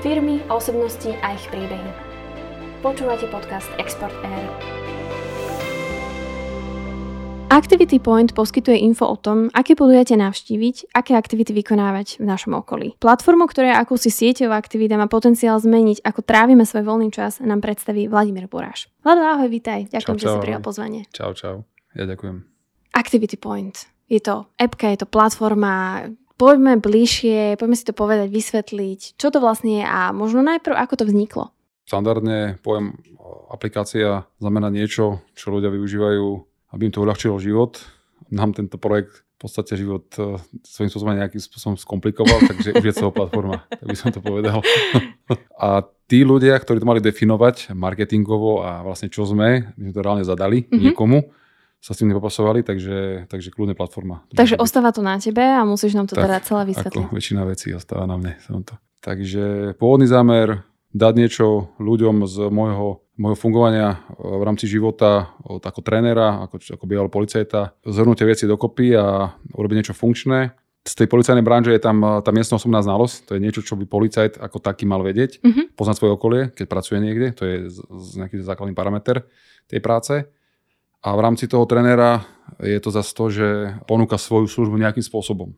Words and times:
Firmy, 0.00 0.40
osobnosti 0.48 1.12
a 1.20 1.36
ich 1.36 1.44
príbehy. 1.52 1.92
Počúvate 2.80 3.28
podcast 3.28 3.68
Export 3.76 4.16
Air. 4.24 4.48
Activity 7.52 8.00
Point 8.00 8.32
poskytuje 8.32 8.80
info 8.80 9.12
o 9.12 9.20
tom, 9.20 9.52
aké 9.52 9.76
podujate 9.76 10.16
navštíviť, 10.16 10.96
aké 10.96 11.12
aktivity 11.12 11.52
vykonávať 11.52 12.16
v 12.16 12.24
našom 12.24 12.56
okolí. 12.56 12.96
Platformu, 12.96 13.44
ktorá 13.44 13.76
je 13.76 13.76
akúsi 13.76 14.08
sieťová 14.08 14.56
aktivita, 14.56 14.96
má 14.96 15.04
potenciál 15.04 15.60
zmeniť, 15.60 16.00
ako 16.00 16.24
trávime 16.24 16.64
svoj 16.64 16.88
voľný 16.88 17.12
čas, 17.12 17.36
nám 17.44 17.60
predstaví 17.60 18.08
Vladimír 18.08 18.48
Boráš. 18.48 18.88
Vlado, 19.04 19.20
ahoj, 19.20 19.52
vítaj. 19.52 19.92
Ďakujem, 19.92 20.16
čau, 20.16 20.24
čau, 20.24 20.32
že 20.32 20.36
si 20.40 20.44
prijal 20.48 20.64
pozvanie. 20.64 21.00
Čau, 21.12 21.36
čau. 21.36 21.68
Ja 21.92 22.08
ďakujem. 22.08 22.40
Activity 22.96 23.36
Point. 23.36 23.84
Je 24.08 24.24
to 24.24 24.48
appka, 24.56 24.96
je 24.96 25.04
to 25.04 25.08
platforma, 25.12 26.08
poďme 26.40 26.80
bližšie, 26.80 27.60
poďme 27.60 27.76
si 27.76 27.84
to 27.84 27.92
povedať, 27.92 28.32
vysvetliť, 28.32 29.20
čo 29.20 29.28
to 29.28 29.44
vlastne 29.44 29.84
je 29.84 29.84
a 29.84 30.16
možno 30.16 30.40
najprv, 30.40 30.72
ako 30.72 30.94
to 30.96 31.04
vzniklo. 31.04 31.52
Štandardne 31.84 32.56
pojem 32.64 32.96
aplikácia 33.52 34.24
znamená 34.40 34.72
niečo, 34.72 35.20
čo 35.36 35.52
ľudia 35.52 35.68
využívajú 35.68 36.50
aby 36.70 36.88
im 36.88 36.94
to 36.94 37.02
uľahčilo 37.02 37.36
život. 37.42 37.82
Nám 38.30 38.54
tento 38.54 38.78
projekt 38.78 39.26
v 39.40 39.48
podstate 39.48 39.72
život 39.74 40.06
e, 40.20 40.36
svojím 40.62 40.90
spôsobom 40.92 41.16
nejakým 41.16 41.42
spôsobom 41.42 41.76
skomplikoval, 41.80 42.38
takže 42.50 42.76
už 42.76 42.84
je 42.84 42.94
celá 42.94 43.10
platforma, 43.10 43.64
tak 43.66 43.86
by 43.86 43.96
som 43.96 44.14
to 44.14 44.20
povedal. 44.22 44.62
a 45.64 45.82
tí 46.06 46.22
ľudia, 46.22 46.54
ktorí 46.60 46.78
to 46.78 46.86
mali 46.88 47.00
definovať 47.02 47.74
marketingovo 47.74 48.62
a 48.62 48.84
vlastne 48.84 49.10
čo 49.10 49.26
sme, 49.26 49.74
my 49.74 49.82
sme 49.90 49.94
to 49.94 50.04
reálne 50.04 50.24
zadali 50.26 50.66
mm-hmm. 50.66 50.78
niekomu, 50.78 51.18
sa 51.80 51.96
s 51.96 51.98
tým 51.98 52.12
nepopasovali, 52.12 52.60
takže, 52.60 53.24
takže 53.32 53.48
kľudne 53.50 53.72
platforma. 53.72 54.22
Takže 54.36 54.60
ostáva 54.60 54.92
to 54.92 55.00
na 55.00 55.16
tebe 55.16 55.40
a 55.40 55.64
musíš 55.64 55.96
nám 55.96 56.06
to 56.06 56.14
tak, 56.14 56.28
teda 56.28 56.36
celé 56.44 56.62
vysvetliť. 56.68 57.04
Ako 57.08 57.16
väčšina 57.16 57.42
vecí 57.48 57.72
ostáva 57.72 58.04
na 58.04 58.20
mne. 58.20 58.36
Som 58.44 58.60
to. 58.62 58.76
Takže 59.00 59.74
pôvodný 59.80 60.04
zámer 60.04 60.60
dať 60.92 61.12
niečo 61.16 61.72
ľuďom 61.80 62.28
z 62.28 62.36
môjho 62.52 63.00
môjho 63.20 63.36
fungovania 63.36 63.88
e, 63.92 64.24
v 64.24 64.42
rámci 64.42 64.64
života 64.64 65.36
ako 65.44 65.84
trénera, 65.84 66.48
ako, 66.48 66.56
ako 66.80 66.84
bývalého 66.88 67.12
policajta, 67.12 67.76
zhrnúť 67.84 68.24
veci 68.24 68.48
dokopy 68.48 68.96
a 68.96 69.36
urobiť 69.52 69.76
niečo 69.76 69.94
funkčné. 69.94 70.56
Z 70.80 70.96
tej 70.96 71.12
policajnej 71.12 71.44
branže 71.44 71.76
je 71.76 71.84
tam 71.84 72.00
e, 72.00 72.24
tá 72.24 72.32
miestna 72.32 72.56
osobná 72.56 72.80
znalosť, 72.80 73.28
to 73.28 73.36
je 73.36 73.44
niečo, 73.44 73.60
čo 73.60 73.76
by 73.76 73.84
policajt 73.84 74.40
ako 74.40 74.64
taký 74.64 74.88
mal 74.88 75.04
vedieť, 75.04 75.44
mm-hmm. 75.44 75.76
poznať 75.76 75.96
svoje 76.00 76.12
okolie, 76.16 76.42
keď 76.56 76.66
pracuje 76.66 76.98
niekde, 77.04 77.36
to 77.36 77.44
je 77.44 77.56
z, 77.68 77.78
z 77.84 78.08
nejaký 78.24 78.40
základný 78.40 78.72
parameter 78.72 79.28
tej 79.68 79.84
práce. 79.84 80.24
A 81.00 81.16
v 81.16 81.20
rámci 81.24 81.48
toho 81.48 81.64
trénera 81.64 82.28
je 82.60 82.76
to 82.76 82.92
zase 82.92 83.16
to, 83.16 83.32
že 83.32 83.48
ponúka 83.88 84.20
svoju 84.20 84.48
službu 84.48 84.76
nejakým 84.76 85.04
spôsobom, 85.04 85.56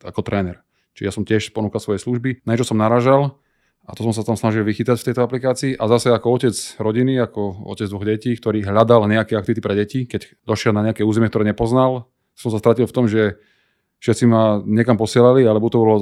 ako 0.00 0.20
tréner. 0.24 0.64
Čiže 0.96 1.06
ja 1.06 1.12
som 1.12 1.28
tiež 1.28 1.52
ponúkal 1.52 1.78
svoje 1.78 2.00
služby, 2.00 2.42
na 2.48 2.56
niečo 2.56 2.72
som 2.72 2.80
naražal, 2.80 3.36
a 3.88 3.96
to 3.96 4.04
som 4.04 4.12
sa 4.12 4.20
tam 4.20 4.36
snažil 4.36 4.68
vychytať 4.68 5.00
v 5.00 5.06
tejto 5.08 5.24
aplikácii. 5.24 5.72
A 5.80 5.88
zase 5.88 6.12
ako 6.12 6.36
otec 6.36 6.52
rodiny, 6.76 7.16
ako 7.24 7.72
otec 7.72 7.88
dvoch 7.88 8.04
detí, 8.04 8.36
ktorý 8.36 8.60
hľadal 8.60 9.08
nejaké 9.08 9.32
aktivity 9.32 9.64
pre 9.64 9.72
deti, 9.72 10.04
keď 10.04 10.44
došiel 10.44 10.76
na 10.76 10.84
nejaké 10.84 11.08
územie, 11.08 11.32
ktoré 11.32 11.48
nepoznal, 11.48 12.04
som 12.36 12.52
sa 12.52 12.60
stratil 12.60 12.84
v 12.84 12.92
tom, 12.92 13.08
že 13.08 13.40
všetci 13.98 14.24
ma 14.30 14.62
niekam 14.62 14.94
posielali, 14.94 15.42
alebo 15.42 15.66
to 15.66 15.78
bolo 15.82 15.96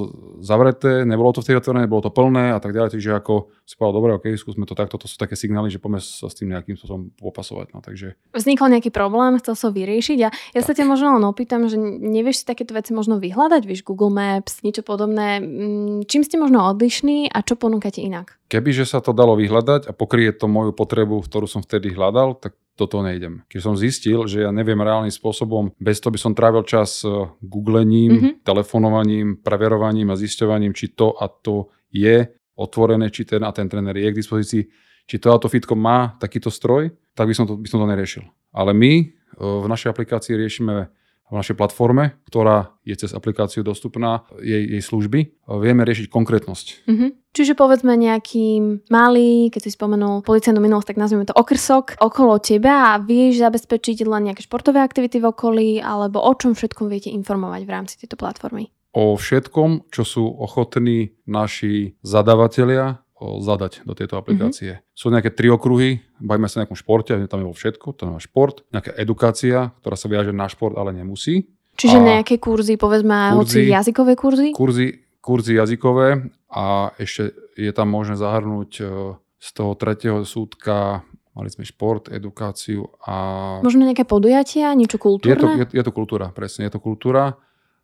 zavreté, 0.45 1.09
nebolo 1.09 1.33
to 1.33 1.41
v 1.41 1.49
tej 1.53 1.57
otvorené, 1.65 1.89
bolo 1.89 2.05
to 2.05 2.13
plné 2.13 2.53
a 2.53 2.61
tak 2.61 2.77
ďalej. 2.77 2.93
Takže 2.97 3.11
ako 3.17 3.49
si 3.65 3.75
povedal, 3.75 3.95
dobre, 3.97 4.11
ok, 4.21 4.27
skúsme 4.37 4.69
to 4.69 4.77
takto, 4.77 5.01
to 5.01 5.09
sú 5.09 5.17
také 5.17 5.33
signály, 5.33 5.73
že 5.73 5.81
poďme 5.81 6.05
sa 6.05 6.29
s 6.29 6.37
tým 6.37 6.53
nejakým 6.53 6.77
spôsobom 6.77 7.09
popasovať. 7.17 7.73
No, 7.73 7.81
takže... 7.81 8.21
Vznikol 8.37 8.69
nejaký 8.69 8.93
problém, 8.93 9.41
chcel 9.41 9.57
som 9.57 9.71
vyriešiť 9.73 10.19
a 10.23 10.29
ja 10.29 10.61
tak. 10.61 10.67
sa 10.69 10.73
ťa 10.77 10.85
možno 10.85 11.17
len 11.17 11.25
opýtam, 11.25 11.65
že 11.73 11.81
nevieš 11.81 12.45
si 12.45 12.45
takéto 12.45 12.77
veci 12.77 12.93
možno 12.93 13.17
vyhľadať, 13.17 13.63
vieš 13.65 13.83
Google 13.89 14.13
Maps, 14.13 14.61
niečo 14.61 14.85
podobné. 14.85 15.41
Mm, 15.41 16.05
čím 16.05 16.21
ste 16.21 16.37
možno 16.37 16.69
odlišní 16.69 17.33
a 17.33 17.41
čo 17.41 17.57
ponúkate 17.57 18.05
inak? 18.05 18.37
Kebyže 18.47 18.87
sa 18.87 19.03
to 19.03 19.11
dalo 19.11 19.35
vyhľadať 19.35 19.91
a 19.91 19.93
pokrie 19.93 20.31
to 20.31 20.47
moju 20.47 20.71
potrebu, 20.71 21.19
ktorú 21.19 21.51
som 21.51 21.67
vtedy 21.67 21.91
hľadal, 21.91 22.39
tak 22.39 22.55
do 22.77 22.85
toho 22.85 23.03
nejdem. 23.03 23.43
Keď 23.49 23.61
som 23.61 23.75
zistil, 23.75 24.29
že 24.29 24.45
ja 24.45 24.53
neviem 24.53 24.79
reálnym 24.79 25.11
spôsobom, 25.11 25.73
bez 25.81 25.99
toho 25.99 26.13
by 26.13 26.21
som 26.21 26.37
trávil 26.37 26.63
čas 26.63 27.03
e, 27.03 27.09
googlením, 27.41 28.13
mm-hmm. 28.13 28.33
telefonovaním, 28.45 29.41
preverovaním 29.41 30.13
a 30.13 30.21
zisťovaním, 30.21 30.77
či 30.77 30.93
to 30.93 31.17
a 31.17 31.27
to 31.27 31.73
je 31.89 32.29
otvorené, 32.55 33.09
či 33.09 33.25
ten 33.25 33.43
a 33.43 33.51
ten 33.51 33.67
tréner 33.67 33.97
je 33.97 34.13
k 34.13 34.21
dispozícii, 34.21 34.63
či 35.09 35.17
to 35.17 35.33
a 35.33 35.41
to 35.41 35.49
fitko 35.49 35.73
má 35.73 36.21
takýto 36.21 36.53
stroj, 36.53 36.93
tak 37.17 37.27
by 37.27 37.35
som 37.35 37.49
to, 37.49 37.57
by 37.57 37.67
som 37.67 37.81
to 37.81 37.89
neriešil. 37.89 38.25
Ale 38.53 38.77
my 38.77 38.93
e, 39.01 39.05
v 39.41 39.67
našej 39.67 39.91
aplikácii 39.91 40.37
riešime 40.37 40.93
v 41.27 41.35
našej 41.35 41.59
platforme, 41.59 42.15
ktorá 42.31 42.71
je 42.87 42.95
cez 42.95 43.11
aplikáciu 43.11 43.67
dostupná, 43.67 44.23
jej, 44.39 44.79
jej 44.79 44.83
služby, 44.83 45.21
vieme 45.59 45.83
riešiť 45.83 46.07
konkrétnosť. 46.07 46.87
Mm-hmm. 46.87 47.11
Čiže 47.35 47.53
povedzme 47.53 47.93
nejaký 47.99 48.81
malý, 48.89 49.53
keď 49.53 49.61
si 49.69 49.71
spomenul 49.75 50.25
policajnú 50.25 50.57
minulosť, 50.57 50.95
tak 50.95 51.03
nazvime 51.03 51.29
to 51.29 51.37
okrsok 51.37 52.01
okolo 52.01 52.41
teba 52.41 52.97
a 52.97 53.03
vieš 53.03 53.45
zabezpečiť 53.45 54.07
len 54.09 54.33
nejaké 54.33 54.47
športové 54.47 54.81
aktivity 54.81 55.21
v 55.21 55.29
okolí, 55.29 55.71
alebo 55.83 56.23
o 56.23 56.33
čom 56.33 56.57
všetkom 56.57 56.89
viete 56.89 57.13
informovať 57.13 57.63
v 57.69 57.75
rámci 57.75 57.95
tejto 58.01 58.17
platformy? 58.17 58.73
O 58.97 59.13
všetkom, 59.13 59.93
čo 59.93 60.09
sú 60.09 60.25
ochotní 60.25 61.13
naši 61.29 62.01
zadavatelia 62.01 63.05
zadať 63.21 63.89
do 63.89 63.97
tejto 63.97 64.21
aplikácie. 64.21 64.81
Mm-hmm. 64.81 64.93
Sú 64.93 65.07
nejaké 65.09 65.33
tri 65.33 65.49
okruhy, 65.49 66.05
bavíme 66.21 66.49
sa 66.53 66.61
o 66.61 66.63
nejakom 66.63 66.77
športe, 66.77 67.17
tam 67.29 67.41
je 67.41 67.49
vo 67.49 67.57
všetko, 67.57 67.87
to 67.97 68.03
je 68.05 68.29
šport, 68.29 68.63
nejaká 68.71 68.93
edukácia, 69.01 69.73
ktorá 69.81 69.97
sa 69.97 70.07
viaže 70.13 70.37
na 70.37 70.47
šport, 70.53 70.77
ale 70.77 70.93
nemusí. 70.93 71.49
Čiže 71.77 71.99
a 72.01 72.05
nejaké 72.05 72.37
kurzy, 72.37 72.77
povedzme, 72.77 73.37
kurzy, 73.37 73.41
hoci 73.41 73.73
jazykové 73.73 74.13
kurzy? 74.17 74.49
Kurzy, 74.53 74.87
kurzy 75.21 75.53
jazykové 75.57 76.29
a 76.53 76.93
ešte 77.01 77.33
je 77.57 77.73
tam 77.73 77.89
možné 77.93 78.17
zahrnúť 78.21 78.71
e, 78.81 78.85
z 79.17 79.49
toho 79.53 79.73
tretieho 79.77 80.21
súdka 80.25 81.05
Mali 81.37 81.53
sme 81.53 81.69
šport, 81.69 82.09
edukáciu 82.09 82.89
a... 83.05 83.61
Možno 83.61 83.85
nejaké 83.85 84.09
podujatia, 84.09 84.73
niečo 84.73 84.97
kultúrne? 84.97 85.37
Je 85.37 85.37
to, 85.37 85.49
je, 85.53 85.67
je 85.69 85.83
to 85.85 85.93
kultúra, 85.93 86.33
presne, 86.33 86.65
je 86.65 86.73
to 86.73 86.81
kultúra. 86.81 87.37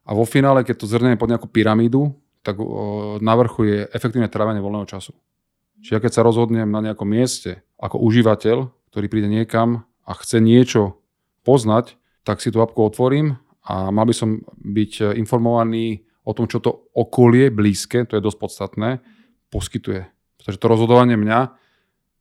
A 0.08 0.16
vo 0.16 0.24
finále, 0.24 0.64
keď 0.64 0.80
to 0.80 0.88
zhrnieme 0.88 1.20
pod 1.20 1.28
nejakú 1.28 1.52
pyramídu, 1.52 2.16
tak 2.42 2.58
na 3.22 3.34
vrchu 3.38 3.60
je 3.66 3.78
efektívne 3.94 4.26
trávenie 4.26 4.58
voľného 4.58 4.86
času. 4.86 5.14
Čiže 5.82 5.98
keď 5.98 6.12
sa 6.14 6.26
rozhodnem 6.26 6.70
na 6.70 6.82
nejakom 6.82 7.06
mieste 7.06 7.62
ako 7.78 7.98
užívateľ, 8.02 8.70
ktorý 8.90 9.06
príde 9.10 9.30
niekam 9.30 9.86
a 10.06 10.12
chce 10.14 10.38
niečo 10.38 11.02
poznať, 11.42 11.98
tak 12.22 12.38
si 12.38 12.54
tú 12.54 12.62
apku 12.62 12.82
otvorím 12.86 13.38
a 13.66 13.90
mal 13.90 14.06
by 14.06 14.14
som 14.14 14.42
byť 14.62 15.18
informovaný 15.18 16.06
o 16.22 16.30
tom, 16.34 16.46
čo 16.46 16.62
to 16.62 16.90
okolie 16.94 17.50
blízke, 17.50 18.06
to 18.06 18.14
je 18.14 18.22
dosť 18.22 18.38
podstatné, 18.38 19.02
poskytuje. 19.50 20.06
Pretože 20.38 20.58
to 20.62 20.70
rozhodovanie 20.70 21.18
mňa 21.18 21.50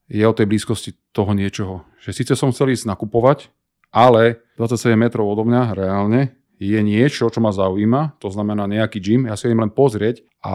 je 0.10 0.26
o 0.26 0.34
tej 0.34 0.50
blízkosti 0.50 0.98
toho 1.14 1.38
niečoho. 1.38 1.86
Že 2.02 2.10
síce 2.18 2.34
som 2.34 2.50
chcel 2.50 2.74
ísť 2.74 2.90
nakupovať, 2.90 3.54
ale 3.94 4.42
27 4.58 4.98
metrov 4.98 5.30
odo 5.30 5.46
mňa 5.46 5.78
reálne 5.78 6.34
je 6.62 6.78
niečo, 6.86 7.34
čo 7.34 7.42
ma 7.42 7.50
zaujíma, 7.50 8.22
to 8.22 8.30
znamená 8.30 8.70
nejaký 8.70 9.02
gym, 9.02 9.26
ja 9.26 9.34
si 9.34 9.50
idem 9.50 9.66
len 9.66 9.74
pozrieť 9.74 10.22
a 10.46 10.54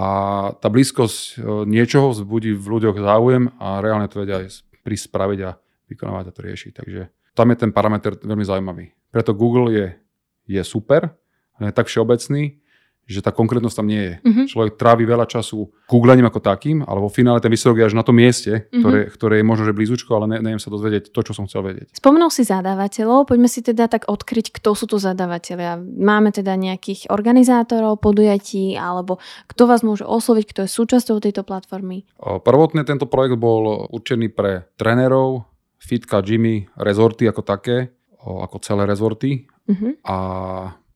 tá 0.55 0.71
blízkosť 0.71 1.19
e, 1.19 1.67
niečoho 1.67 2.15
vzbudí 2.15 2.55
v 2.55 2.67
ľuďoch 2.79 2.95
záujem 2.95 3.51
a 3.59 3.83
reálne 3.83 4.07
to 4.07 4.23
vedia 4.23 4.39
aj 4.39 4.63
prísť 4.87 5.11
spraviť 5.11 5.39
a 5.43 5.59
vykonávať 5.91 6.25
a 6.31 6.35
to 6.35 6.41
riešiť. 6.47 6.73
Takže 6.79 7.03
tam 7.35 7.51
je 7.51 7.57
ten 7.59 7.75
parameter 7.75 8.15
veľmi 8.23 8.47
zaujímavý. 8.47 8.95
Preto 9.11 9.35
Google 9.35 9.75
je, 9.75 9.87
je 10.47 10.63
super, 10.63 11.11
ale 11.59 11.75
je 11.75 11.75
tak 11.75 11.91
všeobecný, 11.91 12.63
že 13.07 13.23
tá 13.23 13.31
konkrétnosť 13.31 13.77
tam 13.79 13.87
nie 13.87 14.03
je. 14.03 14.15
Mm-hmm. 14.19 14.47
Človek 14.51 14.73
trávi 14.75 15.07
veľa 15.07 15.31
času 15.31 15.71
googlením 15.87 16.27
ako 16.27 16.43
takým, 16.43 16.83
ale 16.83 16.99
vo 16.99 17.07
finále 17.07 17.39
ten 17.39 17.55
výsledok 17.55 17.79
je 17.79 17.87
až 17.87 17.95
na 17.95 18.03
tom 18.03 18.19
mieste, 18.19 18.67
mm-hmm. 18.67 18.81
ktoré, 18.83 19.01
ktoré 19.15 19.35
je 19.39 19.47
možno, 19.47 19.63
že 19.71 19.79
blízučko, 19.79 20.11
ale 20.19 20.27
ne, 20.27 20.39
neviem 20.43 20.59
sa 20.59 20.75
dozvedieť 20.75 21.15
to, 21.15 21.21
čo 21.23 21.31
som 21.31 21.47
chcel 21.47 21.63
vedieť. 21.63 21.95
Spomenul 21.95 22.35
si 22.35 22.43
zadávateľov, 22.43 23.31
poďme 23.31 23.47
si 23.47 23.63
teda 23.63 23.87
tak 23.87 24.11
odkryť, 24.11 24.51
kto 24.59 24.75
sú 24.75 24.91
to 24.91 24.99
zadávateľia. 24.99 25.79
Máme 25.79 26.35
teda 26.35 26.59
nejakých 26.59 27.07
organizátorov, 27.07 28.03
podujatí, 28.03 28.75
alebo 28.75 29.23
kto 29.47 29.71
vás 29.71 29.87
môže 29.87 30.03
osloviť, 30.03 30.45
kto 30.51 30.61
je 30.67 30.71
súčasťou 30.75 31.23
tejto 31.23 31.47
platformy? 31.47 32.03
Prvotne 32.19 32.83
tento 32.83 33.07
projekt 33.07 33.39
bol 33.39 33.87
určený 33.87 34.35
pre 34.35 34.67
trénerov, 34.75 35.47
fitka, 35.79 36.19
gymy, 36.27 36.67
rezorty 36.75 37.31
ako 37.31 37.47
také, 37.47 37.95
ako 38.19 38.59
celé 38.59 38.83
rezorty. 38.91 39.47
Mm-hmm. 39.71 39.93
A 40.07 40.17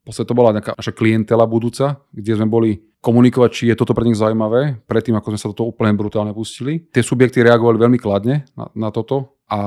Vlastne 0.01 0.25
to 0.25 0.33
bola 0.33 0.57
nejaká 0.57 0.73
naša 0.73 0.93
klientela 0.97 1.45
budúca, 1.45 2.01
kde 2.09 2.33
sme 2.33 2.49
boli 2.49 2.81
komunikovať, 3.01 3.49
či 3.53 3.63
je 3.69 3.77
toto 3.77 3.93
pre 3.93 4.05
nich 4.05 4.17
zaujímavé, 4.17 4.81
predtým 4.85 5.17
ako 5.17 5.33
sme 5.33 5.39
sa 5.41 5.49
toto 5.53 5.69
úplne 5.69 5.93
brutálne 5.93 6.33
pustili. 6.33 6.85
Tie 6.89 7.05
subjekty 7.05 7.41
reagovali 7.41 7.77
veľmi 7.81 7.99
kladne 8.01 8.45
na, 8.53 8.69
na 8.73 8.89
toto 8.93 9.37
a 9.49 9.59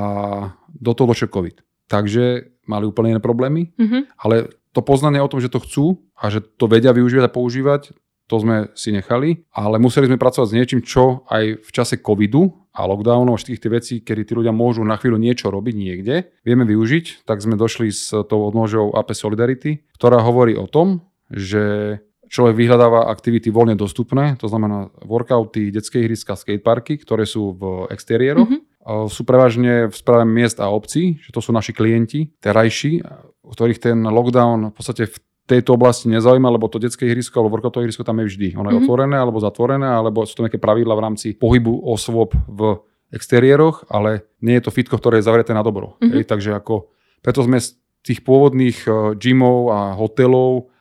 do 0.70 0.90
toho 0.94 1.10
došiel 1.10 1.30
COVID. 1.30 1.62
Takže 1.86 2.50
mali 2.66 2.84
úplne 2.88 3.14
iné 3.14 3.20
problémy, 3.22 3.74
mm-hmm. 3.74 4.02
ale 4.22 4.50
to 4.74 4.80
poznanie 4.82 5.22
o 5.22 5.30
tom, 5.30 5.38
že 5.38 5.52
to 5.52 5.62
chcú 5.62 6.02
a 6.18 6.30
že 6.30 6.42
to 6.42 6.66
vedia 6.66 6.90
využívať 6.90 7.24
a 7.30 7.34
používať, 7.34 7.82
to 8.24 8.40
sme 8.40 8.72
si 8.72 8.90
nechali, 8.90 9.44
ale 9.52 9.76
museli 9.76 10.08
sme 10.08 10.16
pracovať 10.16 10.48
s 10.48 10.56
niečím, 10.56 10.80
čo 10.80 11.28
aj 11.28 11.60
v 11.60 11.70
čase 11.70 12.00
covidu 12.00 12.52
a 12.72 12.88
lockdownov, 12.88 13.36
všetkých 13.38 13.62
tých 13.62 13.74
vecí, 13.74 13.94
kedy 14.00 14.22
tí 14.26 14.32
ľudia 14.32 14.50
môžu 14.50 14.82
na 14.82 14.96
chvíľu 14.96 15.20
niečo 15.20 15.52
robiť 15.52 15.74
niekde, 15.76 16.32
vieme 16.42 16.64
využiť, 16.64 17.28
tak 17.28 17.44
sme 17.44 17.60
došli 17.60 17.92
s 17.92 18.10
tou 18.26 18.40
odnožou 18.48 18.96
AP 18.96 19.12
Solidarity, 19.12 19.84
ktorá 19.94 20.24
hovorí 20.24 20.56
o 20.56 20.66
tom, 20.66 21.06
že 21.30 21.98
človek 22.32 22.56
vyhľadáva 22.58 23.06
aktivity 23.12 23.52
voľne 23.52 23.78
dostupné, 23.78 24.34
to 24.40 24.50
znamená 24.50 24.90
workouty, 25.06 25.70
detské 25.70 26.02
ihriska, 26.02 26.34
skateparky, 26.34 26.98
ktoré 26.98 27.28
sú 27.28 27.54
v 27.54 27.86
exteriéroch. 27.94 28.50
Mm-hmm. 28.50 29.06
Sú 29.08 29.24
prevažne 29.24 29.88
v 29.88 29.94
správe 29.94 30.28
miest 30.28 30.60
a 30.60 30.68
obcí, 30.68 31.16
že 31.22 31.30
to 31.32 31.40
sú 31.40 31.56
naši 31.56 31.72
klienti, 31.72 32.34
terajší, 32.42 33.00
ktorých 33.44 33.80
ten 33.80 34.02
lockdown 34.02 34.72
v 34.72 34.74
podstate 34.74 35.08
v 35.08 35.16
tejto 35.44 35.76
oblasti 35.76 36.08
nezaujíma, 36.08 36.48
lebo 36.48 36.72
to 36.72 36.80
detské 36.80 37.04
ihrisko 37.08 37.40
alebo 37.40 37.60
workoutové 37.60 37.84
ihrisko 37.84 38.04
tam 38.04 38.20
je 38.24 38.32
vždy. 38.32 38.48
Ono 38.56 38.68
je 38.68 38.80
mm-hmm. 38.80 38.88
otvorené 38.88 39.16
alebo 39.20 39.38
zatvorené, 39.40 39.88
alebo 39.88 40.24
sú 40.24 40.40
to 40.40 40.44
nejaké 40.48 40.56
pravidla 40.56 40.96
v 40.96 41.04
rámci 41.04 41.26
pohybu 41.36 41.84
osôb 41.84 42.32
v 42.48 42.80
exteriéroch, 43.12 43.84
ale 43.92 44.24
nie 44.40 44.56
je 44.56 44.64
to 44.64 44.74
fitko, 44.74 44.96
ktoré 44.96 45.20
je 45.20 45.28
zavreté 45.28 45.52
na 45.52 45.60
dobro. 45.60 46.00
Mm-hmm. 46.00 46.12
Hej, 46.16 46.24
takže 46.24 46.50
ako, 46.56 46.88
preto 47.20 47.44
sme 47.44 47.60
z 47.60 47.76
tých 48.04 48.24
pôvodných 48.24 48.78
uh, 48.88 49.12
gymov 49.16 49.72
a 49.72 49.80
hotelov 49.96 50.72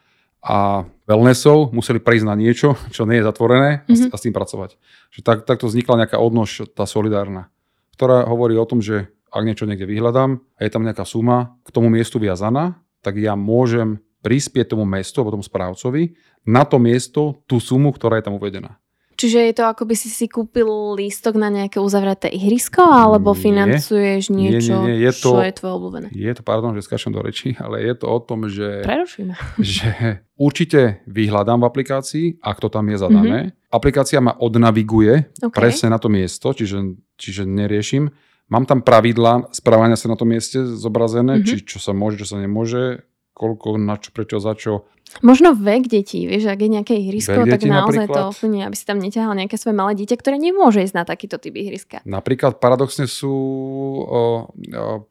a 0.44 0.88
wellnessov 1.08 1.72
museli 1.76 2.00
prejsť 2.00 2.26
na 2.28 2.36
niečo, 2.36 2.76
čo 2.96 3.04
nie 3.04 3.20
je 3.20 3.28
zatvorené 3.28 3.84
mm-hmm. 3.84 4.12
a, 4.12 4.16
s 4.16 4.24
tým 4.24 4.36
pracovať. 4.36 4.80
Že 5.12 5.20
tak, 5.24 5.38
takto 5.44 5.68
vznikla 5.68 6.08
nejaká 6.08 6.18
odnož, 6.20 6.72
tá 6.72 6.88
solidárna, 6.88 7.52
ktorá 7.96 8.28
hovorí 8.28 8.56
o 8.56 8.68
tom, 8.68 8.80
že 8.80 9.12
ak 9.28 9.44
niečo 9.44 9.68
niekde 9.68 9.90
vyhľadám 9.90 10.40
a 10.40 10.60
je 10.62 10.72
tam 10.72 10.86
nejaká 10.86 11.04
suma 11.04 11.58
k 11.66 11.74
tomu 11.74 11.90
miestu 11.92 12.22
viazaná, 12.22 12.80
tak 13.04 13.20
ja 13.20 13.36
môžem 13.36 14.00
prispieť 14.24 14.72
tomu 14.72 14.88
mestu 14.88 15.20
alebo 15.20 15.36
tomu 15.36 15.46
správcovi 15.46 16.16
na 16.48 16.64
to 16.64 16.80
miesto 16.80 17.44
tú 17.44 17.60
sumu, 17.60 17.92
ktorá 17.92 18.20
je 18.20 18.26
tam 18.32 18.40
uvedená. 18.40 18.80
Čiže 19.14 19.40
je 19.46 19.54
to 19.54 19.64
ako 19.70 19.86
by 19.86 19.96
si 19.96 20.10
si 20.10 20.26
kúpil 20.26 20.98
lístok 20.98 21.38
na 21.38 21.54
nejaké 21.54 21.78
uzavreté 21.78 22.34
ihrisko, 22.34 22.82
alebo 22.82 23.38
nie, 23.38 23.42
financuješ 23.46 24.34
niečo, 24.34 24.84
nie, 24.84 24.98
nie, 24.98 24.98
nie. 24.98 25.06
Je 25.06 25.12
to, 25.14 25.30
čo 25.38 25.46
je 25.46 25.54
tvoje 25.54 25.74
obľúbené? 25.78 26.08
Je 26.10 26.32
to, 26.34 26.42
pardon, 26.42 26.74
že 26.74 26.82
skáčem 26.82 27.14
do 27.14 27.22
reči, 27.22 27.54
ale 27.62 27.86
je 27.86 27.94
to 27.94 28.10
o 28.10 28.20
tom, 28.20 28.50
že, 28.50 28.82
Prerušíme. 28.82 29.34
že 29.62 29.90
určite 30.34 31.06
vyhľadám 31.06 31.62
v 31.62 31.68
aplikácii, 31.70 32.26
ak 32.42 32.58
to 32.58 32.68
tam 32.74 32.90
je 32.90 32.98
zadané. 32.98 33.40
Mm-hmm. 33.54 33.70
Aplikácia 33.70 34.20
ma 34.20 34.34
odnaviguje 34.34 35.30
okay. 35.40 35.54
presne 35.54 35.94
na 35.94 36.02
to 36.02 36.10
miesto, 36.10 36.50
čiže, 36.50 36.98
čiže 37.14 37.46
neriešim. 37.46 38.10
Mám 38.50 38.66
tam 38.68 38.82
pravidla 38.84 39.50
správania 39.56 39.96
sa 39.96 40.10
na 40.10 40.18
tom 40.18 40.34
mieste 40.34 40.66
zobrazené, 40.66 41.40
mm-hmm. 41.40 41.48
či 41.48 41.56
čo 41.64 41.78
sa 41.78 41.94
môže, 41.94 42.26
čo 42.26 42.34
sa 42.34 42.42
nemôže, 42.42 43.06
koľko, 43.34 43.82
na 43.82 43.98
čo, 43.98 44.14
prečo, 44.14 44.38
za 44.38 44.54
čo. 44.54 44.86
Možno 45.22 45.54
vek 45.54 45.92
detí, 45.92 46.26
vieš, 46.26 46.50
ak 46.50 46.58
je 46.58 46.70
nejaké 46.74 46.94
ihrisko, 46.98 47.46
tak 47.46 47.62
naozaj 47.62 48.10
napríklad, 48.10 48.18
to 48.18 48.22
úplne, 48.34 48.66
aby 48.66 48.74
si 48.74 48.86
tam 48.88 48.98
neťahal 48.98 49.38
nejaké 49.38 49.62
svoje 49.62 49.76
malé 49.78 49.94
dieťa, 49.94 50.16
ktoré 50.18 50.42
nemôže 50.42 50.82
ísť 50.82 50.96
na 50.98 51.06
takýto 51.06 51.38
typ 51.38 51.54
ihriska. 51.54 52.02
Napríklad 52.02 52.58
paradoxne 52.58 53.06
sú 53.06 53.30
o, 53.30 54.02
o, 54.10 54.22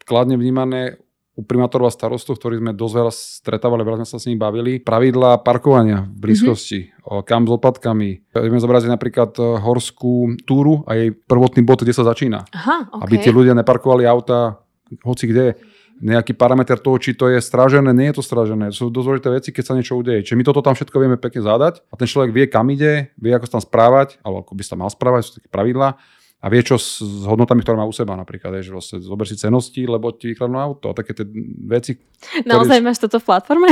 kladne 0.03 0.35
vnímané 0.35 0.99
u 1.33 1.47
primátorov 1.47 1.89
a 1.89 1.95
starostov, 1.95 2.37
ktorí 2.37 2.61
sme 2.61 2.77
dosť 2.77 2.95
veľa 2.99 3.13
stretávali, 3.15 3.87
veľa 3.87 4.03
sme 4.03 4.09
sa 4.11 4.19
s 4.21 4.27
nimi 4.29 4.37
bavili, 4.37 4.83
pravidla 4.83 5.41
parkovania 5.41 6.05
v 6.05 6.19
blízkosti, 6.29 6.93
mm-hmm. 6.93 7.23
kam 7.25 7.49
s 7.49 7.51
odpadkami. 7.57 8.09
Vieme 8.37 8.61
zobraziť 8.61 8.91
napríklad 8.91 9.39
horskú 9.65 10.37
túru 10.45 10.85
a 10.85 10.99
jej 10.99 11.15
prvotný 11.15 11.65
bod, 11.65 11.87
kde 11.87 11.97
sa 11.97 12.05
začína. 12.05 12.45
Aha, 12.53 12.91
okay. 12.91 13.01
Aby 13.07 13.15
tí 13.23 13.31
ľudia 13.33 13.57
neparkovali 13.57 14.05
auta 14.05 14.61
hoci 15.01 15.25
kde 15.25 15.57
nejaký 16.03 16.35
parameter 16.35 16.83
toho, 16.83 16.99
či 16.99 17.15
to 17.15 17.31
je 17.31 17.39
stražené, 17.39 17.95
nie 17.95 18.11
je 18.11 18.19
to 18.19 18.25
stražené. 18.27 18.75
Sú 18.75 18.91
dôležité 18.91 19.31
veci, 19.31 19.55
keď 19.55 19.65
sa 19.65 19.77
niečo 19.79 19.95
udeje. 19.95 20.27
Čiže 20.27 20.35
my 20.35 20.45
toto 20.45 20.59
tam 20.59 20.75
všetko 20.75 20.97
vieme 20.99 21.15
pekne 21.15 21.47
zadať 21.47 21.87
a 21.87 21.95
ten 21.95 22.11
človek 22.11 22.35
vie, 22.35 22.45
kam 22.51 22.67
ide, 22.75 23.15
vie, 23.15 23.31
ako 23.31 23.47
sa 23.47 23.55
tam 23.57 23.65
správať, 23.65 24.19
alebo 24.27 24.43
ako 24.43 24.53
by 24.59 24.65
sa 24.67 24.75
mal 24.75 24.91
správať, 24.91 25.21
sú 25.23 25.31
také 25.39 25.47
pravidlá 25.47 25.95
a 26.43 26.51
vie 26.51 26.59
čo 26.67 26.75
s, 26.75 26.99
s 26.99 27.23
hodnotami, 27.23 27.63
ktoré 27.63 27.79
má 27.79 27.87
u 27.87 27.95
seba 27.95 28.19
napríklad, 28.19 28.67
že 28.67 28.75
vlastne 28.75 28.99
zober 28.99 29.31
si 29.31 29.39
cenosti, 29.39 29.87
lebo 29.87 30.11
ti 30.11 30.35
vykradnú 30.35 30.59
auto 30.59 30.91
a 30.91 30.93
také 30.93 31.15
tie 31.15 31.23
veci. 31.71 31.95
Naozaj 32.43 32.83
ktoré... 32.83 32.87
máš 32.91 32.99
toto 32.99 33.23
v 33.23 33.25
platforme? 33.31 33.71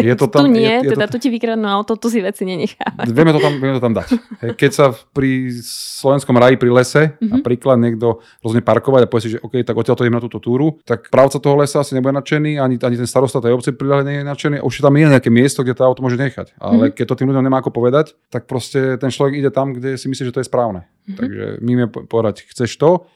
Je 0.00 0.16
to 0.16 0.24
tam, 0.32 0.48
tu 0.48 0.56
nie, 0.56 0.64
je, 0.64 0.76
je 0.80 0.90
teda 0.96 1.12
to... 1.12 1.20
tu 1.20 1.28
ti 1.28 1.28
vykradnú 1.28 1.68
auto, 1.68 1.92
tu 2.00 2.08
si 2.08 2.24
veci 2.24 2.48
nenechávať. 2.48 3.12
Vieme 3.12 3.36
to 3.36 3.40
tam, 3.44 3.60
vieme 3.60 3.76
to 3.76 3.84
tam 3.84 3.92
dať. 3.92 4.08
Keď 4.56 4.70
sa 4.72 4.96
pri 5.12 5.52
slovenskom 5.60 6.32
raji 6.40 6.56
pri 6.56 6.72
lese 6.72 7.02
mm-hmm. 7.12 7.36
napríklad 7.36 7.76
niekto 7.84 8.24
rozhodne 8.40 8.64
parkovať 8.64 9.04
a 9.04 9.08
povie 9.12 9.22
si, 9.28 9.30
že 9.36 9.44
OK, 9.44 9.60
tak 9.60 9.76
odtiaľ 9.76 10.00
to 10.00 10.04
idem 10.08 10.16
na 10.16 10.24
túto 10.24 10.40
túru, 10.40 10.80
tak 10.88 11.12
právca 11.12 11.36
toho 11.36 11.60
lesa 11.60 11.84
asi 11.84 11.92
nebude 11.92 12.16
nadšený, 12.16 12.56
ani, 12.56 12.80
ani 12.80 12.96
ten 12.96 13.04
starosta 13.04 13.44
tej 13.44 13.52
obce 13.52 13.76
priľahlej 13.76 14.08
nie 14.08 14.16
je 14.24 14.24
nadšený, 14.24 14.56
už 14.64 14.80
tam 14.80 14.96
je 14.96 15.04
nejaké 15.04 15.28
miesto, 15.28 15.60
kde 15.60 15.76
to 15.76 15.84
auto 15.84 16.00
môže 16.00 16.16
nechať. 16.16 16.56
Ale 16.56 16.88
mm-hmm. 16.88 16.96
keď 16.96 17.04
to 17.12 17.18
tým 17.20 17.28
ľuďom 17.28 17.44
nemá 17.44 17.60
ako 17.60 17.76
povedať, 17.76 18.16
tak 18.32 18.48
proste 18.48 18.96
ten 18.96 19.12
človek 19.12 19.36
ide 19.36 19.52
tam, 19.52 19.76
kde 19.76 20.00
si 20.00 20.08
myslí, 20.08 20.32
že 20.32 20.32
to 20.32 20.40
je 20.40 20.48
správne. 20.48 20.88
Mm-hmm. 21.06 21.16
Takže 21.16 21.44
my 21.62 21.70
vieme 21.78 21.90
povedať, 21.90 22.50
chceš 22.50 22.74
to, 22.76 23.06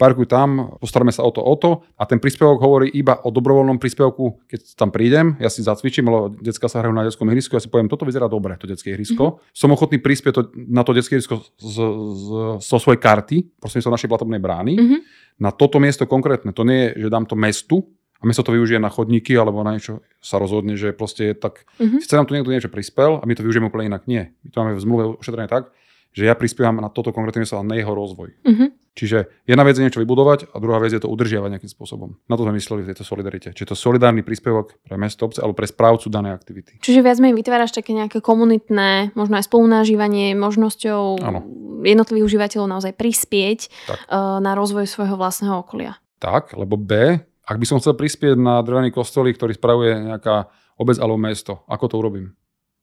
parkuj 0.00 0.32
tam, 0.32 0.80
postaráme 0.80 1.12
sa 1.12 1.20
o 1.20 1.28
to, 1.28 1.44
o 1.44 1.54
to 1.60 1.84
a 2.00 2.08
ten 2.08 2.16
príspevok 2.16 2.56
hovorí 2.56 2.88
iba 2.96 3.20
o 3.20 3.28
dobrovoľnom 3.28 3.76
príspevku, 3.76 4.48
keď 4.48 4.60
tam 4.72 4.88
prídem, 4.88 5.36
ja 5.36 5.52
si 5.52 5.60
zacvičím, 5.60 6.08
lebo 6.08 6.32
detská 6.40 6.72
sa 6.72 6.80
hrajú 6.80 6.96
na 6.96 7.04
detskom 7.04 7.28
ihrisku, 7.28 7.52
ja 7.52 7.60
si 7.60 7.68
poviem, 7.68 7.84
toto 7.84 8.08
vyzerá 8.08 8.24
dobre, 8.24 8.56
to 8.56 8.64
detské 8.64 8.96
ihrisko. 8.96 9.36
Mm-hmm. 9.36 9.52
Som 9.52 9.76
ochotný 9.76 10.00
prispieť 10.00 10.32
to, 10.32 10.42
na 10.56 10.80
to 10.88 10.96
detské 10.96 11.20
ihrisko 11.20 11.44
z, 11.60 11.76
z, 12.16 12.28
zo 12.64 12.78
svojej 12.80 12.96
karty, 12.96 13.60
prosím 13.60 13.84
sa 13.84 13.92
našej 13.92 14.08
platobnej 14.08 14.40
brány, 14.40 14.72
mm-hmm. 14.80 15.00
na 15.44 15.52
toto 15.52 15.76
miesto 15.76 16.08
konkrétne. 16.08 16.56
To 16.56 16.64
nie 16.64 16.96
je, 16.96 17.04
že 17.04 17.12
dám 17.12 17.28
to 17.28 17.36
mestu, 17.36 17.84
a 18.20 18.28
mesto 18.28 18.44
to 18.44 18.52
využije 18.52 18.76
na 18.76 18.92
chodníky 18.92 19.32
alebo 19.32 19.64
na 19.64 19.72
niečo 19.72 20.04
sa 20.20 20.36
rozhodne, 20.36 20.76
že 20.76 20.92
proste 20.92 21.32
je 21.32 21.34
tak, 21.36 21.64
mm-hmm. 21.80 22.04
sice 22.04 22.20
nám 22.20 22.28
tu 22.28 22.36
niekto 22.36 22.52
niečo 22.52 22.68
prispel 22.68 23.16
a 23.16 23.24
my 23.24 23.32
to 23.32 23.40
využijeme 23.40 23.72
úplne 23.72 23.88
inak. 23.88 24.04
Nie. 24.04 24.36
My 24.44 24.48
to 24.52 24.56
máme 24.60 24.72
v 24.76 24.84
zmluve 24.84 25.04
ošetrené 25.16 25.48
tak, 25.48 25.72
že 26.10 26.26
ja 26.26 26.34
prispievam 26.34 26.82
na 26.82 26.90
toto 26.90 27.14
konkrétne 27.14 27.46
miesto 27.46 27.58
a 27.58 27.66
na 27.66 27.78
jeho 27.78 27.94
rozvoj. 27.94 28.34
Mm-hmm. 28.42 28.68
Čiže 28.90 29.46
jedna 29.46 29.62
vec 29.62 29.78
je 29.78 29.86
niečo 29.86 30.02
vybudovať 30.02 30.50
a 30.50 30.56
druhá 30.58 30.82
vec 30.82 30.90
je 30.90 30.98
to 30.98 31.06
udržiavať 31.06 31.56
nejakým 31.56 31.70
spôsobom. 31.70 32.18
Na 32.26 32.34
to 32.34 32.42
sme 32.42 32.58
mysleli 32.58 32.82
v 32.82 32.90
tejto 32.90 33.06
solidarite. 33.06 33.54
Čiže 33.54 33.72
to 33.72 33.76
solidárny 33.78 34.26
príspevok 34.26 34.82
pre 34.82 34.98
mesto, 34.98 35.24
obce 35.30 35.38
alebo 35.38 35.54
pre 35.54 35.70
správcu 35.70 36.10
danej 36.10 36.34
aktivity. 36.34 36.82
Čiže 36.82 37.00
viac 37.00 37.22
menej 37.22 37.38
vytváraš 37.38 37.70
také 37.70 37.94
nejaké 37.94 38.18
komunitné, 38.18 39.14
možno 39.14 39.38
aj 39.38 39.46
spolunážívanie 39.46 40.34
možnosťou 40.34 41.22
ano. 41.22 41.46
jednotlivých 41.86 42.26
užívateľov 42.26 42.66
naozaj 42.66 42.92
prispieť 42.98 43.70
tak. 43.86 43.98
Eh, 44.10 44.38
na 44.42 44.52
rozvoj 44.58 44.90
svojho 44.90 45.14
vlastného 45.14 45.62
okolia. 45.62 45.96
Tak, 46.20 46.58
lebo 46.58 46.74
B, 46.76 47.22
ak 47.46 47.56
by 47.56 47.66
som 47.66 47.78
chcel 47.78 47.96
prispieť 47.96 48.36
na 48.36 48.60
drvený 48.60 48.92
kostolík, 48.92 49.38
ktorý 49.38 49.56
spravuje 49.56 49.96
nejaká 50.12 50.50
obec 50.76 51.00
alebo 51.00 51.16
mesto, 51.16 51.62
ako 51.70 51.84
to 51.88 51.94
urobím? 51.96 52.34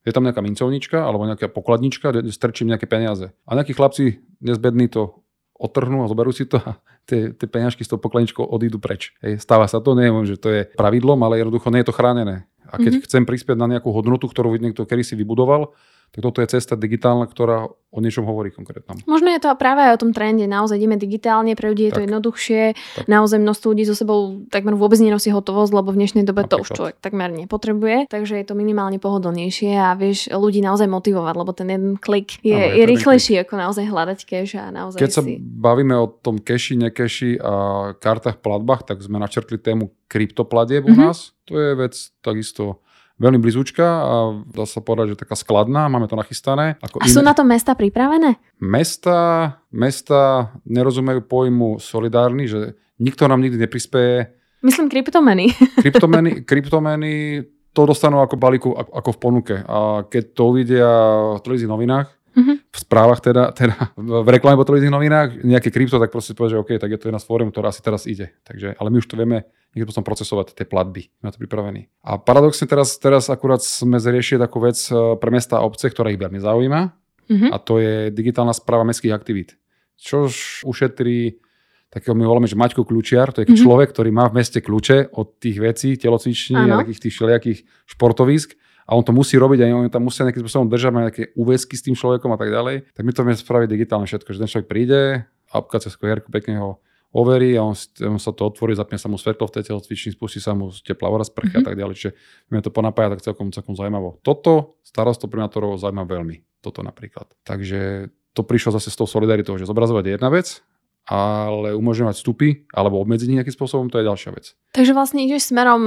Je 0.07 0.15
tam 0.15 0.23
nejaká 0.23 0.39
mincovnička 0.39 1.03
alebo 1.03 1.27
nejaká 1.27 1.51
pokladnička, 1.51 2.15
kde 2.15 2.31
strčím 2.31 2.71
nejaké 2.71 2.87
peniaze. 2.87 3.35
A 3.43 3.59
nejakí 3.59 3.75
chlapci 3.75 4.23
nezbední 4.39 4.87
to 4.87 5.19
otrhnú 5.59 6.05
a 6.05 6.09
zoberú 6.09 6.31
si 6.31 6.47
to 6.47 6.63
a 6.63 6.79
tie, 7.03 7.35
tie 7.35 7.47
peňažky 7.49 7.83
s 7.83 7.91
tou 7.91 7.99
pokladničkou 7.99 8.45
odídu 8.45 8.79
preč. 8.79 9.11
Hej, 9.19 9.43
stáva 9.43 9.67
sa 9.67 9.83
to, 9.83 9.97
neviem, 9.97 10.23
že 10.23 10.39
to 10.39 10.47
je 10.53 10.61
pravidlom, 10.77 11.19
ale 11.27 11.43
jednoducho 11.43 11.67
nie 11.73 11.83
je 11.83 11.89
to 11.91 11.97
chránené. 11.97 12.47
A 12.67 12.79
keď 12.79 12.99
mm-hmm. 12.99 13.07
chcem 13.09 13.23
prispieť 13.27 13.57
na 13.57 13.67
nejakú 13.67 13.89
hodnotu, 13.91 14.27
ktorú 14.27 14.55
niekto 14.59 14.87
kedy 14.87 15.03
si 15.03 15.15
vybudoval, 15.17 15.73
tak 16.11 16.23
toto 16.23 16.41
je 16.41 16.49
cesta 16.49 16.73
digitálna, 16.73 17.29
ktorá 17.29 17.69
o 17.87 17.99
niečom 18.03 18.27
hovorí 18.27 18.51
konkrétne. 18.51 18.99
Možno 19.07 19.31
je 19.31 19.39
to 19.39 19.53
práve 19.55 19.79
aj 19.85 19.95
o 19.95 20.01
tom 20.01 20.11
trende. 20.11 20.43
Naozaj 20.43 20.75
ideme 20.75 20.99
digitálne, 20.99 21.55
pre 21.55 21.71
ľudí 21.71 21.87
je 21.87 21.91
tak. 21.93 21.97
to 21.97 22.01
jednoduchšie. 22.03 22.61
Tak. 22.73 23.05
Naozaj 23.07 23.39
množstvo 23.39 23.67
ľudí 23.71 23.83
so 23.87 23.95
sebou 23.95 24.43
takmer 24.51 24.75
vôbec 24.75 24.99
nenosí 24.99 25.31
hotovosť, 25.31 25.71
lebo 25.71 25.95
v 25.95 26.03
dnešnej 26.03 26.23
dobe 26.27 26.43
Napríklad. 26.43 26.57
to 26.57 26.63
už 26.63 26.69
človek 26.75 26.95
takmer 26.99 27.31
nepotrebuje. 27.31 28.11
Takže 28.11 28.33
je 28.43 28.45
to 28.45 28.53
minimálne 28.59 28.99
pohodlnejšie 28.99 29.71
a 29.77 29.95
vieš 29.95 30.27
ľudí 30.29 30.59
naozaj 30.59 30.89
motivovať, 30.89 31.35
lebo 31.37 31.51
ten 31.55 31.67
jeden 31.71 31.93
klik 31.95 32.41
je, 32.43 32.55
ano, 32.55 32.65
je, 32.65 32.81
je 32.81 32.83
rýchlejší 32.85 33.33
ako 33.47 33.53
naozaj 33.55 33.85
hľadať 33.87 34.19
cash 34.25 34.53
a 34.59 34.73
naozaj 34.73 34.99
Keď 34.99 35.09
si... 35.09 35.15
sa 35.15 35.21
bavíme 35.39 35.95
o 35.95 36.07
tom 36.11 36.43
cashi, 36.43 36.75
necashi 36.75 37.39
a 37.39 37.93
kartách 37.97 38.43
platbách, 38.43 38.89
tak 38.89 38.99
sme 38.99 39.21
načrtli 39.21 39.61
tému 39.61 39.93
kryptoplatieb 40.11 40.83
mm-hmm. 40.83 40.91
u 40.91 41.01
mhm. 41.01 41.03
nás. 41.07 41.31
To 41.47 41.55
je 41.55 41.71
vec 41.77 41.93
takisto 42.19 42.83
veľmi 43.17 43.41
blízučka 43.41 43.85
a 43.85 44.15
dá 44.45 44.65
sa 44.69 44.79
povedať, 44.81 45.13
že 45.13 45.21
taká 45.25 45.33
skladná, 45.33 45.89
máme 45.89 46.05
to 46.05 46.17
nachystané. 46.17 46.77
Ako 46.81 47.01
a 47.01 47.09
iné. 47.09 47.13
sú 47.13 47.21
na 47.25 47.33
to 47.33 47.41
mesta 47.41 47.73
pripravené? 47.73 48.37
Mesta, 48.61 49.17
mesta 49.73 50.53
nerozumejú 50.69 51.25
pojmu 51.25 51.81
solidárny, 51.81 52.45
že 52.45 52.77
nikto 53.01 53.25
nám 53.25 53.41
nikdy 53.41 53.57
neprispieje. 53.65 54.33
Myslím 54.61 54.89
kryptomeny. 54.89 55.53
kryptomeny, 55.85 56.45
kryptomeny 56.45 57.13
to 57.73 57.85
dostanú 57.85 58.25
ako 58.25 58.35
balíku, 58.41 58.69
ako 58.73 59.09
v 59.13 59.19
ponuke. 59.21 59.55
A 59.61 60.01
keď 60.09 60.23
to 60.33 60.41
uvidia 60.49 60.89
v 61.37 61.41
televíznych 61.45 61.73
novinách, 61.73 62.07
mm-hmm. 62.37 62.55
v 62.69 62.77
správach 62.77 63.19
teda, 63.19 63.49
teda 63.57 63.97
v 63.97 64.27
reklame 64.29 64.53
po 64.53 64.63
televíznych 64.63 64.93
novinách, 64.93 65.41
nejaké 65.41 65.73
krypto, 65.73 65.97
tak 65.97 66.13
proste 66.13 66.37
povie, 66.37 66.53
že 66.53 66.61
OK, 66.61 66.77
tak 66.77 66.93
je 66.93 66.99
to 67.01 67.09
jedna 67.09 67.17
z 67.17 67.25
fóriem, 67.25 67.49
ktorá 67.49 67.73
asi 67.73 67.81
teraz 67.81 68.05
ide. 68.05 68.37
Takže, 68.45 68.77
ale 68.77 68.87
my 68.93 69.01
už 69.01 69.09
to 69.09 69.17
vieme 69.17 69.49
niekto 69.73 69.89
potom 69.89 70.05
procesovať 70.05 70.53
tie 70.53 70.65
platby. 70.69 71.09
Sme 71.19 71.33
to 71.33 71.41
pripravení. 71.41 71.89
A 72.05 72.21
paradoxne 72.21 72.69
teraz, 72.69 72.95
teraz 73.01 73.27
akurát 73.27 73.65
sme 73.65 73.97
zriešili 73.97 74.37
takú 74.37 74.61
vec 74.61 74.77
e, 74.89 75.17
pre 75.17 75.29
mesta 75.33 75.59
a 75.59 75.65
obce, 75.65 75.89
ktorá 75.89 76.13
ich 76.13 76.21
veľmi 76.21 76.37
zaujíma. 76.37 76.81
Mm-hmm. 77.27 77.51
A 77.51 77.57
to 77.59 77.81
je 77.81 78.13
digitálna 78.13 78.55
správa 78.55 78.87
mestských 78.87 79.11
aktivít. 79.11 79.59
Čo 79.97 80.31
ušetrí 80.63 81.41
takého 81.91 82.15
my 82.15 82.23
voláme, 82.27 82.47
že 82.47 82.59
Maťko 82.59 82.83
kľúčiar, 82.83 83.31
to 83.31 83.43
je 83.43 83.47
mm-hmm. 83.47 83.63
človek, 83.63 83.89
ktorý 83.95 84.11
má 84.11 84.27
v 84.27 84.43
meste 84.43 84.59
kľúče 84.59 85.11
od 85.15 85.39
tých 85.39 85.57
vecí, 85.59 85.95
telocviční 85.95 86.67
a 86.67 86.83
takých 86.83 87.07
tých 87.07 87.13
všelijakých 87.15 87.59
športovísk 87.87 88.55
a 88.87 88.95
on 88.95 89.03
to 89.03 89.11
musí 89.11 89.35
robiť 89.35 89.67
a 89.67 89.75
oni 89.75 89.91
tam 89.91 90.07
musia 90.07 90.23
nejakým 90.23 90.47
spôsobom 90.47 90.71
držať, 90.71 90.91
nejaké 90.95 91.23
úväzky 91.35 91.75
s 91.75 91.83
tým 91.83 91.93
človekom 91.93 92.31
a 92.31 92.39
tak 92.39 92.49
ďalej, 92.49 92.95
tak 92.95 93.03
my 93.03 93.11
to 93.11 93.21
vieme 93.27 93.35
spraviť 93.35 93.67
digitálne 93.67 94.07
všetko, 94.07 94.31
že 94.31 94.39
ten 94.39 94.49
človek 94.49 94.67
príde, 94.71 95.27
apka 95.51 95.83
cez 95.83 95.99
qr 95.99 96.23
pekne 96.23 96.55
ho 96.63 96.71
overí 97.15 97.55
a 97.55 97.63
on, 97.63 97.75
on 98.03 98.19
sa 98.19 98.31
to 98.35 98.47
otvorí, 98.47 98.75
zapne 98.75 98.99
sa 98.99 99.07
mu 99.07 99.15
svetlo 99.19 99.47
v 99.47 99.53
tej 99.59 99.63
telocvični, 99.71 100.15
spustí 100.15 100.43
sa 100.43 100.51
mu 100.55 100.71
teplá 100.71 101.07
voda 101.07 101.23
sprcha 101.23 101.59
mm-hmm. 101.59 101.63
a 101.63 101.67
tak 101.67 101.75
ďalej. 101.79 101.93
Čiže 101.95 102.11
vieme 102.51 102.63
to 102.63 102.71
ponapájať 102.71 103.09
tak 103.17 103.21
celkom, 103.31 103.47
celkom 103.55 103.73
zaujímavo. 103.79 104.19
Toto 104.23 104.79
starostvo 104.83 105.31
primátorov 105.31 105.79
zaujíma 105.79 106.03
veľmi. 106.03 106.43
Toto 106.59 106.83
napríklad. 106.83 107.31
Takže 107.47 108.11
to 108.35 108.41
prišlo 108.43 108.75
zase 108.75 108.91
s 108.91 108.99
tou 108.99 109.07
solidaritou, 109.07 109.55
že 109.55 109.65
zobrazovať 109.65 110.03
je 110.03 110.13
jedna 110.19 110.29
vec, 110.29 110.61
ale 111.07 111.71
umožňovať 111.71 112.15
vstupy 112.19 112.67
alebo 112.75 112.99
obmedzenie 112.99 113.39
nejakým 113.39 113.55
spôsobom, 113.55 113.87
to 113.87 114.03
je 114.03 114.07
ďalšia 114.07 114.31
vec. 114.35 114.53
Takže 114.75 114.91
vlastne 114.91 115.23
ideš 115.23 115.49
smerom 115.49 115.81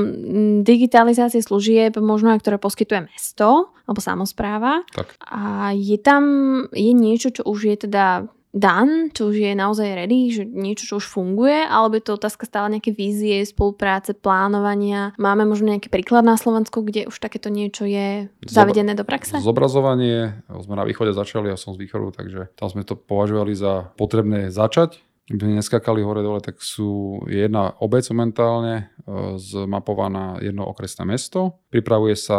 digitalizácie 0.64 1.44
služieb, 1.44 2.00
možno 2.00 2.32
aj 2.32 2.40
ktoré 2.40 2.56
poskytuje 2.56 3.06
mesto 3.12 3.76
alebo 3.84 4.00
samozpráva. 4.00 4.82
Tak. 4.96 5.20
A 5.20 5.70
je 5.76 6.00
tam, 6.00 6.24
je 6.72 6.92
niečo, 6.96 7.30
čo 7.30 7.44
už 7.44 7.68
je 7.68 7.76
teda 7.84 8.26
dan, 8.50 9.14
čo 9.14 9.30
už 9.30 9.36
je 9.46 9.52
naozaj 9.54 9.94
ready, 9.94 10.34
že 10.34 10.42
niečo, 10.42 10.82
čo 10.82 10.94
už 10.98 11.06
funguje, 11.06 11.62
alebo 11.70 11.94
je 11.94 12.02
to 12.02 12.18
otázka 12.18 12.50
stále 12.50 12.66
nejaké 12.66 12.90
vízie, 12.90 13.46
spolupráce, 13.46 14.10
plánovania. 14.10 15.14
Máme 15.22 15.46
možno 15.46 15.70
nejaký 15.70 15.86
príklad 15.86 16.26
na 16.26 16.34
Slovensku, 16.34 16.82
kde 16.82 17.06
už 17.06 17.14
takéto 17.22 17.46
niečo 17.46 17.86
je 17.86 18.26
zavedené 18.42 18.98
do 18.98 19.06
praxe? 19.06 19.38
Zobrazovanie, 19.38 20.42
sme 20.50 20.74
na 20.74 20.82
východe 20.82 21.14
začali, 21.14 21.46
ja 21.46 21.54
som 21.54 21.78
z 21.78 21.86
východu, 21.86 22.10
takže 22.10 22.50
tam 22.58 22.66
sme 22.66 22.82
to 22.82 22.98
považovali 22.98 23.54
za 23.54 23.94
potrebné 23.94 24.50
začať. 24.50 24.98
Sme 25.30 25.54
neskakali 25.54 26.02
hore 26.02 26.26
dole, 26.26 26.42
tak 26.42 26.58
sú 26.58 27.22
jedna 27.30 27.70
obec 27.78 28.02
momentálne 28.10 28.74
e, 29.06 29.38
zmapovaná 29.38 30.42
jedno 30.42 30.66
okresné 30.66 31.06
mesto. 31.06 31.62
Pripravuje 31.70 32.18
sa 32.18 32.38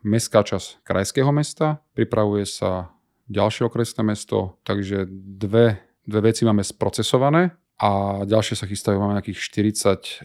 mestská 0.00 0.40
časť 0.40 0.80
krajského 0.88 1.28
mesta, 1.36 1.84
pripravuje 1.92 2.48
sa 2.48 2.96
ďalšie 3.28 3.68
okresné 3.68 4.00
mesto, 4.08 4.56
takže 4.64 5.04
dve, 5.12 5.84
dve 6.08 6.20
veci 6.32 6.48
máme 6.48 6.64
sprocesované 6.64 7.52
a 7.76 8.22
ďalšie 8.24 8.56
sa 8.56 8.64
chystajú, 8.64 8.96
máme 8.96 9.20
nejakých 9.20 9.40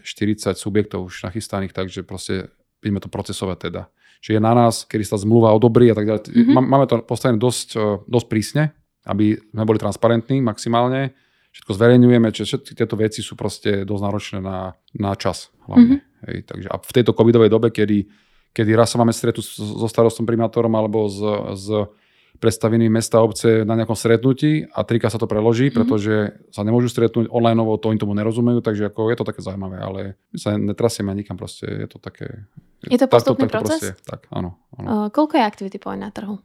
40 0.00 0.56
subjektov 0.56 1.04
už 1.04 1.28
nachystaných, 1.28 1.76
takže 1.76 2.00
proste 2.00 2.48
ideme 2.80 3.00
to 3.04 3.12
procesovať 3.12 3.58
teda. 3.68 3.82
Čiže 4.20 4.36
je 4.36 4.42
na 4.42 4.52
nás, 4.52 4.84
kedy 4.84 5.04
sa 5.04 5.16
zmluva 5.16 5.52
odobrí 5.56 5.88
a 5.88 5.96
tak 5.96 6.04
ďalej. 6.04 6.20
Mm-hmm. 6.28 6.64
Máme 6.64 6.84
to 6.88 7.00
postavené 7.04 7.40
dosť, 7.40 7.68
e, 7.76 7.84
dosť 8.04 8.26
prísne, 8.28 8.64
aby 9.08 9.36
sme 9.36 9.64
boli 9.64 9.80
transparentní 9.80 10.44
maximálne. 10.44 11.16
Všetko 11.50 11.70
zverejňujeme, 11.74 12.28
čiže 12.30 12.46
všetky 12.46 12.72
tieto 12.78 12.94
veci 12.94 13.26
sú 13.26 13.34
proste 13.34 13.82
dosť 13.82 14.02
náročné 14.06 14.38
na, 14.38 14.78
na 14.94 15.12
čas 15.18 15.50
hlavne. 15.66 15.98
Mm-hmm. 15.98 16.26
Hej, 16.30 16.36
takže 16.46 16.68
a 16.70 16.76
v 16.78 16.92
tejto 16.94 17.12
covidovej 17.16 17.50
dobe, 17.50 17.74
kedy, 17.74 18.06
kedy 18.54 18.70
raz 18.78 18.94
sa 18.94 19.02
máme 19.02 19.10
stretu 19.10 19.42
so 19.42 19.86
starostom 19.90 20.28
primátorom 20.28 20.70
alebo 20.78 21.10
s, 21.10 21.18
s 21.58 21.66
predstavení 22.38 22.86
mesta 22.86 23.18
a 23.18 23.26
obce 23.26 23.66
na 23.66 23.74
nejakom 23.74 23.98
stretnutí 23.98 24.64
a 24.70 24.80
trika 24.86 25.10
sa 25.10 25.18
to 25.18 25.26
preloží, 25.26 25.68
mm-hmm. 25.68 25.78
pretože 25.80 26.14
sa 26.54 26.62
nemôžu 26.62 26.88
stretnúť 26.88 27.28
online, 27.28 27.58
to 27.82 27.86
oni 27.90 27.98
tomu 27.98 28.14
nerozumejú, 28.14 28.62
takže 28.62 28.88
ako 28.88 29.10
je 29.10 29.16
to 29.18 29.28
také 29.28 29.40
zaujímavé, 29.42 29.76
ale 29.82 30.00
my 30.30 30.38
sa 30.38 30.54
netrasieme 30.54 31.10
nikam 31.12 31.34
proste, 31.34 31.66
je 31.66 31.88
to 31.90 31.98
také... 31.98 32.46
Je 32.86 32.96
to 32.96 33.10
postupný 33.10 33.50
takto, 33.50 33.58
proces? 33.60 33.80
Proste, 33.82 33.90
tak, 34.06 34.30
áno. 34.32 34.56
áno. 34.78 34.86
Uh, 34.86 35.06
koľko 35.12 35.36
je 35.36 35.42
Activity 35.44 35.78
Point 35.82 36.00
na 36.00 36.08
trhu? 36.14 36.40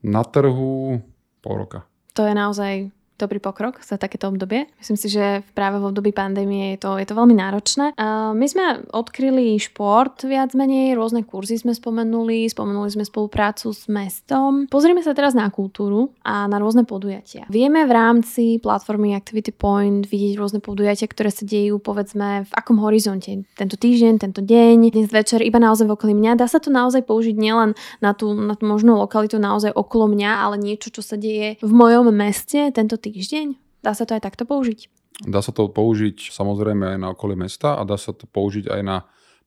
Na 0.00 0.22
trhu 0.24 1.02
pol 1.44 1.54
roka. 1.58 1.84
To 2.16 2.24
je 2.24 2.32
naozaj 2.32 2.88
dobrý 3.18 3.42
pokrok 3.42 3.82
za 3.82 3.98
takéto 3.98 4.30
obdobie. 4.30 4.70
Myslím 4.78 4.94
si, 4.94 5.10
že 5.10 5.42
práve 5.52 5.82
v 5.82 5.90
období 5.90 6.14
pandémie 6.14 6.78
je 6.78 6.86
to, 6.86 6.90
je 7.02 7.06
to 7.10 7.18
veľmi 7.18 7.34
náročné. 7.34 7.92
My 8.32 8.46
sme 8.46 8.86
odkryli 8.94 9.58
šport 9.58 10.22
viac 10.22 10.54
menej, 10.54 10.94
rôzne 10.94 11.26
kurzy 11.26 11.58
sme 11.58 11.74
spomenuli, 11.74 12.46
spomenuli 12.46 12.88
sme 12.94 13.02
spoluprácu 13.02 13.74
s 13.74 13.90
mestom. 13.90 14.70
Pozrieme 14.70 15.02
sa 15.02 15.18
teraz 15.18 15.34
na 15.34 15.50
kultúru 15.50 16.14
a 16.22 16.46
na 16.46 16.62
rôzne 16.62 16.86
podujatia. 16.86 17.50
Vieme 17.50 17.82
v 17.84 17.92
rámci 17.92 18.62
platformy 18.62 19.18
Activity 19.18 19.50
Point 19.50 20.06
vidieť 20.06 20.38
rôzne 20.38 20.62
podujatia, 20.62 21.10
ktoré 21.10 21.34
sa 21.34 21.42
dejú 21.42 21.82
povedzme 21.82 22.46
v 22.46 22.52
akom 22.54 22.78
horizonte. 22.78 23.42
Tento 23.58 23.74
týždeň, 23.74 24.22
tento 24.22 24.38
deň, 24.38 24.94
dnes 24.94 25.10
večer, 25.10 25.42
iba 25.42 25.58
naozaj 25.58 25.90
okolí 25.90 26.14
mňa. 26.14 26.38
Dá 26.38 26.46
sa 26.46 26.62
to 26.62 26.70
naozaj 26.70 27.02
použiť 27.02 27.34
nielen 27.34 27.74
na 27.98 28.14
tú, 28.14 28.30
na 28.36 28.54
tú 28.54 28.68
možnú 28.68 28.94
lokalitu 28.94 29.42
naozaj 29.42 29.74
okolo 29.74 30.06
mňa, 30.14 30.30
ale 30.46 30.62
niečo, 30.62 30.94
čo 30.94 31.02
sa 31.02 31.18
deje 31.18 31.58
v 31.58 31.72
mojom 31.72 32.14
meste 32.14 32.70
tento 32.70 32.94
týždeň 32.94 33.07
týždeň? 33.12 33.46
Dá 33.82 33.94
sa 33.94 34.04
to 34.04 34.18
aj 34.18 34.22
takto 34.26 34.44
použiť? 34.44 34.90
Dá 35.26 35.42
sa 35.42 35.50
to 35.50 35.66
použiť 35.66 36.30
samozrejme 36.30 36.94
aj 36.94 36.98
na 36.98 37.08
okolie 37.10 37.34
mesta 37.34 37.74
a 37.74 37.82
dá 37.82 37.98
sa 37.98 38.14
to 38.14 38.30
použiť 38.30 38.70
aj 38.70 38.80
na 38.86 38.96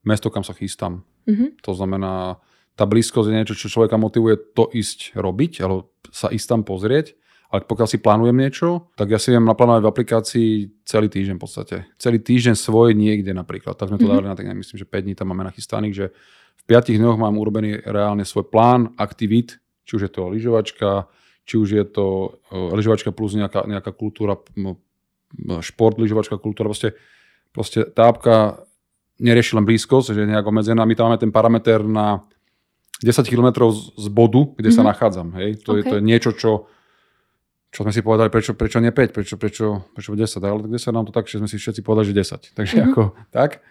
mesto, 0.04 0.28
kam 0.28 0.44
sa 0.44 0.52
chystám. 0.52 1.06
Mm-hmm. 1.24 1.64
To 1.64 1.72
znamená, 1.72 2.42
tá 2.76 2.84
blízkosť 2.84 3.28
je 3.28 3.36
niečo, 3.36 3.54
čo 3.56 3.72
človeka 3.72 3.96
motivuje 3.96 4.36
to 4.52 4.68
ísť 4.72 5.16
robiť, 5.16 5.52
alebo 5.64 5.92
sa 6.10 6.28
ísť 6.32 6.46
tam 6.48 6.62
pozrieť. 6.64 7.16
Ale 7.52 7.68
pokiaľ 7.68 7.88
si 7.88 8.00
plánujem 8.00 8.32
niečo, 8.32 8.88
tak 8.96 9.12
ja 9.12 9.20
si 9.20 9.28
viem 9.28 9.44
naplánovať 9.44 9.84
v 9.84 9.90
aplikácii 9.92 10.50
celý 10.88 11.12
týždeň 11.12 11.36
v 11.36 11.42
podstate. 11.44 11.76
Celý 12.00 12.24
týždeň 12.24 12.56
svoj 12.56 12.96
niekde 12.96 13.36
napríklad. 13.36 13.76
Tak 13.76 13.92
sme 13.92 14.00
to 14.00 14.08
mm-hmm. 14.08 14.24
dali 14.24 14.32
na 14.32 14.36
tak, 14.36 14.48
myslím, 14.48 14.80
že 14.80 14.88
5 14.88 15.04
dní 15.04 15.12
tam 15.12 15.36
máme 15.36 15.44
nachystaných, 15.52 15.92
že 15.92 16.06
v 16.56 16.62
5 16.64 16.96
dňoch 16.96 17.20
mám 17.20 17.36
urobený 17.36 17.84
reálne 17.84 18.24
svoj 18.24 18.48
plán 18.48 18.96
aktivít, 18.96 19.60
či 19.84 20.00
už 20.00 20.08
je 20.08 20.12
to 20.16 20.32
lyžovačka, 20.32 21.12
či 21.42 21.54
už 21.58 21.68
je 21.74 21.84
to 21.84 22.38
uh, 22.50 22.72
lyžovačka 22.74 23.10
plus 23.10 23.34
nejaká, 23.34 23.66
nejaká 23.66 23.90
kultúra, 23.90 24.38
šport, 25.60 25.96
lyžovačka 25.98 26.38
kultúra, 26.38 26.70
proste, 26.70 26.94
proste 27.50 27.88
tá 27.88 28.12
apka 28.12 28.66
nerieši 29.22 29.58
len 29.58 29.64
blízkosť, 29.64 30.14
že 30.14 30.22
je 30.24 30.30
nejak 30.30 30.46
obmedzená. 30.46 30.82
My 30.82 30.94
tam 30.98 31.10
máme 31.10 31.20
ten 31.20 31.32
parameter 31.32 31.84
na 31.86 32.26
10 33.02 33.26
km 33.26 33.70
z 33.74 34.06
bodu, 34.10 34.54
kde 34.54 34.70
mm-hmm. 34.70 34.76
sa 34.76 34.82
mhm. 34.82 34.88
nachádzam. 34.88 35.28
Hej? 35.38 35.48
To, 35.66 35.74
okay. 35.74 35.78
je, 35.78 35.82
to 35.86 35.94
je 35.98 36.02
niečo, 36.02 36.30
čo, 36.34 36.50
čo 37.70 37.80
sme 37.82 37.92
si 37.94 38.00
povedali, 38.02 38.30
prečo, 38.30 38.54
prečo 38.54 38.78
nie 38.78 38.94
5, 38.94 39.14
prečo, 39.14 39.34
prečo, 39.38 39.66
prečo 39.94 40.14
10, 40.14 40.38
ale 40.42 40.66
kde 40.70 40.78
sa 40.78 40.94
nám 40.94 41.10
to 41.10 41.12
tak, 41.14 41.26
že 41.26 41.42
sme 41.42 41.50
si 41.50 41.58
všetci 41.58 41.82
povedali, 41.82 42.14
že 42.14 42.14
10. 42.18 42.54
Takže 42.54 42.74
mm-hmm. 42.78 42.90
ako 42.94 43.02
tak 43.34 43.62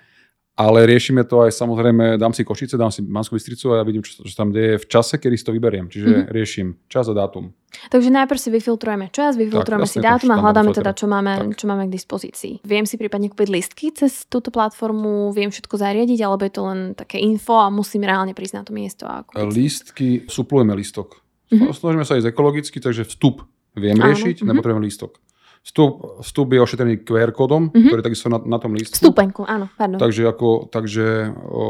ale 0.60 0.84
riešime 0.84 1.24
to 1.24 1.48
aj 1.48 1.56
samozrejme, 1.56 2.20
dám 2.20 2.36
si 2.36 2.44
Košice, 2.44 2.76
dám 2.76 2.92
si 2.92 3.00
Manskú 3.02 3.40
Bystricu 3.40 3.72
a 3.72 3.82
ja 3.82 3.84
vidím, 3.88 4.04
čo, 4.04 4.22
čo 4.22 4.36
tam 4.36 4.52
deje 4.52 4.84
v 4.84 4.86
čase, 4.86 5.16
kedy 5.16 5.36
si 5.40 5.46
to 5.48 5.56
vyberiem. 5.56 5.88
Čiže 5.88 6.08
mm-hmm. 6.08 6.28
riešim 6.30 6.68
čas 6.92 7.08
a 7.08 7.16
dátum. 7.16 7.56
Takže 7.88 8.12
najprv 8.12 8.40
si 8.40 8.50
vyfiltrujeme 8.52 9.08
čas, 9.16 9.40
vyfiltrujeme 9.40 9.88
tak, 9.88 9.94
si 9.96 10.00
dátum 10.04 10.30
a 10.36 10.44
hľadáme 10.44 10.76
teda, 10.76 10.92
čo 10.92 11.08
máme, 11.08 11.56
čo 11.56 11.66
máme 11.72 11.88
k 11.88 11.96
dispozícii. 11.96 12.68
Viem 12.68 12.84
si 12.84 13.00
prípadne 13.00 13.32
kúpiť 13.32 13.48
listky 13.48 13.96
cez 13.96 14.28
túto 14.28 14.52
platformu, 14.52 15.32
viem 15.32 15.50
všetko 15.50 15.80
zariadiť, 15.80 16.20
alebo 16.20 16.44
je 16.44 16.54
to 16.54 16.62
len 16.68 16.80
také 17.00 17.24
info 17.24 17.64
a 17.64 17.72
musím 17.72 18.04
reálne 18.04 18.36
prísť 18.36 18.56
na 18.60 18.64
to 18.68 18.72
miesto. 18.76 19.08
A. 19.08 19.24
Listky, 19.48 20.28
suplujeme 20.28 20.76
listok. 20.76 21.24
Mm-hmm. 21.48 21.72
Snažíme 21.72 22.04
sa 22.04 22.20
ísť 22.20 22.28
ekologicky, 22.28 22.84
takže 22.84 23.08
vstup 23.08 23.48
viem 23.80 23.96
riešiť, 23.96 24.44
Áno. 24.44 24.52
nepotrebujem 24.52 24.84
lístok. 24.84 25.16
Vstup, 25.62 26.26
vstup 26.26 26.58
je 26.58 26.60
ošetrený 26.62 27.06
QR 27.06 27.30
kódom, 27.30 27.70
mm-hmm. 27.70 27.86
ktorý 27.94 28.02
takisto 28.02 28.34
na, 28.34 28.42
na 28.42 28.58
tom 28.58 28.74
lístku. 28.74 28.98
Vstupenku, 28.98 29.46
áno, 29.46 29.70
pardon. 29.78 30.02
Takže, 30.02 30.26
ako, 30.26 30.74
takže 30.74 31.30
o, 31.38 31.64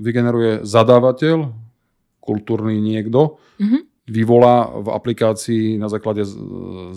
vygeneruje 0.00 0.64
zadávateľ, 0.64 1.52
kultúrny 2.24 2.80
niekto, 2.80 3.36
mm-hmm. 3.60 4.08
vyvolá 4.08 4.64
v 4.80 4.88
aplikácii 4.96 5.76
na 5.76 5.92
základe 5.92 6.24
z, 6.24 6.32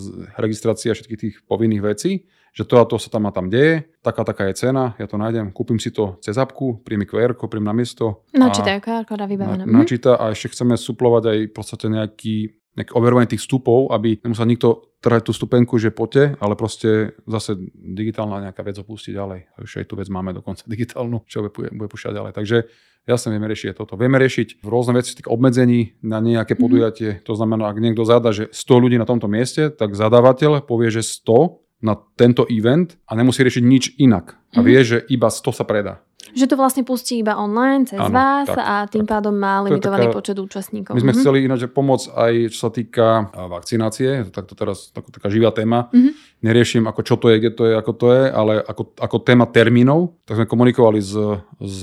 z 0.00 0.04
registrácie 0.40 0.96
všetkých 0.96 1.20
tých 1.20 1.36
povinných 1.44 1.84
vecí, 1.84 2.24
že 2.56 2.64
to 2.64 2.80
a 2.80 2.88
to 2.88 2.96
sa 2.96 3.12
tam 3.12 3.28
a 3.28 3.36
tam 3.36 3.52
deje, 3.52 3.84
taká 4.00 4.24
taká 4.24 4.48
je 4.48 4.56
cena, 4.56 4.96
ja 4.96 5.04
to 5.04 5.20
nájdem, 5.20 5.52
kúpim 5.52 5.76
si 5.76 5.92
to 5.92 6.16
cez 6.24 6.40
apku, 6.40 6.80
príjmi 6.80 7.04
QR, 7.04 7.36
príjm 7.36 7.68
na 7.68 7.76
miesto. 7.76 8.24
Načítajú 8.32 8.80
QR 8.80 9.04
kóda 9.04 9.28
vybavené. 9.28 9.68
Na, 9.68 9.84
načíta 9.84 10.16
a 10.16 10.32
ešte 10.32 10.56
chceme 10.56 10.80
suplovať 10.80 11.22
aj 11.28 11.38
v 11.44 11.52
podstate 11.52 11.92
nejaký 11.92 12.56
nejaké 12.76 12.92
overovanie 12.92 13.32
tých 13.32 13.40
vstupov, 13.40 13.88
aby 13.88 14.20
nemusel 14.20 14.44
nikto 14.44 14.92
trhať 15.06 15.30
tú 15.30 15.32
stupenku, 15.32 15.78
že 15.78 15.94
poďte, 15.94 16.34
ale 16.42 16.58
proste 16.58 17.14
zase 17.30 17.54
digitálna 17.70 18.50
nejaká 18.50 18.66
vec 18.66 18.74
opustiť 18.82 19.14
ďalej. 19.14 19.40
Už 19.62 19.72
aj 19.78 19.86
tú 19.86 19.94
vec 19.94 20.10
máme 20.10 20.34
dokonca 20.34 20.66
digitálnu, 20.74 21.22
čo 21.30 21.46
bude, 21.46 21.70
bude 21.70 21.86
púšťať 21.86 22.12
ďalej. 22.18 22.32
Takže 22.34 22.66
jasne 23.06 23.30
vieme 23.30 23.46
riešiť 23.46 23.78
toto. 23.78 23.94
Vieme 23.94 24.18
riešiť 24.18 24.66
rôzne 24.66 24.98
veci 24.98 25.14
tých 25.14 25.30
obmedzení 25.30 26.02
na 26.02 26.18
nejaké 26.18 26.58
mhm. 26.58 26.60
podujatie. 26.60 27.10
Mm-hmm. 27.14 27.26
To 27.30 27.32
znamená, 27.38 27.70
ak 27.70 27.78
niekto 27.78 28.02
zadá, 28.02 28.34
že 28.34 28.50
100 28.50 28.82
ľudí 28.82 28.98
na 28.98 29.06
tomto 29.06 29.30
mieste, 29.30 29.70
tak 29.70 29.94
zadávateľ 29.94 30.66
povie, 30.66 30.90
že 30.90 31.06
100 31.06 31.65
na 31.84 31.94
tento 32.16 32.48
event 32.48 32.96
a 33.04 33.12
nemusí 33.12 33.44
riešiť 33.44 33.64
nič 33.64 33.84
inak. 34.00 34.36
A 34.56 34.64
vie, 34.64 34.80
mhm. 34.80 34.86
že 34.86 34.96
iba 35.12 35.28
100 35.28 35.52
sa 35.52 35.64
predá. 35.68 36.00
Že 36.36 36.52
to 36.52 36.56
vlastne 36.58 36.82
pustí 36.82 37.22
iba 37.22 37.38
online 37.38 37.86
cez 37.86 38.02
ano, 38.02 38.10
vás 38.10 38.50
tak, 38.50 38.58
a 38.58 38.74
tým 38.90 39.06
tak. 39.06 39.14
pádom 39.14 39.32
má 39.36 39.62
limitovaný 39.62 40.10
taká, 40.10 40.16
počet 40.16 40.36
účastníkov. 40.36 40.92
My 40.92 41.00
sme 41.00 41.14
mm-hmm. 41.14 41.22
chceli 41.22 41.38
ináč 41.46 41.70
pomôcť 41.70 42.06
aj 42.12 42.32
čo 42.50 42.58
sa 42.66 42.70
týka 42.74 43.06
vakcinácie, 43.30 44.26
tak 44.34 44.50
to 44.50 44.58
teraz 44.58 44.90
tak, 44.90 45.06
taká 45.06 45.30
živá 45.30 45.54
téma. 45.54 45.86
Mm-hmm. 45.94 46.12
Neriešim 46.42 46.84
ako 46.90 47.00
čo 47.06 47.14
to 47.16 47.30
je, 47.30 47.36
kde 47.38 47.52
to 47.54 47.62
je, 47.70 47.72
ako 47.78 47.92
to 47.94 48.06
je, 48.10 48.22
ale 48.26 48.58
ako, 48.58 48.82
ako 48.98 49.16
téma 49.22 49.46
termínov, 49.46 50.18
tak 50.26 50.42
sme 50.42 50.50
komunikovali 50.50 50.98
s, 50.98 51.14
s 51.62 51.80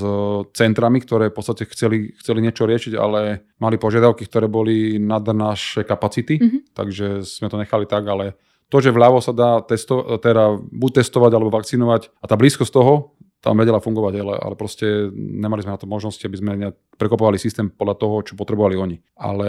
centrami, 0.52 1.00
ktoré 1.00 1.32
v 1.32 1.36
podstate 1.40 1.64
chceli, 1.72 2.12
chceli 2.20 2.44
niečo 2.44 2.68
riešiť, 2.68 2.94
ale 3.00 3.48
mali 3.64 3.80
požiadavky, 3.80 4.28
ktoré 4.28 4.52
boli 4.52 5.00
nad 5.00 5.24
naše 5.24 5.88
kapacity, 5.88 6.38
mm-hmm. 6.38 6.62
takže 6.76 7.24
sme 7.24 7.48
to 7.48 7.58
nechali 7.58 7.88
tak, 7.88 8.04
ale 8.12 8.36
to, 8.74 8.82
že 8.82 8.90
vľavo 8.90 9.22
sa 9.22 9.30
dá 9.30 9.62
testo, 9.62 10.18
teda 10.18 10.58
buď 10.58 11.06
testovať 11.06 11.32
alebo 11.38 11.54
vakcinovať 11.54 12.10
a 12.18 12.26
tá 12.26 12.34
blízkosť 12.34 12.74
toho 12.74 13.14
tam 13.44 13.60
vedela 13.60 13.84
fungovať, 13.84 14.14
ale, 14.24 14.36
ale 14.40 14.56
proste 14.56 15.12
nemali 15.14 15.60
sme 15.60 15.76
na 15.76 15.82
to 15.82 15.84
možnosti, 15.84 16.24
aby 16.24 16.40
sme 16.40 16.72
prekopovali 16.96 17.36
systém 17.36 17.68
podľa 17.68 18.00
toho, 18.00 18.16
čo 18.24 18.40
potrebovali 18.40 18.80
oni. 18.80 18.98
Ale 19.20 19.48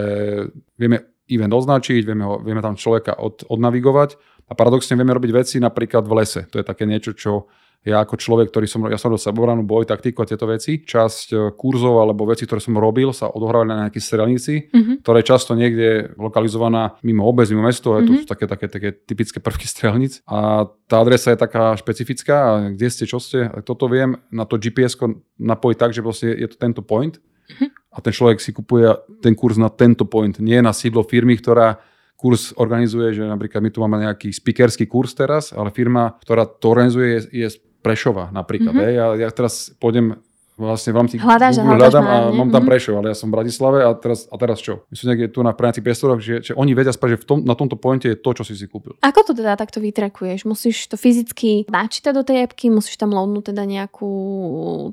vieme 0.75 1.15
event 1.31 1.55
označiť, 1.55 2.03
vieme, 2.03 2.27
ho, 2.27 2.43
vieme 2.43 2.59
tam 2.59 2.75
človeka 2.75 3.15
od, 3.15 3.47
odnavigovať 3.47 4.19
a 4.45 4.53
paradoxne 4.53 4.99
vieme 4.99 5.15
robiť 5.15 5.31
veci 5.31 5.55
napríklad 5.63 6.03
v 6.03 6.13
lese. 6.21 6.43
To 6.51 6.59
je 6.59 6.67
také 6.67 6.83
niečo, 6.83 7.15
čo 7.15 7.47
ja 7.85 8.01
ako 8.01 8.17
človek, 8.17 8.49
ktorý 8.49 8.65
som, 8.65 8.81
ja 8.89 8.97
som 8.97 9.13
robil 9.13 9.21
sebobranu, 9.21 9.61
boj, 9.61 9.85
taktiku 9.85 10.25
a 10.25 10.29
tieto 10.29 10.49
veci, 10.49 10.81
časť 10.81 11.27
e, 11.29 11.35
kurzov 11.53 12.01
alebo 12.01 12.25
veci, 12.25 12.49
ktoré 12.49 12.57
som 12.57 12.73
robil, 12.73 13.13
sa 13.13 13.29
odohrávali 13.29 13.69
na 13.69 13.77
nejakej 13.85 14.01
strelnici, 14.01 14.53
mm-hmm. 14.73 15.05
ktorá 15.05 15.21
je 15.21 15.29
často 15.29 15.53
niekde 15.53 16.17
lokalizovaná 16.17 16.97
mimo 17.05 17.29
obec, 17.29 17.45
mimo 17.53 17.61
mesto, 17.61 17.93
mm-hmm. 17.93 18.07
to 18.09 18.11
sú 18.17 18.25
také, 18.25 18.49
také, 18.49 18.65
také 18.73 18.89
typické 19.05 19.37
prvky 19.37 19.69
strelnic. 19.73 20.25
A 20.25 20.65
tá 20.89 20.97
adresa 20.97 21.37
je 21.37 21.37
taká 21.37 21.77
špecifická, 21.77 22.35
a 22.35 22.51
kde 22.73 22.89
ste, 22.89 23.05
čo 23.05 23.21
ste, 23.21 23.53
toto 23.61 23.85
viem 23.85 24.17
na 24.33 24.49
to 24.49 24.57
GPS 24.57 24.97
napojiť 25.37 25.77
tak, 25.77 25.93
že 25.93 26.01
proste 26.01 26.33
je 26.33 26.49
to 26.49 26.57
tento 26.57 26.81
point 26.81 27.21
mm-hmm. 27.21 27.69
a 27.93 27.97
ten 28.01 28.09
človek 28.17 28.41
si 28.41 28.49
kupuje 28.49 28.97
ten 29.21 29.37
kurz 29.37 29.61
na 29.61 29.69
tento 29.69 30.09
point, 30.09 30.33
nie 30.41 30.57
na 30.57 30.73
sídlo 30.73 31.05
firmy, 31.05 31.37
ktorá 31.37 31.77
kurz 32.15 32.55
organizuje, 32.57 33.13
že 33.13 33.23
napríklad 33.27 33.61
my 33.61 33.69
tu 33.69 33.79
máme 33.83 34.01
nejaký 34.01 34.31
speakerský 34.31 34.87
kurz 34.87 35.13
teraz, 35.13 35.51
ale 35.51 35.69
firma, 35.69 36.15
ktorá 36.23 36.47
to 36.47 36.71
organizuje, 36.71 37.21
je, 37.21 37.45
je 37.45 37.47
Prešova 37.85 38.33
napríklad. 38.33 38.73
Mm-hmm. 38.73 38.97
Ja, 38.97 39.05
ja 39.13 39.29
teraz 39.29 39.69
pôjdem 39.77 40.17
vlastne 40.55 40.95
v 40.95 40.97
rámci 41.03 41.15
Hľadáš, 41.19 41.59
Google 41.59 41.83
hľadám 41.83 42.05
a 42.07 42.17
mám 42.31 42.49
tam 42.49 42.63
mhm. 42.63 42.69
Prešov, 42.71 42.95
ale 43.03 43.11
ja 43.11 43.17
som 43.17 43.27
v 43.27 43.35
Bratislave 43.35 43.83
a 43.83 43.91
teraz, 43.91 44.23
a 44.31 44.35
teraz 44.39 44.63
čo? 44.63 44.87
My 44.87 44.95
sú 44.95 45.03
niekde 45.11 45.27
tu 45.27 45.43
na 45.43 45.51
prenácich 45.51 45.83
priestoroch, 45.83 46.23
že, 46.23 46.39
že 46.39 46.51
oni 46.55 46.71
vedia 46.71 46.95
spať, 46.95 47.19
že 47.19 47.21
v 47.21 47.25
tom, 47.27 47.37
na 47.43 47.55
tomto 47.59 47.75
pointe 47.75 48.07
je 48.07 48.15
to, 48.15 48.31
čo 48.31 48.43
si 48.47 48.55
si 48.55 48.65
kúpil. 48.71 48.95
Ako 49.03 49.19
to 49.27 49.31
teda 49.35 49.59
takto 49.59 49.83
vytrekuješ? 49.83 50.47
Musíš 50.47 50.87
to 50.87 50.95
fyzicky 50.95 51.67
načítať 51.67 52.15
do 52.15 52.23
tej 52.23 52.47
appky, 52.47 52.71
musíš 52.71 52.95
tam 52.95 53.11
loadnúť 53.11 53.51
teda 53.51 53.67
nejakú 53.67 54.11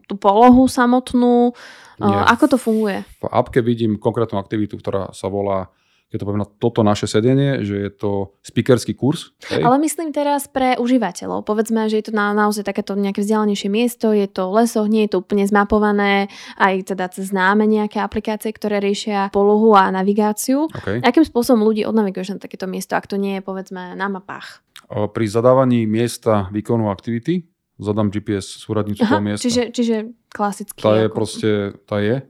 tú 0.02 0.14
polohu 0.18 0.66
samotnú. 0.66 1.54
Nie. 2.02 2.18
Ako 2.34 2.50
to 2.50 2.58
funguje? 2.58 3.06
V 3.22 3.30
appke 3.30 3.62
vidím 3.62 4.02
konkrétnu 4.02 4.42
aktivitu, 4.42 4.74
ktorá 4.82 5.14
sa 5.14 5.30
volá 5.30 5.70
keď 6.12 6.20
to 6.20 6.26
poviem 6.28 6.44
na 6.44 6.50
toto 6.60 6.84
naše 6.84 7.08
sedenie, 7.08 7.64
že 7.64 7.88
je 7.88 7.90
to 7.90 8.36
speakerský 8.44 8.92
kurz. 8.92 9.32
Hej. 9.48 9.64
Ale 9.64 9.80
myslím 9.80 10.12
teraz 10.12 10.44
pre 10.44 10.76
užívateľov. 10.76 11.48
Povedzme, 11.48 11.88
že 11.88 12.04
je 12.04 12.06
to 12.08 12.12
na, 12.12 12.36
naozaj 12.36 12.68
takéto 12.68 12.92
nejaké 12.92 13.24
vzdialenejšie 13.24 13.72
miesto, 13.72 14.12
je 14.12 14.28
to 14.28 14.52
lesoch, 14.52 14.92
nie 14.92 15.08
je 15.08 15.16
to 15.16 15.24
úplne 15.24 15.48
zmapované, 15.48 16.28
aj 16.60 16.92
teda 16.92 17.08
cez 17.08 17.32
známe 17.32 17.64
nejaké 17.64 18.04
aplikácie, 18.04 18.52
ktoré 18.52 18.84
riešia 18.84 19.32
polohu 19.32 19.72
a 19.72 19.88
navigáciu. 19.88 20.68
Okay. 20.68 21.00
Akým 21.00 21.24
spôsobom 21.24 21.64
ľudí 21.64 21.88
odnaviguješ 21.88 22.36
na 22.36 22.44
takéto 22.44 22.68
miesto, 22.68 22.92
ak 22.92 23.08
to 23.08 23.16
nie 23.16 23.40
je 23.40 23.42
povedzme 23.42 23.96
na 23.96 24.06
mapách? 24.12 24.60
Pri 24.92 25.24
zadávaní 25.24 25.88
miesta 25.88 26.52
výkonu 26.52 26.92
aktivity 26.92 27.51
zadám 27.82 28.08
GPS 28.08 28.62
súradnicu 28.62 29.02
toho 29.02 29.20
miesta. 29.20 29.42
Čiže, 29.42 29.74
čiže 29.74 29.96
klasicky. 30.30 30.78
Tá 30.78 30.94
je 30.96 31.06
ako... 31.10 31.14
proste, 31.14 31.50
tá 31.84 31.98
je. 31.98 32.22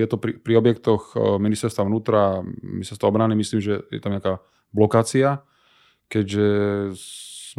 Je 0.00 0.06
to 0.08 0.16
pri, 0.16 0.40
pri 0.40 0.54
objektoch 0.56 1.12
ministerstva 1.16 1.84
vnútra, 1.84 2.40
ministerstva 2.64 3.06
obrany, 3.06 3.36
myslím, 3.36 3.60
že 3.60 3.84
je 3.92 4.00
tam 4.00 4.16
nejaká 4.16 4.40
blokácia, 4.72 5.44
keďže 6.08 6.48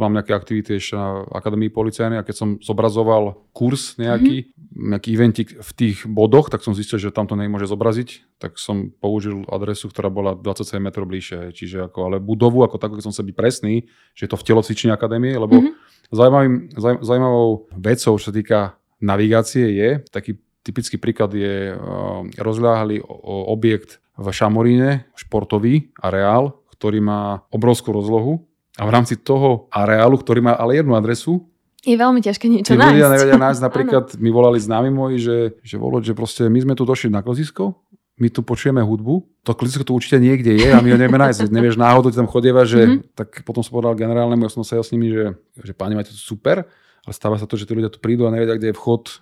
mám 0.00 0.12
nejaké 0.12 0.32
aktivity 0.36 0.76
ešte 0.76 0.94
na 0.96 1.24
Akadémii 1.32 1.72
policajnej 1.72 2.20
a 2.20 2.26
keď 2.26 2.36
som 2.36 2.48
zobrazoval 2.60 3.48
kurz 3.56 3.96
nejaký, 3.96 4.48
mm-hmm. 4.48 4.88
nejaký 4.96 5.08
eventik 5.16 5.48
v 5.56 5.70
tých 5.72 6.04
bodoch, 6.04 6.52
tak 6.52 6.60
som 6.60 6.76
zistil, 6.76 7.00
že 7.00 7.14
tam 7.14 7.24
to 7.24 7.34
nemôže 7.34 7.68
zobraziť, 7.70 8.40
tak 8.40 8.60
som 8.60 8.92
použil 8.92 9.44
adresu, 9.48 9.88
ktorá 9.88 10.12
bola 10.12 10.36
27 10.36 10.80
metrov 10.80 11.08
bližšie. 11.08 11.52
Čiže 11.56 11.88
ako, 11.88 11.98
ale 12.12 12.16
budovu 12.20 12.64
ako 12.64 12.76
takú, 12.76 13.00
keď 13.00 13.08
som 13.08 13.16
sa 13.16 13.24
byť 13.24 13.34
presný, 13.34 13.88
že 14.12 14.28
je 14.28 14.30
to 14.32 14.40
v 14.40 14.46
telocvični 14.46 14.90
akadémie, 14.92 15.36
lebo 15.36 15.60
mm-hmm 15.60 15.96
Zaujímavým, 16.12 16.70
zaujímavou 16.78 17.66
vecou, 17.74 18.14
čo 18.18 18.30
sa 18.30 18.34
týka 18.34 18.78
navigácie 19.02 19.74
je, 19.74 19.90
taký 20.06 20.38
typický 20.62 20.98
príklad 20.98 21.34
je 21.34 21.74
uh, 21.74 22.22
rozľahlý 22.38 23.02
objekt 23.50 23.98
v 24.14 24.26
Šamoríne, 24.30 25.10
športový 25.18 25.90
areál, 25.98 26.62
ktorý 26.78 27.02
má 27.02 27.42
obrovskú 27.50 27.90
rozlohu 27.90 28.46
a 28.76 28.82
v 28.84 28.90
rámci 28.92 29.16
toho 29.16 29.66
areálu, 29.72 30.20
ktorý 30.20 30.44
má 30.44 30.52
ale 30.56 30.80
jednu 30.80 30.94
adresu, 30.94 31.44
je 31.86 31.94
veľmi 31.94 32.18
ťažké 32.18 32.50
niečo 32.50 32.74
nájsť. 32.74 32.82
ľudia 32.82 33.08
nevedia 33.14 33.38
nájsť. 33.38 33.60
Napríklad 33.70 34.04
mi 34.18 34.34
volali 34.34 34.58
známi 34.58 34.90
moji, 34.90 35.22
že, 35.22 35.38
že 35.62 35.78
volať, 35.78 36.10
že 36.10 36.14
proste 36.18 36.42
my 36.50 36.58
sme 36.58 36.74
tu 36.74 36.82
došli 36.82 37.14
na 37.14 37.22
klozisko, 37.22 37.78
my 38.18 38.26
tu 38.32 38.42
počujeme 38.42 38.82
hudbu, 38.82 39.44
to 39.46 39.54
klizisko 39.54 39.86
tu 39.86 39.94
určite 39.94 40.18
niekde 40.18 40.56
je 40.56 40.72
a 40.72 40.82
my 40.82 40.88
ho 40.90 40.98
nevieme 40.98 41.20
nájsť. 41.20 41.52
Nevieš 41.52 41.78
náhodou, 41.78 42.10
tam 42.10 42.26
chodieva, 42.26 42.66
že 42.66 42.82
mm-hmm. 42.82 43.14
tak 43.14 43.44
potom 43.46 43.62
som 43.62 43.76
povedal 43.76 43.94
generálnemu, 43.94 44.48
ja 44.48 44.50
som 44.50 44.66
sa 44.66 44.82
s 44.82 44.90
nimi, 44.90 45.14
že, 45.14 45.38
že 45.62 45.76
páni, 45.76 45.94
máte 45.94 46.10
to 46.10 46.18
super, 46.18 46.66
ale 47.06 47.12
stáva 47.14 47.38
sa 47.38 47.46
to, 47.46 47.54
že 47.54 47.68
tí 47.68 47.76
ľudia 47.76 47.92
tu 47.92 48.02
prídu 48.02 48.26
a 48.26 48.34
nevedia, 48.34 48.58
kde 48.58 48.72
je 48.72 48.76
vchod 48.76 49.02
uh, 49.06 49.14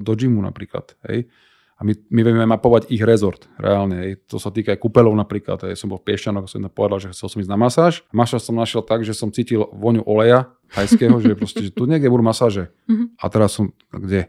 do 0.00 0.12
gymu 0.18 0.42
napríklad. 0.42 0.96
Hej? 1.06 1.30
A 1.78 1.86
my, 1.86 1.94
my 2.10 2.20
vieme 2.26 2.42
mapovať 2.42 2.90
ich 2.90 2.98
rezort 3.06 3.46
reálne. 3.54 4.02
Hej. 4.02 4.10
To 4.34 4.42
sa 4.42 4.50
týka 4.50 4.74
aj 4.74 4.82
kúpeľov 4.82 5.14
napríklad. 5.14 5.62
Hej. 5.62 5.78
Som 5.78 5.94
bol 5.94 6.02
v 6.02 6.10
Piešťanoch, 6.10 6.50
som 6.50 6.66
povedal, 6.66 6.98
že 6.98 7.14
chcel 7.14 7.30
som 7.30 7.38
ísť 7.38 7.52
na 7.54 7.58
masáž. 7.58 8.02
Masáž 8.10 8.42
som 8.42 8.58
našiel 8.58 8.82
tak, 8.82 9.06
že 9.06 9.14
som 9.14 9.30
cítil 9.30 9.70
voňu 9.70 10.02
oleja 10.02 10.50
hajského, 10.74 11.22
že, 11.22 11.38
proste, 11.38 11.62
že 11.62 11.70
tu 11.70 11.86
niekde 11.86 12.10
budú 12.10 12.26
masáže. 12.26 12.74
Mm-hmm. 12.90 13.22
A 13.22 13.24
teraz 13.30 13.54
som, 13.54 13.70
kde? 13.94 14.26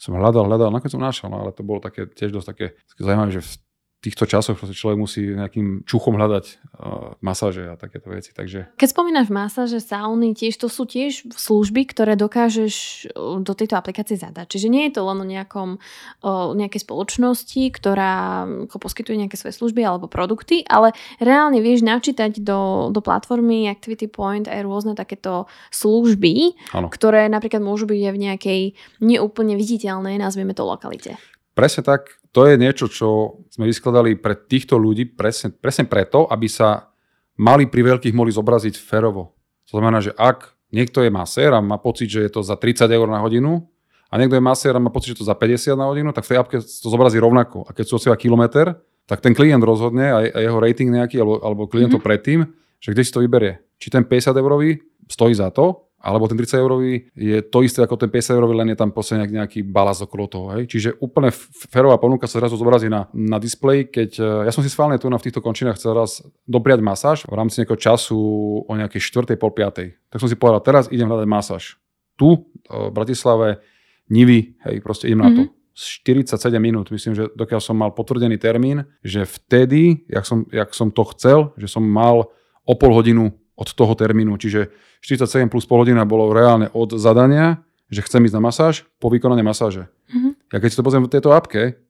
Som 0.00 0.16
hľadal, 0.16 0.48
hľadal, 0.48 0.72
nakoniec 0.72 0.92
som 0.92 1.04
našiel, 1.04 1.28
no, 1.32 1.40
ale 1.40 1.56
to 1.56 1.64
bolo 1.64 1.80
také, 1.80 2.04
tiež 2.04 2.32
dosť 2.32 2.48
také, 2.52 2.66
také 2.84 3.00
zaujímavé, 3.00 3.32
že 3.32 3.44
v 3.44 3.52
týchto 4.06 4.24
časoch 4.30 4.54
človek 4.54 4.98
musí 4.98 5.34
nejakým 5.34 5.82
čuchom 5.82 6.14
hľadať 6.14 6.44
uh, 6.46 7.18
masáže 7.18 7.66
a 7.66 7.74
takéto 7.74 8.14
veci. 8.14 8.30
Takže... 8.30 8.78
Keď 8.78 8.88
spomínaš 8.94 9.28
masáže, 9.34 9.82
sauny, 9.82 10.30
tiež 10.32 10.54
to 10.62 10.70
sú 10.70 10.86
tiež 10.86 11.34
služby, 11.34 11.90
ktoré 11.90 12.14
dokážeš 12.14 13.08
do 13.42 13.52
tejto 13.52 13.74
aplikácie 13.74 14.14
zadať. 14.14 14.46
Čiže 14.54 14.70
nie 14.70 14.86
je 14.86 14.94
to 14.94 15.02
len 15.02 15.18
o 15.18 15.26
nejakom, 15.26 15.82
o 16.22 16.54
nejakej 16.54 16.86
spoločnosti, 16.86 17.62
ktorá 17.74 18.46
poskytuje 18.70 19.26
nejaké 19.26 19.34
svoje 19.34 19.58
služby 19.58 19.82
alebo 19.82 20.06
produkty, 20.06 20.62
ale 20.70 20.94
reálne 21.18 21.58
vieš 21.58 21.82
načítať 21.82 22.38
do, 22.40 22.92
do 22.94 23.00
platformy 23.02 23.66
Activity 23.66 24.06
Point 24.06 24.46
aj 24.46 24.62
rôzne 24.62 24.94
takéto 24.94 25.50
služby, 25.74 26.54
ano. 26.76 26.92
ktoré 26.92 27.26
napríklad 27.26 27.64
môžu 27.64 27.90
byť 27.90 28.00
aj 28.06 28.14
v 28.14 28.22
nejakej 28.22 28.60
neúplne 29.02 29.58
viditeľnej, 29.58 30.20
nazvieme 30.20 30.54
to, 30.54 30.62
lokalite. 30.62 31.18
Presne 31.56 31.80
tak. 31.80 32.20
To 32.36 32.44
je 32.44 32.60
niečo, 32.60 32.84
čo 32.92 33.40
sme 33.48 33.64
vyskladali 33.64 34.20
pre 34.20 34.36
týchto 34.36 34.76
ľudí 34.76 35.08
presne, 35.08 35.48
presne 35.56 35.88
preto, 35.88 36.28
aby 36.28 36.52
sa 36.52 36.92
mali 37.40 37.64
pri 37.64 37.96
veľkých 37.96 38.12
mohli 38.12 38.28
zobraziť 38.28 38.76
férovo. 38.76 39.32
To 39.72 39.80
znamená, 39.80 40.04
že 40.04 40.12
ak 40.12 40.52
niekto 40.68 41.00
je 41.00 41.08
masér 41.08 41.56
a 41.56 41.64
má 41.64 41.80
pocit, 41.80 42.12
že 42.12 42.28
je 42.28 42.30
to 42.36 42.44
za 42.44 42.60
30 42.60 42.92
eur 42.92 43.08
na 43.08 43.24
hodinu 43.24 43.64
a 44.12 44.20
niekto 44.20 44.36
je 44.36 44.44
masér 44.44 44.76
a 44.76 44.84
má 44.84 44.92
pocit, 44.92 45.16
že 45.16 45.16
je 45.16 45.20
to 45.24 45.30
za 45.32 45.36
50 45.36 45.80
na 45.80 45.88
hodinu, 45.88 46.12
tak 46.12 46.28
v 46.28 46.36
tej 46.36 46.38
apke 46.44 46.56
to 46.60 46.88
zobrazí 46.92 47.16
rovnako. 47.16 47.64
A 47.64 47.72
keď 47.72 47.84
sú 47.88 47.96
od 47.96 48.20
kilometr, 48.20 48.76
tak 49.08 49.24
ten 49.24 49.32
klient 49.32 49.64
rozhodne 49.64 50.12
a 50.12 50.18
jeho 50.28 50.60
rating 50.60 50.92
nejaký, 50.92 51.24
alebo, 51.24 51.40
alebo 51.40 51.62
klientov 51.70 52.04
mm-hmm. 52.04 52.10
predtým, 52.12 52.40
že 52.84 52.92
kde 52.92 53.02
si 53.06 53.14
to 53.16 53.24
vyberie. 53.24 53.64
Či 53.80 53.88
ten 53.88 54.04
50 54.04 54.36
eurový 54.36 54.76
stojí 55.08 55.32
za 55.32 55.48
to, 55.48 55.85
alebo 56.06 56.30
ten 56.30 56.38
30 56.38 56.62
eurový 56.62 57.10
je 57.18 57.42
to 57.42 57.66
isté 57.66 57.82
ako 57.82 57.98
ten 57.98 58.06
50 58.06 58.38
eurový, 58.38 58.54
len 58.54 58.70
je 58.70 58.78
tam 58.78 58.94
proste 58.94 59.18
nejaký, 59.18 59.66
balaz 59.66 59.98
okolo 60.06 60.30
toho. 60.30 60.46
Hej? 60.54 60.70
Čiže 60.70 60.88
úplne 61.02 61.34
férová 61.66 61.98
ponuka 61.98 62.30
sa 62.30 62.38
zrazu 62.38 62.54
zobrazí 62.54 62.86
na, 62.86 63.10
na 63.10 63.42
displeji, 63.42 63.90
keď 63.90 64.10
e, 64.22 64.24
ja 64.46 64.52
som 64.54 64.62
si 64.62 64.70
schválne 64.70 65.02
tu 65.02 65.10
na 65.10 65.18
v 65.18 65.26
týchto 65.26 65.42
končinách 65.42 65.82
chcel 65.82 65.98
raz 65.98 66.22
dopriať 66.46 66.78
masáž 66.78 67.26
v 67.26 67.34
rámci 67.34 67.58
nejakého 67.58 67.82
času 67.82 68.14
o 68.62 68.72
nejakej 68.78 69.02
4. 69.02 69.34
pol 69.34 69.50
5. 69.50 70.14
Tak 70.14 70.18
som 70.22 70.30
si 70.30 70.38
povedal, 70.38 70.62
teraz 70.62 70.86
idem 70.94 71.10
hľadať 71.10 71.26
masáž. 71.26 71.74
Tu 72.14 72.30
e, 72.30 72.38
v 72.70 72.94
Bratislave 72.94 73.58
Nivy, 74.06 74.54
hej, 74.62 74.78
proste 74.86 75.10
idem 75.10 75.26
mm-hmm. 75.26 75.42
na 75.42 75.50
to. 75.50 75.56
47 75.76 76.48
mhm. 76.48 76.62
minút, 76.62 76.86
myslím, 76.88 77.12
že 77.12 77.28
dokiaľ 77.36 77.60
som 77.60 77.76
mal 77.76 77.92
potvrdený 77.92 78.40
termín, 78.40 78.88
že 79.04 79.28
vtedy, 79.28 80.08
jak 80.08 80.24
som, 80.24 80.48
jak 80.48 80.72
som 80.72 80.88
to 80.88 81.04
chcel, 81.12 81.52
že 81.60 81.68
som 81.68 81.84
mal 81.84 82.32
o 82.64 82.74
pol 82.74 82.96
hodinu 82.96 83.36
od 83.56 83.68
toho 83.72 83.92
termínu. 83.96 84.36
Čiže 84.36 84.68
47 85.00 85.48
plus 85.48 85.64
pol 85.64 85.82
hodina 85.82 86.04
bolo 86.04 86.30
reálne 86.30 86.68
od 86.76 86.94
zadania, 87.00 87.64
že 87.88 88.04
chcem 88.04 88.22
ísť 88.28 88.36
na 88.36 88.42
masáž, 88.44 88.84
po 89.00 89.08
vykonaní 89.08 89.40
masáže. 89.40 89.88
Mm-hmm. 90.12 90.32
Ja 90.52 90.58
keď 90.60 90.68
si 90.70 90.78
to 90.78 90.84
pozriem 90.84 91.08
v 91.08 91.12
tejto 91.12 91.32
apke, 91.32 91.80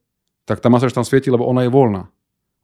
tak 0.47 0.63
tá 0.63 0.71
masáž 0.71 0.95
tam 0.95 1.03
svieti, 1.03 1.27
lebo 1.27 1.43
ona 1.43 1.67
je 1.67 1.71
voľná. 1.73 2.07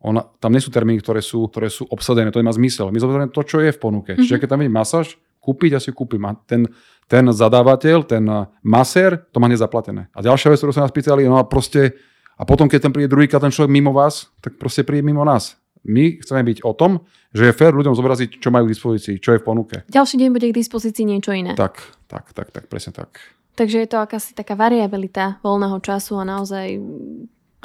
Ona, 0.04 0.24
tam 0.40 0.52
nie 0.52 0.64
sú 0.64 0.72
termíny, 0.72 1.00
ktoré 1.00 1.24
sú, 1.24 1.48
ktoré 1.48 1.72
sú 1.72 1.88
obsadené, 1.88 2.32
to 2.32 2.40
nemá 2.40 2.52
zmysel. 2.52 2.92
My 2.92 3.00
zoberieme 3.00 3.32
to, 3.32 3.44
čo 3.44 3.64
je 3.64 3.72
v 3.72 3.80
ponuke. 3.80 4.16
Mm-hmm. 4.16 4.24
Čiže 4.24 4.40
keď 4.40 4.48
tam 4.56 4.60
vidím 4.64 4.76
masáž, 4.76 5.20
kúpiť, 5.44 5.76
ja 5.76 5.80
si 5.84 5.92
kúpim. 5.92 6.24
A 6.24 6.40
ten, 6.48 6.72
ten 7.12 7.28
zadávateľ, 7.28 8.08
ten 8.08 8.24
masér, 8.64 9.20
to 9.36 9.44
má 9.44 9.52
nezaplatené. 9.52 10.08
A 10.16 10.24
ďalšia 10.24 10.56
vec, 10.56 10.60
ktorú 10.64 10.72
sa 10.72 10.88
nás 10.88 10.96
pýtali, 10.96 11.28
no 11.28 11.36
a 11.36 11.44
proste, 11.44 12.00
a 12.40 12.48
potom, 12.48 12.72
keď 12.72 12.88
ten 12.88 12.94
príde 12.96 13.12
druhýkrát 13.12 13.44
ten 13.44 13.52
človek 13.52 13.72
mimo 13.72 13.92
vás, 13.92 14.32
tak 14.40 14.56
proste 14.56 14.88
príde 14.88 15.04
mimo 15.04 15.28
nás 15.28 15.60
my 15.84 16.20
chceme 16.24 16.42
byť 16.48 16.58
o 16.64 16.72
tom, 16.74 17.04
že 17.36 17.50
je 17.50 17.58
fér 17.58 17.76
ľuďom 17.76 17.96
zobraziť, 17.98 18.40
čo 18.40 18.50
majú 18.54 18.70
k 18.70 18.74
dispozícii, 18.74 19.16
čo 19.20 19.36
je 19.36 19.42
v 19.42 19.46
ponuke. 19.46 19.76
Ďalší 19.90 20.16
deň 20.22 20.30
bude 20.32 20.48
k 20.50 20.56
dispozícii 20.56 21.04
niečo 21.04 21.36
iné. 21.36 21.58
Tak, 21.58 21.82
tak, 22.08 22.32
tak, 22.32 22.54
tak, 22.54 22.70
presne 22.72 22.96
tak. 22.96 23.20
Takže 23.54 23.86
je 23.86 23.90
to 23.90 24.02
akási 24.02 24.34
taká 24.34 24.58
variabilita 24.58 25.38
voľného 25.46 25.78
času 25.84 26.18
a 26.18 26.26
naozaj 26.26 26.82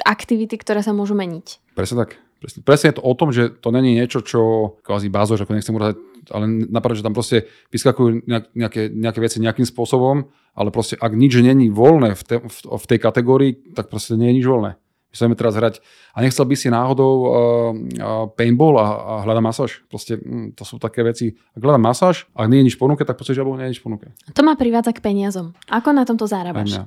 aktivity, 0.05 0.55
ktoré 0.61 0.85
sa 0.85 0.93
môžu 0.93 1.17
meniť. 1.17 1.73
Presne 1.73 2.05
tak. 2.05 2.21
Presne, 2.39 2.63
presne 2.63 2.87
je 2.93 2.97
to 2.97 3.03
o 3.03 3.13
tom, 3.19 3.35
že 3.35 3.51
to 3.51 3.67
není 3.75 3.99
niečo, 3.99 4.23
čo 4.23 4.39
kvázi 4.79 5.11
bázoš, 5.11 5.43
ako 5.43 5.59
nechcem 5.59 5.75
urazať, 5.75 5.99
ale 6.31 6.45
napadá, 6.71 6.95
že 6.95 7.03
tam 7.03 7.11
proste 7.11 7.51
vyskakujú 7.67 8.23
nejaké, 8.55 8.87
nejaké 8.95 9.19
veci 9.19 9.43
nejakým 9.43 9.67
spôsobom, 9.67 10.23
ale 10.55 10.69
proste 10.71 10.95
ak 10.95 11.11
nič 11.19 11.35
není 11.43 11.67
voľné 11.67 12.15
v, 12.15 12.23
te, 12.23 12.35
v, 12.39 12.57
v 12.63 12.85
tej 12.87 12.99
kategórii, 13.03 13.51
tak 13.75 13.91
proste 13.91 14.15
nie 14.15 14.31
je 14.31 14.37
nič 14.39 14.47
voľné. 14.47 14.79
Sa 15.09 15.25
teraz 15.33 15.57
hrať 15.57 15.81
a 16.13 16.21
nechcel 16.21 16.45
by 16.45 16.53
si 16.53 16.69
náhodou 16.69 17.13
uh, 17.17 17.25
uh, 17.25 18.25
paintball 18.37 18.77
a, 18.77 18.85
a 18.85 19.13
hľadám 19.25 19.49
masáž. 19.49 19.81
Proste 19.89 20.21
mm, 20.21 20.53
to 20.53 20.61
sú 20.61 20.77
také 20.77 21.01
veci. 21.01 21.33
Ak 21.57 21.65
hľadám 21.65 21.81
masáž, 21.81 22.29
ak 22.37 22.45
nie 22.45 22.61
je 22.61 22.67
nič 22.69 22.77
ponuke, 22.77 23.01
tak 23.01 23.17
podstate, 23.17 23.41
alebo 23.41 23.57
nie 23.57 23.65
je 23.69 23.73
nič 23.73 23.81
ponuke. 23.81 24.13
To 24.37 24.41
ma 24.45 24.53
privádza 24.53 24.93
k 24.93 25.01
peniazom. 25.01 25.57
Ako 25.65 25.97
na 25.97 26.05
tomto 26.05 26.29
zárabaš? 26.29 26.85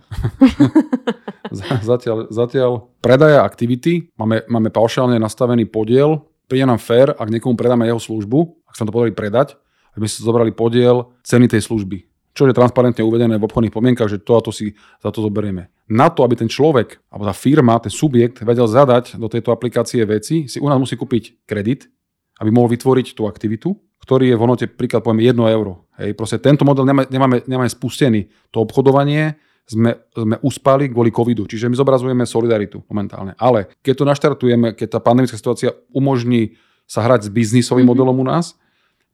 zatiaľ, 1.90 2.30
zatiaľ 2.30 2.94
predaja 3.02 3.42
aktivity, 3.42 4.14
máme, 4.14 4.46
máme 4.46 4.70
paušálne 4.70 5.18
nastavený 5.18 5.66
podiel, 5.66 6.22
príde 6.46 6.62
nám 6.62 6.78
fair, 6.78 7.10
ak 7.18 7.26
niekomu 7.26 7.58
predáme 7.58 7.90
jeho 7.90 7.98
službu, 7.98 8.70
ak 8.70 8.78
sa 8.78 8.86
to 8.86 8.94
podarí 8.94 9.10
predať, 9.10 9.58
aby 9.98 10.06
sme 10.06 10.14
si 10.14 10.22
zobrali 10.22 10.54
podiel 10.54 11.10
ceny 11.26 11.50
tej 11.50 11.66
služby 11.66 12.11
čo 12.32 12.48
je 12.48 12.56
transparentne 12.56 13.04
uvedené 13.04 13.36
v 13.36 13.44
obchodných 13.44 13.72
podmienkach, 13.72 14.08
že 14.08 14.20
to 14.20 14.36
a 14.36 14.40
to 14.40 14.50
si 14.52 14.72
za 15.00 15.12
to 15.12 15.20
zoberieme. 15.20 15.68
Na 15.92 16.08
to, 16.08 16.24
aby 16.24 16.36
ten 16.36 16.48
človek, 16.48 17.00
alebo 17.12 17.28
tá 17.28 17.34
firma, 17.36 17.76
ten 17.80 17.92
subjekt 17.92 18.40
vedel 18.40 18.64
zadať 18.64 19.20
do 19.20 19.28
tejto 19.28 19.52
aplikácie 19.52 20.00
veci, 20.08 20.48
si 20.48 20.56
u 20.56 20.66
nás 20.66 20.80
musí 20.80 20.96
kúpiť 20.96 21.44
kredit, 21.44 21.92
aby 22.40 22.48
mohol 22.48 22.72
vytvoriť 22.72 23.12
tú 23.12 23.28
aktivitu, 23.28 23.76
ktorý 24.02 24.32
je 24.32 24.36
v 24.36 24.42
hodnote, 24.42 24.64
príklad 24.66 25.04
poviem 25.04 25.30
1 25.30 25.38
euro. 25.52 25.86
Hej, 26.00 26.18
proste 26.18 26.40
tento 26.42 26.66
model 26.66 26.88
nemáme, 26.88 27.06
nemáme, 27.06 27.36
nemáme 27.46 27.70
spustený. 27.70 28.26
To 28.50 28.64
obchodovanie 28.64 29.38
sme, 29.62 29.94
sme 30.10 30.36
uspali 30.42 30.90
kvôli 30.90 31.14
covidu, 31.14 31.46
čiže 31.46 31.70
my 31.70 31.76
zobrazujeme 31.78 32.24
solidaritu 32.26 32.82
momentálne. 32.90 33.38
Ale 33.38 33.70
keď 33.78 33.94
to 33.94 34.04
naštartujeme, 34.08 34.74
keď 34.74 34.98
tá 34.98 35.00
pandemická 35.04 35.38
situácia 35.38 35.70
umožní 35.94 36.58
sa 36.88 37.06
hrať 37.06 37.28
s 37.28 37.30
biznisovým 37.30 37.86
mm-hmm. 37.86 37.92
modelom 37.94 38.16
u 38.18 38.26
nás, 38.26 38.58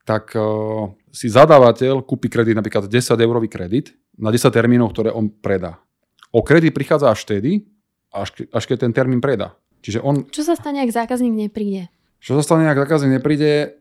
tak 0.08 0.32
uh, 0.32 0.88
si 1.12 1.28
zadávateľ 1.28 2.00
kúpi 2.00 2.32
kredit, 2.32 2.56
napríklad 2.56 2.88
10 2.88 3.12
eurový 3.20 3.52
kredit 3.52 3.92
na 4.16 4.32
10 4.32 4.48
termínov, 4.48 4.96
ktoré 4.96 5.12
on 5.12 5.28
predá. 5.28 5.84
O 6.32 6.40
kredit 6.40 6.72
prichádza 6.72 7.12
až 7.12 7.28
vtedy, 7.28 7.68
až, 8.08 8.48
až 8.48 8.64
keď 8.64 8.88
ten 8.88 8.92
termín 8.96 9.20
predá. 9.20 9.52
Čiže 9.84 10.00
on... 10.00 10.24
Čo 10.32 10.48
sa 10.48 10.56
stane, 10.56 10.80
ak 10.80 10.88
zákazník 10.88 11.36
nepríde? 11.36 11.92
Čo 12.24 12.40
sa 12.40 12.42
stane, 12.42 12.64
ak 12.72 12.80
zákazník 12.80 13.20
nepríde, 13.20 13.76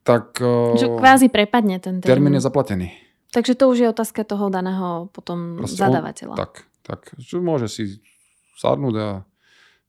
tak... 0.00 0.40
Uh, 0.40 0.80
kvázi 0.96 1.28
prepadne 1.28 1.76
ten 1.76 2.00
termín. 2.00 2.32
Termín 2.32 2.34
je 2.40 2.42
zaplatený. 2.48 2.88
Takže 3.36 3.52
to 3.52 3.68
už 3.68 3.76
je 3.84 3.88
otázka 3.92 4.24
toho 4.24 4.48
daného 4.48 5.12
potom 5.12 5.60
Proste 5.60 5.76
zadávateľa. 5.76 6.34
On, 6.34 6.40
tak, 6.40 6.64
tak. 6.88 7.00
Čo 7.20 7.44
môže 7.44 7.68
si 7.68 8.00
sadnúť 8.56 8.94
a 8.96 9.08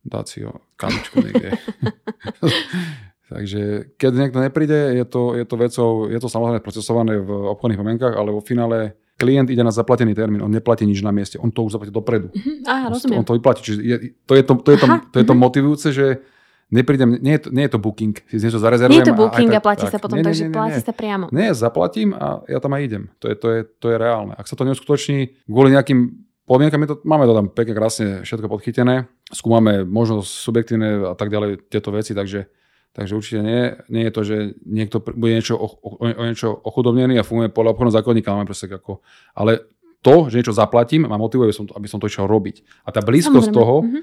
dať 0.04 0.26
si 0.28 0.44
ho 0.44 0.68
kamičku 0.76 1.24
niekde. 1.24 1.56
Takže 3.28 3.92
keď 4.00 4.12
niekto 4.16 4.40
nepríde, 4.40 4.96
je 4.96 5.04
to, 5.04 5.36
je 5.36 5.44
to 5.44 5.56
vecou, 5.60 5.90
je 6.08 6.20
to 6.20 6.32
samozrejme 6.32 6.64
procesované 6.64 7.20
v 7.20 7.28
obchodných 7.28 7.80
pomienkach, 7.80 8.16
ale 8.16 8.32
vo 8.32 8.40
finále 8.40 8.96
klient 9.20 9.50
ide 9.52 9.66
na 9.66 9.74
zaplatený 9.74 10.16
termín, 10.16 10.40
on 10.40 10.54
neplatí 10.54 10.88
nič 10.88 11.04
na 11.04 11.12
mieste, 11.12 11.36
on 11.42 11.52
to 11.52 11.66
už 11.68 11.76
zaplatí 11.76 11.92
dopredu. 11.92 12.32
Uh-huh. 12.32 12.88
Rozumiem. 12.94 13.20
On 13.20 13.28
to 13.28 13.36
vyplatí. 13.36 13.62
Čiže 13.66 13.80
je, 13.84 13.96
to, 14.24 14.34
je 14.38 14.44
to, 14.46 14.54
to, 14.64 14.70
je 14.72 14.78
to, 14.80 14.88
to, 15.12 15.16
je 15.20 15.26
to 15.28 15.34
uh-huh. 15.36 15.44
motivujúce, 15.44 15.88
že 15.92 16.24
neprídem, 16.72 17.20
nie 17.20 17.36
je 17.36 17.42
to, 17.44 17.50
nie 17.52 17.64
je 17.68 17.72
to 17.76 17.80
booking, 17.82 18.16
si 18.28 18.38
niečo 18.40 18.64
zarezervujem. 18.64 19.04
Nie 19.04 19.04
je 19.04 19.12
to 19.12 19.18
booking 19.18 19.52
a, 19.52 19.60
a 19.60 19.64
platí 19.64 19.84
tak, 19.88 19.92
sa 19.92 20.00
potom, 20.00 20.20
nie, 20.20 20.24
takže 20.24 20.48
nie, 20.48 20.52
nie, 20.52 20.56
platí 20.56 20.80
sa 20.84 20.94
priamo. 20.94 21.26
Nie, 21.34 21.52
zaplatím 21.52 22.16
a 22.16 22.46
ja 22.48 22.60
tam 22.64 22.72
aj 22.78 22.82
idem. 22.86 23.04
To 23.20 23.26
je, 23.28 23.36
to 23.36 23.48
je, 23.52 23.60
to 23.68 23.86
je 23.92 23.98
reálne. 24.00 24.32
Ak 24.38 24.48
sa 24.48 24.56
to 24.56 24.64
neuskutoční 24.64 25.48
kvôli 25.50 25.76
nejakým 25.76 26.00
podmienkam, 26.48 26.88
to, 26.88 27.00
máme 27.04 27.28
to 27.28 27.36
tam 27.36 27.48
pekne, 27.52 27.74
krásne 27.76 28.08
všetko 28.24 28.48
podchytené, 28.48 29.12
skúmame 29.32 29.84
možnosť 29.84 30.30
subjektívne 30.30 31.12
a 31.12 31.16
tak 31.16 31.28
ďalej 31.28 31.68
tieto 31.68 31.92
veci, 31.92 32.16
takže 32.16 32.48
Takže 32.94 33.14
určite 33.14 33.42
nie, 33.46 33.62
nie 33.94 34.04
je 34.10 34.14
to, 34.14 34.22
že 34.26 34.38
niekto 34.66 34.98
bude 35.04 35.34
niečo, 35.38 35.54
o, 35.54 35.68
o, 35.70 35.90
o 36.02 36.24
niečo 36.26 36.50
ochudobnený 36.50 37.22
a 37.22 37.28
funguje 37.28 37.54
podľa 37.54 37.78
obchodného 37.78 37.98
zákonníka, 38.02 38.34
máme 38.34 38.50
proste 38.50 38.66
ako, 38.66 39.06
ale 39.38 39.70
to, 40.02 40.32
že 40.32 40.40
niečo 40.42 40.56
zaplatím, 40.56 41.06
ma 41.06 41.20
motivuje, 41.20 41.52
aby 41.52 41.58
som 41.58 41.66
to, 41.68 41.74
aby 41.76 41.88
som 41.90 42.00
to 42.00 42.10
išiel 42.10 42.26
robiť. 42.26 42.86
A 42.88 42.96
tá 42.96 43.04
blízkosť 43.04 43.52
Samozrejme. 43.52 43.60
toho 43.60 43.76
mm-hmm. 43.84 44.02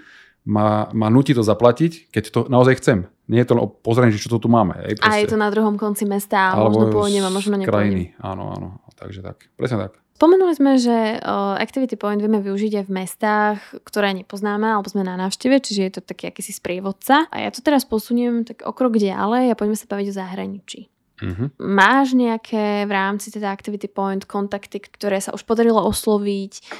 ma, 0.53 0.91
ma 0.93 1.09
nutí 1.09 1.33
to 1.33 1.43
zaplatiť, 1.43 2.13
keď 2.13 2.25
to 2.29 2.41
naozaj 2.47 2.77
chcem. 2.83 3.09
Nie 3.27 3.43
je 3.43 3.49
to 3.49 3.55
len 3.57 3.65
o 3.65 3.73
pozrení, 3.73 4.13
že 4.13 4.21
čo 4.21 4.37
to 4.37 4.39
tu 4.43 4.53
máme. 4.53 4.77
Hej, 4.85 5.01
a 5.01 5.17
je 5.17 5.33
to 5.33 5.41
na 5.41 5.49
druhom 5.49 5.81
konci 5.81 6.05
mesta 6.05 6.53
a 6.53 6.61
možno 6.61 6.93
pôjdem 6.93 7.25
a 7.25 7.33
možno 7.33 7.57
nepôjdem. 7.57 7.73
krajiny, 7.73 8.05
áno, 8.21 8.53
áno. 8.53 8.69
Takže 8.95 9.25
tak, 9.25 9.49
presne 9.57 9.89
tak. 9.89 10.04
Spomenuli 10.25 10.57
sme, 10.57 10.81
že 10.81 11.21
Activity 11.61 12.01
Point 12.01 12.17
vieme 12.17 12.41
využiť 12.41 12.81
aj 12.81 12.85
v 12.89 12.95
mestách, 12.97 13.61
ktoré 13.85 14.17
nepoznáme, 14.17 14.65
alebo 14.65 14.89
sme 14.89 15.05
na 15.05 15.21
návšteve, 15.21 15.61
čiže 15.61 15.81
je 15.85 15.93
to 15.93 16.01
taký 16.01 16.33
akýsi 16.33 16.57
sprievodca. 16.57 17.29
A 17.29 17.45
ja 17.45 17.53
to 17.53 17.61
teraz 17.61 17.85
posuniem 17.85 18.41
tak 18.49 18.65
o 18.65 18.73
krok 18.73 18.97
ďalej 18.97 19.53
a 19.53 19.59
poďme 19.61 19.77
sa 19.77 19.85
baviť 19.85 20.07
o 20.09 20.17
zahraničí. 20.17 20.81
Uh-huh. 21.21 21.53
Máš 21.61 22.17
nejaké 22.17 22.89
v 22.89 22.93
rámci 22.97 23.37
teda 23.37 23.53
Activity 23.53 23.85
Point 23.85 24.25
kontakty, 24.25 24.81
ktoré 24.81 25.21
sa 25.21 25.37
už 25.37 25.45
podarilo 25.45 25.85
osloviť, 25.85 26.73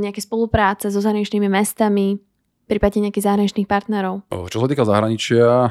nejaké 0.00 0.24
spolupráce 0.24 0.88
so 0.88 1.04
zahraničnými 1.04 1.52
mestami, 1.52 2.16
prípadne 2.64 3.12
nejakých 3.12 3.28
zahraničných 3.28 3.68
partnerov? 3.68 4.24
Čo 4.48 4.56
sa 4.56 4.68
týka 4.72 4.88
zahraničia, 4.88 5.68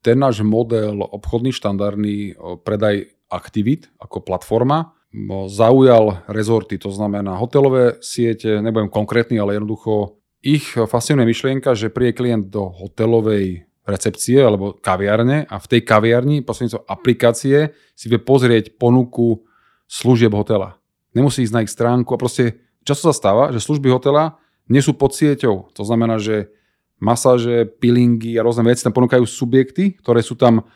ten 0.00 0.16
náš 0.16 0.40
model 0.40 1.04
obchodný, 1.04 1.52
štandardný 1.52 2.40
predaj 2.64 3.12
aktivít 3.28 3.92
ako 4.00 4.24
platforma 4.24 4.96
zaujal 5.48 6.28
rezorty, 6.28 6.76
to 6.76 6.92
znamená 6.92 7.40
hotelové 7.40 7.96
siete, 8.04 8.60
nebudem 8.60 8.92
konkrétny, 8.92 9.40
ale 9.40 9.56
jednoducho 9.56 10.20
ich 10.44 10.76
fascinuje 10.76 11.26
myšlienka, 11.26 11.72
že 11.74 11.90
príde 11.90 12.14
klient 12.14 12.52
do 12.52 12.68
hotelovej 12.68 13.66
recepcie 13.88 14.36
alebo 14.36 14.76
kaviarne 14.76 15.48
a 15.48 15.56
v 15.56 15.66
tej 15.66 15.80
kaviarni 15.82 16.44
prostredníctvom 16.44 16.84
aplikácie 16.84 17.72
si 17.96 18.06
vie 18.12 18.20
pozrieť 18.20 18.76
ponuku 18.76 19.42
služieb 19.88 20.36
hotela. 20.36 20.76
Nemusí 21.16 21.40
ísť 21.40 21.54
na 21.56 21.64
ich 21.64 21.72
stránku 21.72 22.12
a 22.12 22.20
proste 22.20 22.60
často 22.84 23.08
sa 23.08 23.16
stáva, 23.16 23.48
že 23.48 23.64
služby 23.64 23.88
hotela 23.88 24.36
nie 24.68 24.84
sú 24.84 24.92
pod 24.92 25.16
sieťou. 25.16 25.72
To 25.72 25.82
znamená, 25.88 26.20
že 26.20 26.52
masáže, 27.00 27.64
peelingy 27.80 28.36
a 28.36 28.44
rôzne 28.44 28.68
veci 28.68 28.84
tam 28.84 28.92
ponúkajú 28.92 29.24
subjekty, 29.24 29.96
ktoré 30.04 30.20
sú 30.20 30.36
tam 30.36 30.68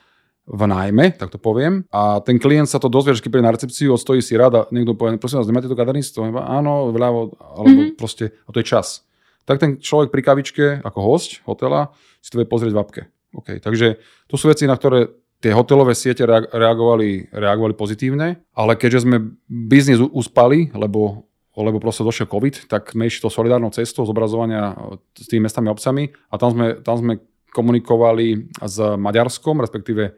v 0.46 0.62
nájme, 0.66 1.14
tak 1.14 1.31
to 1.31 1.38
poviem. 1.38 1.87
A 1.94 2.18
ten 2.18 2.37
klient 2.42 2.66
sa 2.66 2.83
to 2.83 2.90
dozvie, 2.90 3.14
že 3.14 3.22
keď 3.22 3.31
príde 3.31 3.46
na 3.46 3.55
recepciu, 3.55 3.94
odstojí 3.94 4.18
si 4.18 4.35
rada, 4.35 4.66
niekto 4.74 4.98
povie, 4.98 5.14
prosím 5.16 5.38
vás, 5.38 5.46
nemáte 5.46 5.70
to 5.70 5.78
kaderníctvo? 5.78 6.35
Áno, 6.42 6.90
vľavo, 6.90 7.38
alebo 7.38 7.68
mm-hmm. 7.70 7.98
proste, 7.98 8.35
a 8.44 8.50
to 8.50 8.59
je 8.59 8.66
čas. 8.66 9.07
Tak 9.46 9.62
ten 9.62 9.70
človek 9.78 10.11
pri 10.11 10.22
kavičke, 10.22 10.64
ako 10.83 10.98
host 11.02 11.42
hotela, 11.46 11.94
si 12.18 12.31
to 12.35 12.42
vie 12.42 12.46
pozrieť 12.46 12.74
v 12.74 12.81
apke. 12.83 13.02
Okay, 13.33 13.57
takže 13.62 13.96
to 14.28 14.35
sú 14.37 14.50
veci, 14.50 14.68
na 14.68 14.76
ktoré 14.76 15.09
tie 15.42 15.57
hotelové 15.57 15.96
siete 15.96 16.22
reagovali, 16.28 17.33
reagovali 17.35 17.74
pozitívne, 17.74 18.44
ale 18.55 18.72
keďže 18.78 19.09
sme 19.09 19.35
biznis 19.46 19.98
uspali, 19.98 20.70
lebo 20.74 21.26
lebo 21.52 21.85
proste 21.85 22.00
došiel 22.00 22.33
COVID, 22.33 22.64
tak 22.64 22.96
sme 22.96 23.12
išli 23.12 23.20
to 23.20 23.28
solidárnou 23.28 23.68
cestou 23.76 24.09
zobrazovania 24.09 24.72
s 25.12 25.28
tými 25.28 25.44
mestami 25.44 25.68
a 25.68 25.76
obcami 25.76 26.09
a 26.33 26.40
tam 26.40 26.57
sme, 26.57 26.81
tam 26.81 26.96
sme 26.96 27.20
komunikovali 27.52 28.48
s 28.57 28.81
Maďarskom, 28.81 29.61
respektíve 29.61 30.16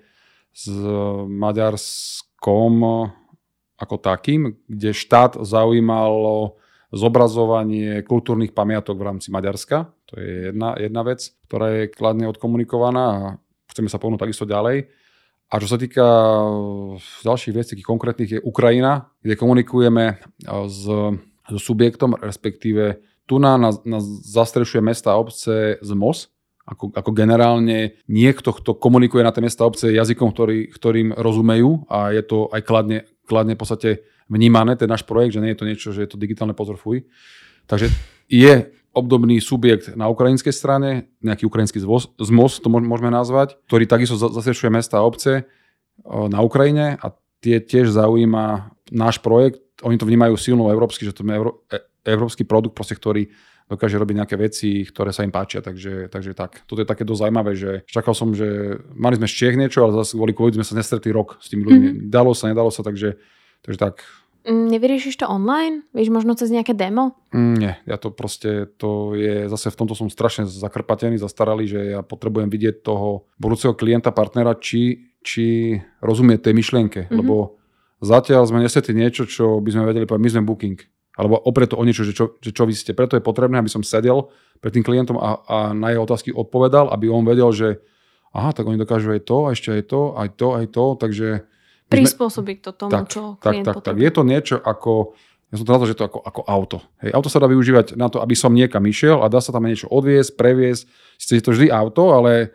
s 0.54 0.70
Maďarskom 1.26 2.74
ako 3.74 3.96
takým, 3.98 4.54
kde 4.70 4.94
štát 4.94 5.42
zaujímalo 5.42 6.56
zobrazovanie 6.94 8.06
kultúrnych 8.06 8.54
pamiatok 8.54 8.94
v 9.02 9.06
rámci 9.10 9.34
Maďarska. 9.34 9.90
To 10.14 10.22
je 10.22 10.54
jedna, 10.54 10.78
jedna 10.78 11.02
vec, 11.02 11.26
ktorá 11.50 11.66
je 11.74 11.90
kladne 11.90 12.30
odkomunikovaná 12.30 13.02
a 13.02 13.20
chceme 13.74 13.90
sa 13.90 13.98
pohnúť 13.98 14.22
takisto 14.22 14.46
ďalej. 14.46 14.86
A 15.50 15.54
čo 15.58 15.66
sa 15.66 15.78
týka 15.78 16.06
ďalších 17.26 17.54
vecí, 17.54 17.74
konkrétnych, 17.82 18.38
je 18.38 18.40
Ukrajina, 18.46 19.10
kde 19.20 19.34
komunikujeme 19.34 20.22
s, 20.70 20.82
s 21.50 21.60
subjektom, 21.60 22.14
respektíve 22.22 23.02
tu 23.26 23.42
na, 23.42 23.58
na, 23.58 23.74
na 23.84 23.98
zastrešuje 24.24 24.80
mesta 24.80 25.12
a 25.14 25.20
obce 25.20 25.82
z 25.82 25.90
MOS, 25.94 26.33
ako, 26.64 26.96
ako 26.96 27.10
generálne 27.12 28.00
niekto, 28.08 28.56
kto 28.56 28.76
komunikuje 28.76 29.20
na 29.20 29.32
tie 29.32 29.44
mesta 29.44 29.68
obce 29.68 29.92
jazykom, 29.92 30.32
ktorý, 30.32 30.72
ktorým 30.72 31.12
rozumejú 31.12 31.84
a 31.92 32.12
je 32.16 32.24
to 32.24 32.48
aj 32.48 32.60
kladne, 32.64 32.98
kladne 33.28 33.52
v 33.52 33.60
podstate 33.60 33.90
vnímané, 34.32 34.72
ten 34.80 34.88
náš 34.88 35.04
projekt, 35.04 35.36
že 35.36 35.42
nie 35.44 35.52
je 35.52 35.60
to 35.60 35.68
niečo, 35.68 35.88
že 35.92 36.08
je 36.08 36.10
to 36.10 36.20
digitálne 36.20 36.56
pozor 36.56 36.80
fuj. 36.80 37.04
Takže 37.68 37.92
je 38.32 38.72
obdobný 38.94 39.42
subjekt 39.42 39.92
na 39.98 40.08
ukrajinskej 40.08 40.54
strane, 40.54 41.10
nejaký 41.20 41.44
ukrajinský 41.44 41.82
zvoz, 41.82 42.14
zmoz, 42.16 42.62
to 42.62 42.70
môžeme 42.70 43.10
nazvať, 43.12 43.58
ktorý 43.68 43.84
takisto 43.84 44.16
zasvedčuje 44.16 44.70
mesta 44.70 45.02
a 45.02 45.06
obce 45.06 45.44
na 46.06 46.40
Ukrajine 46.40 46.96
a 46.96 47.12
tie 47.42 47.60
tiež 47.60 47.92
zaujíma 47.92 48.72
náš 48.94 49.20
projekt. 49.20 49.60
Oni 49.82 49.98
to 49.98 50.08
vnímajú 50.08 50.38
silno 50.38 50.70
európsky, 50.70 51.04
že 51.04 51.12
to 51.12 51.26
je 51.26 51.34
e, 51.34 51.76
európsky 52.08 52.46
produkt, 52.46 52.78
proste, 52.78 52.96
ktorý 52.96 53.28
dokáže 53.64 53.96
robiť 53.96 54.16
nejaké 54.20 54.36
veci, 54.36 54.84
ktoré 54.84 55.10
sa 55.10 55.24
im 55.24 55.32
páčia. 55.32 55.64
Takže, 55.64 56.12
takže 56.12 56.36
tak. 56.36 56.64
Toto 56.68 56.84
je 56.84 56.88
také 56.88 57.02
dosť 57.02 57.20
zaujímavé, 57.28 57.52
že 57.56 57.70
čakal 57.88 58.12
som, 58.12 58.36
že 58.36 58.78
mali 58.92 59.16
sme 59.16 59.28
z 59.28 59.34
Čech 59.34 59.56
niečo, 59.56 59.84
ale 59.84 60.04
zase 60.04 60.16
kvôli 60.16 60.36
COVID 60.36 60.60
sme 60.60 60.66
sa 60.66 60.76
nestretli 60.76 61.10
rok 61.10 61.40
s 61.40 61.48
tými 61.48 61.64
ľuďmi. 61.64 61.88
Mm-hmm. 61.88 62.10
Dalo 62.12 62.36
sa, 62.36 62.52
nedalo 62.52 62.68
sa, 62.68 62.84
takže, 62.84 63.16
takže 63.64 63.78
tak. 63.80 64.04
Mm, 64.44 64.76
nevyriešiš 64.76 65.24
to 65.24 65.26
online? 65.26 65.88
Vieš 65.96 66.12
možno 66.12 66.36
cez 66.36 66.52
nejaké 66.52 66.76
demo? 66.76 67.16
Mm, 67.32 67.54
nie, 67.56 67.74
ja 67.88 67.96
to 67.96 68.12
proste, 68.12 68.68
to 68.76 69.16
je, 69.16 69.48
zase 69.48 69.72
v 69.72 69.78
tomto 69.80 69.96
som 69.96 70.12
strašne 70.12 70.44
zakrpatený, 70.44 71.16
zastaralý, 71.16 71.64
že 71.64 71.80
ja 71.96 72.00
potrebujem 72.04 72.52
vidieť 72.52 72.84
toho 72.84 73.24
budúceho 73.40 73.72
klienta, 73.72 74.12
partnera, 74.12 74.52
či, 74.60 75.08
či 75.24 75.80
rozumie 76.04 76.36
tej 76.36 76.52
myšlienke, 76.52 77.08
mm-hmm. 77.08 77.16
lebo 77.16 77.56
zatiaľ 78.04 78.44
sme 78.44 78.60
nesvetli 78.60 78.92
niečo, 78.92 79.24
čo 79.24 79.64
by 79.64 79.70
sme 79.72 79.88
vedeli 79.88 80.04
povedať, 80.04 80.24
my 80.28 80.32
sme 80.36 80.44
booking 80.44 80.76
Alebo 81.14 81.38
oprieť 81.38 81.74
to 81.74 81.80
o 81.80 81.86
niečo, 81.86 82.02
že 82.02 82.12
čo, 82.14 82.38
že 82.42 82.50
čo 82.50 82.66
vy 82.66 82.74
ste. 82.74 82.90
Preto 82.90 83.14
je 83.14 83.22
potrebné, 83.22 83.62
aby 83.62 83.70
som 83.70 83.86
sedel 83.86 84.34
pred 84.58 84.74
tým 84.74 84.82
klientom 84.82 85.14
a, 85.14 85.38
a 85.46 85.56
na 85.70 85.94
jeho 85.94 86.02
otázky 86.02 86.34
odpovedal, 86.34 86.90
aby 86.90 87.06
on 87.06 87.22
vedel, 87.22 87.54
že 87.54 87.78
aha, 88.34 88.50
tak 88.50 88.66
oni 88.66 88.74
dokážu 88.74 89.14
aj 89.14 89.22
to, 89.22 89.46
a 89.46 89.48
ešte 89.54 89.70
aj 89.70 89.82
to, 89.86 90.00
aj 90.18 90.28
to, 90.34 90.48
aj 90.58 90.66
to, 90.74 90.84
takže... 90.98 91.28
Prispôsobiť 91.86 92.58
to 92.66 92.70
tomu, 92.74 92.90
tak, 92.90 93.06
čo 93.06 93.38
tak, 93.38 93.62
tak, 93.62 93.78
tak. 93.78 93.94
Je 93.94 94.10
to 94.10 94.26
niečo 94.26 94.56
ako, 94.58 95.14
ja 95.54 95.54
som 95.54 95.64
to 95.68 95.72
nazval, 95.78 95.90
že 95.94 95.98
to 96.02 96.06
ako, 96.10 96.18
ako 96.18 96.40
auto. 96.42 96.78
Hej, 96.98 97.14
auto 97.14 97.30
sa 97.30 97.38
dá 97.38 97.46
využívať 97.46 97.94
na 97.94 98.10
to, 98.10 98.18
aby 98.18 98.34
som 98.34 98.50
niekam 98.50 98.82
išiel 98.82 99.22
a 99.22 99.30
dá 99.30 99.38
sa 99.38 99.54
tam 99.54 99.62
niečo 99.62 99.86
odviesť, 99.86 100.34
previesť. 100.34 100.90
Sice 101.14 101.32
je 101.38 101.44
to 101.46 101.54
vždy 101.54 101.70
auto, 101.70 102.10
ale 102.10 102.50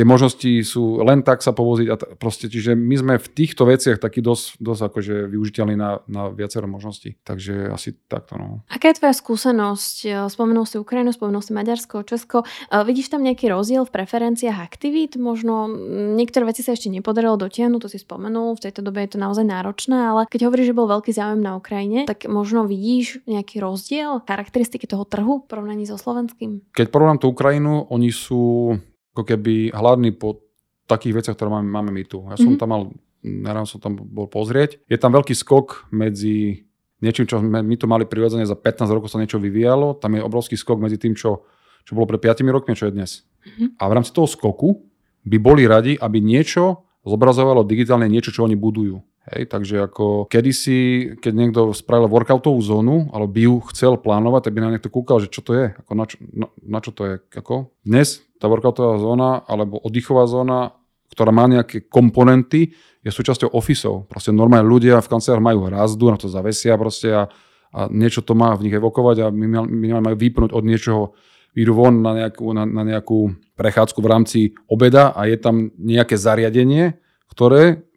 tie 0.00 0.08
možnosti 0.08 0.48
sú 0.64 1.04
len 1.04 1.20
tak 1.20 1.44
sa 1.44 1.52
povoziť 1.52 1.88
a 1.92 1.96
t- 2.00 2.08
proste, 2.16 2.48
čiže 2.48 2.72
my 2.72 2.96
sme 2.96 3.14
v 3.20 3.28
týchto 3.28 3.68
veciach 3.68 4.00
taký 4.00 4.24
dosť, 4.24 4.56
dosť 4.56 4.82
akože 4.88 5.14
využiteľní 5.28 5.76
na, 5.76 6.00
na 6.08 6.32
viacero 6.32 6.64
možností. 6.64 7.20
Takže 7.20 7.68
asi 7.68 7.92
takto. 8.08 8.40
No. 8.40 8.64
Aká 8.72 8.88
je 8.88 8.96
tvoja 8.96 9.12
skúsenosť? 9.12 10.32
Spomenul 10.32 10.64
si 10.64 10.80
Ukrajinu, 10.80 11.12
spomenul 11.12 11.44
si 11.44 11.52
Maďarsko, 11.52 12.08
Česko. 12.08 12.48
Vidíš 12.72 13.12
tam 13.12 13.28
nejaký 13.28 13.52
rozdiel 13.52 13.84
v 13.84 13.92
preferenciách 13.92 14.56
aktivít? 14.56 15.20
Možno 15.20 15.68
niektoré 16.16 16.48
veci 16.48 16.64
sa 16.64 16.72
ešte 16.72 16.88
nepodarilo 16.88 17.36
dotiahnuť, 17.36 17.80
to 17.84 17.92
si 17.92 18.00
spomenul, 18.00 18.56
v 18.56 18.64
tejto 18.64 18.80
dobe 18.80 19.04
je 19.04 19.12
to 19.12 19.18
naozaj 19.20 19.44
náročné, 19.44 20.00
ale 20.00 20.24
keď 20.32 20.48
hovoríš, 20.48 20.72
že 20.72 20.78
bol 20.80 20.88
veľký 20.88 21.12
záujem 21.12 21.44
na 21.44 21.60
Ukrajine, 21.60 22.08
tak 22.08 22.24
možno 22.24 22.64
vidíš 22.64 23.20
nejaký 23.28 23.60
rozdiel, 23.60 24.24
charakteristiky 24.24 24.88
toho 24.88 25.04
trhu 25.04 25.44
v 25.44 25.48
porovnaní 25.50 25.84
so 25.84 26.00
slovenským? 26.00 26.64
Keď 26.72 26.88
porovnám 26.88 27.20
tú 27.20 27.36
Ukrajinu, 27.36 27.84
oni 27.92 28.08
sú 28.08 28.80
ako 29.14 29.22
keby 29.26 29.74
hladný 29.74 30.14
po 30.14 30.46
takých 30.86 31.22
veciach, 31.22 31.36
ktoré 31.38 31.50
máme, 31.50 31.68
máme 31.70 31.90
my 31.94 32.02
tu. 32.06 32.26
Ja 32.26 32.34
som 32.34 32.54
mm-hmm. 32.54 32.60
tam 32.60 32.68
mal, 32.70 32.82
nerám 33.22 33.66
som 33.66 33.78
tam 33.78 33.94
bol 33.94 34.26
pozrieť. 34.26 34.82
Je 34.90 34.98
tam 34.98 35.14
veľký 35.14 35.34
skok 35.34 35.90
medzi 35.94 36.66
niečím, 37.00 37.26
čo 37.26 37.40
sme, 37.40 37.62
my 37.64 37.76
to 37.78 37.86
mali 37.88 38.04
prirodzene 38.04 38.44
za 38.44 38.54
15 38.58 38.90
rokov 38.90 39.08
sa 39.08 39.22
niečo 39.22 39.40
vyvíjalo. 39.40 39.96
Tam 39.98 40.12
je 40.14 40.22
obrovský 40.22 40.54
skok 40.58 40.82
medzi 40.82 41.00
tým, 41.00 41.16
čo, 41.16 41.46
čo 41.86 41.92
bolo 41.96 42.10
pred 42.10 42.20
5 42.20 42.44
rokmi 42.50 42.74
a 42.74 42.78
čo 42.78 42.86
je 42.90 42.94
dnes. 42.94 43.10
Mm-hmm. 43.22 43.68
A 43.80 43.82
v 43.88 43.94
rámci 43.96 44.10
toho 44.12 44.28
skoku 44.28 44.84
by 45.24 45.36
boli 45.40 45.64
radi, 45.64 45.96
aby 45.96 46.20
niečo 46.20 46.84
zobrazovalo 47.04 47.64
digitálne 47.64 48.08
niečo, 48.08 48.32
čo 48.32 48.44
oni 48.44 48.56
budujú. 48.56 49.00
Hej, 49.28 49.52
takže 49.52 49.84
ako 49.84 50.32
kedysi, 50.32 51.12
keď 51.20 51.32
niekto 51.36 51.60
spravil 51.76 52.08
workoutovú 52.08 52.56
zónu, 52.64 53.12
alebo 53.12 53.28
by 53.28 53.40
ju 53.44 53.54
chcel 53.68 54.00
plánovať, 54.00 54.48
tak 54.48 54.52
by 54.56 54.60
na 54.64 54.72
niekto 54.72 54.88
kúkal, 54.88 55.20
že 55.20 55.28
čo 55.28 55.44
to 55.44 55.52
je, 55.52 55.76
ako 55.76 55.92
na, 55.92 56.04
čo, 56.08 56.16
na, 56.32 56.46
na 56.64 56.78
čo 56.80 56.90
to 56.96 57.02
je. 57.04 57.14
Ako. 57.36 57.68
Dnes 57.84 58.24
tá 58.40 58.48
workoutová 58.48 58.96
zóna 58.96 59.44
alebo 59.44 59.76
oddychová 59.76 60.24
zóna, 60.24 60.72
ktorá 61.12 61.36
má 61.36 61.44
nejaké 61.44 61.84
komponenty, 61.84 62.72
je 63.04 63.10
súčasťou 63.12 63.52
ofisov. 63.52 64.08
Proste 64.08 64.32
normálne 64.32 64.64
ľudia 64.64 65.04
v 65.04 65.10
kanceláriách 65.12 65.48
majú 65.52 65.60
hrazdu, 65.68 66.08
na 66.08 66.16
to 66.16 66.32
zavesia 66.32 66.80
proste 66.80 67.12
a, 67.12 67.28
a 67.76 67.80
niečo 67.92 68.24
to 68.24 68.32
má 68.32 68.56
v 68.56 68.68
nich 68.68 68.76
evokovať 68.76 69.16
a 69.20 69.26
minimálne 69.28 70.08
majú 70.08 70.16
vypnúť 70.16 70.50
od 70.56 70.64
niečoho, 70.64 71.02
výjdu 71.50 71.72
von 71.74 71.98
na 71.98 72.24
nejakú, 72.24 72.46
na, 72.54 72.62
na 72.62 72.82
nejakú 72.86 73.34
prechádzku 73.58 73.98
v 73.98 74.10
rámci 74.10 74.40
obeda 74.70 75.10
a 75.10 75.26
je 75.26 75.34
tam 75.34 75.74
nejaké 75.76 76.14
zariadenie, 76.14 76.94
ktoré 77.26 77.89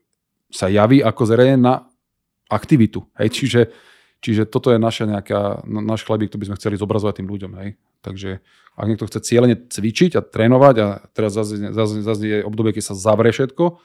sa 0.53 0.69
javí 0.69 1.01
ako 1.01 1.25
zrejme 1.25 1.57
na 1.57 1.89
aktivitu. 2.47 3.09
Hej? 3.17 3.33
Čiže, 3.33 3.61
čiže 4.21 4.43
toto 4.45 4.69
je 4.69 4.77
naša 4.77 5.09
nejaká, 5.09 5.65
náš 5.65 6.05
chlebík, 6.05 6.29
to 6.29 6.37
by 6.37 6.53
sme 6.53 6.57
chceli 6.61 6.77
zobrazovať 6.77 7.25
tým 7.25 7.27
ľuďom. 7.33 7.51
Hej? 7.57 7.69
Takže 8.05 8.29
ak 8.77 8.85
niekto 8.85 9.09
chce 9.09 9.19
cieľene 9.25 9.57
cvičiť 9.65 10.11
a 10.17 10.21
trénovať 10.21 10.75
a 10.85 10.87
teraz 11.11 11.33
zase 11.33 12.23
je 12.23 12.37
obdobie, 12.45 12.77
keď 12.77 12.93
sa 12.93 12.95
zavrie 12.95 13.33
všetko, 13.33 13.81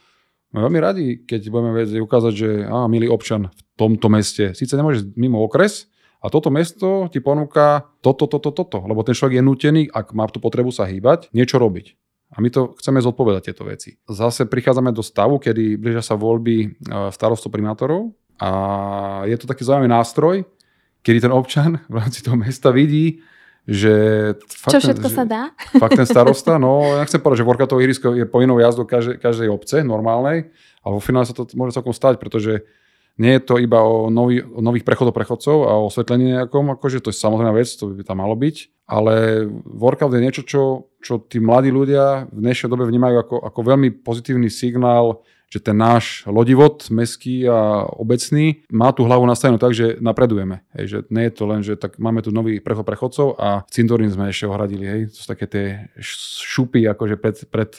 sme 0.49 0.65
veľmi 0.65 0.81
radi, 0.81 1.07
keď 1.29 1.41
budeme 1.53 1.77
vedieť 1.77 2.01
ukázať, 2.01 2.33
že 2.33 2.49
á, 2.65 2.89
milý 2.89 3.13
občan 3.13 3.53
v 3.53 3.61
tomto 3.77 4.09
meste, 4.09 4.57
síce 4.57 4.73
nemôžeš 4.81 5.13
mimo 5.13 5.45
okres, 5.45 5.93
a 6.19 6.35
toto 6.35 6.51
mesto 6.51 7.07
ti 7.15 7.23
ponúka 7.23 7.87
toto, 8.03 8.27
toto, 8.27 8.51
toto, 8.51 8.83
lebo 8.83 9.07
ten 9.07 9.15
človek 9.15 9.39
je 9.39 9.45
nutený, 9.45 9.83
ak 9.87 10.19
má 10.19 10.27
tú 10.27 10.43
potrebu 10.43 10.75
sa 10.75 10.89
hýbať, 10.89 11.31
niečo 11.31 11.63
robiť. 11.63 11.95
A 12.29 12.45
my 12.45 12.49
to 12.53 12.77
chceme 12.77 13.01
zodpovedať 13.01 13.43
tieto 13.53 13.65
veci. 13.65 13.97
Zase 14.05 14.45
prichádzame 14.45 14.93
do 14.93 15.01
stavu, 15.01 15.41
kedy 15.41 15.81
blížia 15.81 16.05
sa 16.05 16.15
voľby 16.15 16.57
e, 16.61 16.69
starostov 17.09 17.49
primátorov 17.49 18.13
a 18.37 18.51
je 19.25 19.37
to 19.41 19.49
taký 19.49 19.65
zaujímavý 19.65 19.91
nástroj, 19.91 20.37
kedy 21.01 21.25
ten 21.25 21.33
občan 21.33 21.81
v 21.93 21.97
rámci 21.97 22.21
toho 22.21 22.37
mesta 22.37 22.69
vidí, 22.69 23.25
že... 23.69 23.93
Fakt 24.49 24.77
Čo 24.77 24.81
všetko 24.81 25.09
ten, 25.09 25.17
sa 25.17 25.25
dá? 25.25 25.43
Fakt 25.83 25.97
ten 25.97 26.09
starosta, 26.09 26.61
no 26.61 27.01
ja 27.01 27.05
chcem 27.09 27.21
povedať, 27.21 27.45
že 27.45 27.49
workoutové 27.49 27.85
ihrisko 27.85 28.17
je 28.17 28.25
povinnou 28.25 28.61
jazdou 28.61 28.85
každej, 28.89 29.21
každej 29.21 29.49
obce, 29.49 29.81
normálnej, 29.85 30.53
ale 30.85 30.93
vo 30.97 31.03
finále 31.05 31.29
sa 31.29 31.37
to 31.37 31.49
môže 31.57 31.77
celkom 31.77 31.93
stať, 31.93 32.17
pretože 32.17 32.65
nie 33.19 33.35
je 33.37 33.43
to 33.45 33.59
iba 33.59 33.83
o, 33.83 34.09
nový, 34.09 34.41
o 34.41 34.63
nových 34.63 34.87
prechodov 34.87 35.13
prechodcov 35.13 35.67
a 35.67 35.77
o 35.77 35.91
osvetlení 35.91 36.39
nejakom, 36.39 36.73
akože 36.79 37.03
to 37.03 37.11
je 37.11 37.19
samozrejme 37.19 37.53
vec, 37.53 37.69
to 37.69 37.93
by 37.93 38.07
tam 38.07 38.23
malo 38.23 38.39
byť, 38.39 38.57
ale 38.89 39.45
workout 39.67 40.15
je 40.15 40.23
niečo, 40.23 40.43
čo, 40.47 40.88
čo 40.99 41.23
tí 41.23 41.39
mladí 41.39 41.71
ľudia 41.71 42.27
v 42.31 42.39
dnešnej 42.43 42.71
dobe 42.71 42.87
vnímajú 42.87 43.17
ako, 43.23 43.37
ako 43.49 43.61
veľmi 43.63 43.89
pozitívny 44.03 44.51
signál, 44.51 45.23
že 45.49 45.65
ten 45.65 45.73
náš 45.73 46.29
lodivod, 46.29 46.85
meský 46.93 47.49
a 47.49 47.89
obecný, 47.89 48.69
má 48.69 48.93
tú 48.93 49.09
hlavu 49.09 49.25
nastavenú 49.25 49.57
tak, 49.57 49.73
že 49.73 49.97
napredujeme. 49.97 50.61
Hej, 50.77 50.85
že 50.85 50.99
nie 51.09 51.25
je 51.25 51.33
to 51.33 51.45
len, 51.49 51.61
že 51.65 51.81
tak 51.81 51.97
máme 51.97 52.21
tu 52.21 52.29
nový 52.29 52.61
prechod 52.61 52.85
prechodcov 52.85 53.41
a 53.41 53.65
cintorín 53.73 54.13
sme 54.13 54.29
ešte 54.29 54.45
ohradili. 54.45 54.85
Hej. 54.85 55.01
To 55.17 55.19
sú 55.25 55.27
také 55.33 55.49
tie 55.49 55.67
šupy 56.45 56.85
akože 56.93 57.17
pred, 57.17 57.37
pred 57.49 57.71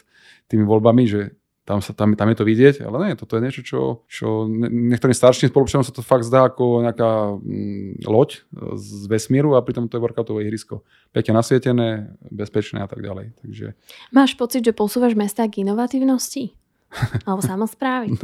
tými 0.49 0.65
voľbami, 0.65 1.05
že 1.05 1.37
tam, 1.69 1.85
sa, 1.85 1.93
tam, 1.93 2.17
tam 2.17 2.33
je 2.33 2.37
to 2.41 2.49
vidieť, 2.49 2.81
ale 2.81 2.97
nie, 3.05 3.13
toto 3.13 3.37
je 3.37 3.45
niečo, 3.45 3.61
čo, 3.61 3.81
čo 4.09 4.49
niektorým 4.49 5.13
starším 5.13 5.53
spoločnom 5.53 5.85
sa 5.85 5.93
to 5.93 6.01
fakt 6.01 6.25
zdá 6.25 6.49
ako 6.49 6.81
nejaká 6.81 7.37
mm, 7.37 8.09
loď 8.09 8.41
z 8.73 9.05
vesmíru 9.05 9.53
a 9.53 9.61
pritom 9.61 9.85
to 9.85 10.01
je 10.01 10.01
workoutové 10.01 10.49
ihrisko. 10.49 10.81
Pekne 11.13 11.37
nasvietené, 11.37 12.17
bezpečné 12.33 12.81
a 12.81 12.89
tak 12.89 13.05
ďalej. 13.05 13.37
Takže... 13.45 13.77
Máš 14.09 14.33
pocit, 14.33 14.65
že 14.65 14.73
posúvaš 14.73 15.13
mesta 15.13 15.45
k 15.45 15.61
inovatívnosti? 15.61 16.57
Alebo 17.29 17.45
samozprávy. 17.45 18.17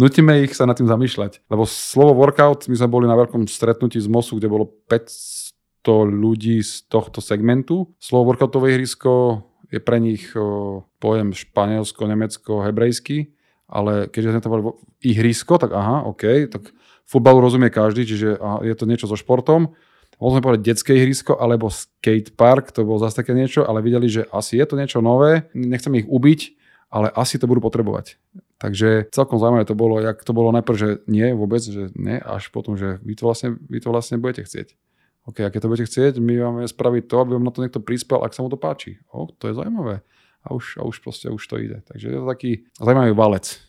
Nutíme 0.00 0.40
ich 0.40 0.56
sa 0.56 0.64
nad 0.64 0.72
tým 0.72 0.88
zamýšľať. 0.88 1.44
Lebo 1.52 1.68
slovo 1.68 2.16
workout, 2.16 2.64
my 2.64 2.80
sme 2.80 2.88
boli 2.88 3.04
na 3.04 3.12
veľkom 3.12 3.44
stretnutí 3.44 4.00
z 4.00 4.08
MOSu, 4.08 4.40
kde 4.40 4.48
bolo 4.48 4.72
500 4.88 5.84
ľudí 6.08 6.64
z 6.64 6.88
tohto 6.88 7.20
segmentu. 7.20 7.92
Slovo 8.00 8.32
workoutové 8.32 8.72
ihrisko 8.72 9.44
je 9.70 9.78
pre 9.78 10.02
nich 10.02 10.34
pojem 10.98 11.30
španielsko, 11.30 12.02
nemecko, 12.10 12.66
hebrejsky, 12.66 13.30
ale 13.70 14.10
keďže 14.10 14.30
sme 14.34 14.42
to 14.42 14.50
boli 14.50 14.62
ihrisko, 15.06 15.56
tak 15.62 15.70
aha, 15.70 16.04
OK, 16.10 16.50
tak 16.50 16.74
futbalu 17.06 17.38
rozumie 17.38 17.70
každý, 17.70 18.06
čiže 18.06 18.38
je 18.66 18.74
to 18.74 18.84
niečo 18.84 19.06
so 19.06 19.14
športom. 19.14 19.74
Mohli 20.20 20.32
sme 20.36 20.44
povedať 20.44 20.60
detské 20.66 20.92
ihrisko 21.00 21.40
alebo 21.40 21.72
skate 21.72 22.36
park, 22.36 22.76
to 22.76 22.84
bolo 22.84 23.00
zase 23.00 23.24
také 23.24 23.32
niečo, 23.32 23.64
ale 23.64 23.80
videli, 23.80 24.04
že 24.04 24.28
asi 24.28 24.60
je 24.60 24.66
to 24.68 24.76
niečo 24.76 25.00
nové, 25.00 25.48
nechceme 25.56 26.04
ich 26.04 26.10
ubiť, 26.10 26.40
ale 26.92 27.08
asi 27.14 27.40
to 27.40 27.48
budú 27.48 27.64
potrebovať. 27.64 28.20
Takže 28.60 29.08
celkom 29.16 29.40
zaujímavé 29.40 29.64
to 29.64 29.72
bolo, 29.72 29.96
jak 29.96 30.20
to 30.20 30.36
bolo 30.36 30.52
najprv, 30.52 30.76
že 30.76 30.88
nie 31.08 31.32
vôbec, 31.32 31.64
že 31.64 31.88
nie, 31.96 32.20
až 32.20 32.52
potom, 32.52 32.76
že 32.76 33.00
vy 33.00 33.16
to 33.16 33.24
vlastne, 33.24 33.56
vy 33.70 33.80
to 33.80 33.88
vlastne 33.88 34.20
budete 34.20 34.44
chcieť. 34.44 34.76
OK, 35.30 35.46
aké 35.46 35.62
to 35.62 35.70
budete 35.70 35.86
chcieť, 35.86 36.18
my 36.18 36.34
máme 36.42 36.62
spraviť 36.66 37.06
to, 37.06 37.16
aby 37.22 37.38
vám 37.38 37.46
na 37.46 37.54
to 37.54 37.62
niekto 37.62 37.78
prispel, 37.78 38.26
ak 38.26 38.34
sa 38.34 38.42
mu 38.42 38.50
to 38.50 38.58
páči. 38.58 38.98
O, 39.14 39.30
to 39.30 39.46
je 39.46 39.54
zaujímavé. 39.54 40.02
A 40.42 40.50
už, 40.50 40.80
a 40.80 40.82
už 40.82 40.98
proste 40.98 41.30
už 41.30 41.38
to 41.46 41.54
ide. 41.62 41.78
Takže 41.86 42.10
je 42.10 42.18
to 42.18 42.26
taký 42.26 42.66
zaujímavý 42.82 43.14
valec. 43.14 43.62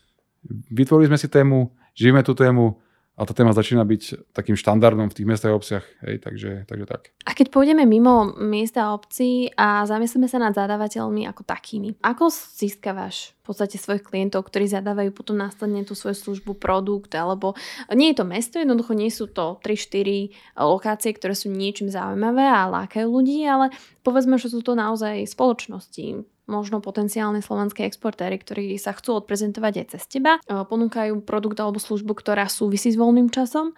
Vytvorili 0.74 1.13
sme 1.13 1.21
si 1.21 1.30
tému, 1.30 1.69
žijeme 1.93 2.26
tú 2.26 2.34
tému, 2.34 2.82
a 3.19 3.28
tá 3.28 3.36
téma 3.36 3.52
začína 3.52 3.84
byť 3.84 4.34
takým 4.34 4.56
štandardom 4.56 5.12
v 5.12 5.15
tých 5.19 5.28
mestách 5.28 5.52
a 5.52 5.60
obciach. 5.60 5.86
Hej, 6.08 6.24
takže, 6.24 6.63
takže 6.63 6.86
tak. 6.88 7.12
A 7.28 7.36
keď 7.36 7.52
pôjdeme 7.52 7.84
mimo 7.84 8.32
miesta 8.39 8.88
a 8.88 8.95
obcí 8.95 9.52
a 9.60 9.84
zamyslíme 9.84 10.32
sa 10.32 10.39
nad 10.39 10.56
zadávateľmi 10.56 11.28
ako 11.28 11.43
takými, 11.43 12.00
ako 12.00 12.32
získavaš 12.32 13.36
v 13.41 13.43
podstate 13.43 13.76
svojich 13.76 14.08
klientov, 14.08 14.47
ktorí 14.47 14.65
zadávajú 14.71 15.12
potom 15.12 15.36
následne 15.36 15.84
tú 15.84 15.91
svoju 15.91 16.15
službu, 16.15 16.56
produkt, 16.56 17.12
alebo 17.13 17.54
nie 17.91 18.15
je 18.15 18.24
to 18.24 18.26
mesto, 18.26 18.56
jednoducho 18.58 18.95
nie 18.95 19.12
sú 19.12 19.28
to 19.28 19.60
3-4 19.60 20.58
lokácie, 20.58 21.12
ktoré 21.12 21.36
sú 21.36 21.52
niečím 21.52 21.91
zaujímavé 21.91 22.47
a 22.47 22.71
lákajú 22.71 23.06
ľudí, 23.12 23.43
ale 23.43 23.76
povedzme, 24.08 24.39
že 24.39 24.50
sú 24.50 24.63
to 24.63 24.74
naozaj 24.74 25.28
spoločnosti, 25.28 26.26
možno 26.52 26.84
potenciálne 26.84 27.40
slovenské 27.40 27.88
exportéry, 27.88 28.36
ktorí 28.36 28.76
sa 28.76 28.92
chcú 28.92 29.24
odprezentovať 29.24 29.74
aj 29.80 29.86
cez 29.96 30.04
teba, 30.12 30.38
e, 30.44 30.52
ponúkajú 30.52 31.24
produkt 31.24 31.58
alebo 31.64 31.80
službu, 31.80 32.12
ktorá 32.20 32.52
súvisí 32.52 32.92
s 32.92 33.00
voľným 33.00 33.32
časom 33.32 33.72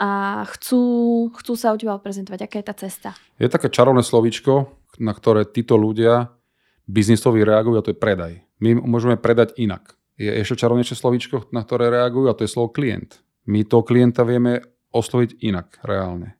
a 0.00 0.42
chcú, 0.56 0.82
chcú 1.36 1.52
sa 1.54 1.70
u 1.70 1.78
teba 1.78 2.00
odprezentovať. 2.00 2.40
Aká 2.48 2.56
je 2.64 2.66
tá 2.66 2.74
cesta? 2.74 3.08
Je 3.36 3.52
také 3.52 3.68
čarovné 3.68 4.00
slovíčko, 4.00 4.72
na 4.96 5.12
ktoré 5.12 5.44
títo 5.44 5.76
ľudia 5.76 6.32
biznisoví 6.88 7.44
reagujú 7.44 7.76
a 7.80 7.84
to 7.84 7.92
je 7.92 7.98
predaj. 7.98 8.32
My 8.64 8.72
môžeme 8.78 9.20
predať 9.20 9.56
inak. 9.60 10.00
Je 10.14 10.30
ešte 10.30 10.64
čarovnejšie 10.64 10.94
slovíčko, 10.94 11.50
na 11.50 11.66
ktoré 11.66 11.90
reagujú 11.90 12.30
a 12.30 12.36
to 12.38 12.46
je 12.46 12.52
slovo 12.52 12.70
klient. 12.70 13.20
My 13.44 13.66
toho 13.66 13.82
klienta 13.82 14.22
vieme 14.22 14.62
osloviť 14.94 15.42
inak, 15.42 15.82
reálne. 15.82 16.38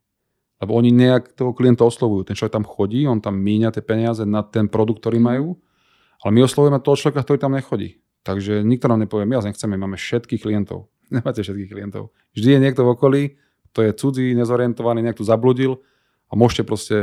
Lebo 0.62 0.78
oni 0.78 0.94
nejak 0.94 1.34
toho 1.34 1.50
klienta 1.50 1.82
oslovujú. 1.82 2.30
Ten 2.30 2.38
človek 2.38 2.54
tam 2.54 2.64
chodí, 2.64 3.02
on 3.04 3.18
tam 3.18 3.34
míňa 3.36 3.74
tie 3.74 3.82
peniaze 3.82 4.22
na 4.22 4.46
ten 4.46 4.70
produkt, 4.70 5.02
ktorý 5.02 5.18
mhm. 5.18 5.26
majú 5.26 5.48
ale 6.22 6.30
my 6.34 6.40
oslovujeme 6.46 6.78
toho 6.78 6.96
človeka, 6.98 7.24
ktorý 7.24 7.38
tam 7.40 7.56
nechodí. 7.56 8.04
Takže 8.24 8.64
nikto 8.64 8.88
nám 8.88 9.04
nepovie, 9.04 9.28
my 9.28 9.36
vás 9.36 9.48
nechceme, 9.48 9.76
máme 9.76 10.00
všetkých 10.00 10.42
klientov. 10.44 10.88
Nemáte 11.14 11.44
všetkých 11.44 11.70
klientov. 11.70 12.14
Vždy 12.32 12.56
je 12.56 12.62
niekto 12.62 12.82
v 12.84 12.92
okolí, 12.92 13.22
to 13.74 13.82
je 13.82 13.90
cudzí, 13.92 14.32
nezorientovaný, 14.38 15.02
nejak 15.02 15.20
zabludil 15.20 15.82
a 16.30 16.38
môžete 16.38 16.62
proste 16.64 16.96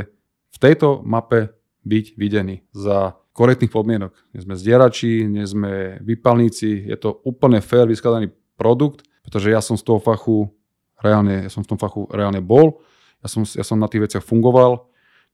v 0.51 0.57
tejto 0.57 1.03
mape 1.03 1.53
byť 1.83 2.05
videní 2.15 2.63
za 2.71 3.19
korektných 3.31 3.71
podmienok. 3.71 4.11
Nie 4.35 4.41
sme 4.43 4.55
zdierači, 4.59 5.27
nie 5.27 5.43
sme 5.47 5.99
vypalníci, 6.03 6.87
je 6.87 6.97
to 6.99 7.23
úplne 7.23 7.63
fair 7.63 7.87
vyskladaný 7.87 8.31
produkt, 8.59 9.07
pretože 9.23 9.51
ja 9.51 9.63
som 9.63 9.79
z 9.79 9.83
toho 9.87 9.99
fachu 10.03 10.51
reálne, 10.99 11.47
ja 11.47 11.51
som 11.51 11.63
v 11.63 11.75
tom 11.75 11.79
fachu 11.79 12.07
reálne 12.11 12.43
bol, 12.43 12.83
ja 13.23 13.27
som, 13.31 13.47
ja 13.47 13.63
som 13.63 13.79
na 13.79 13.87
tých 13.87 14.09
veciach 14.09 14.23
fungoval, 14.25 14.90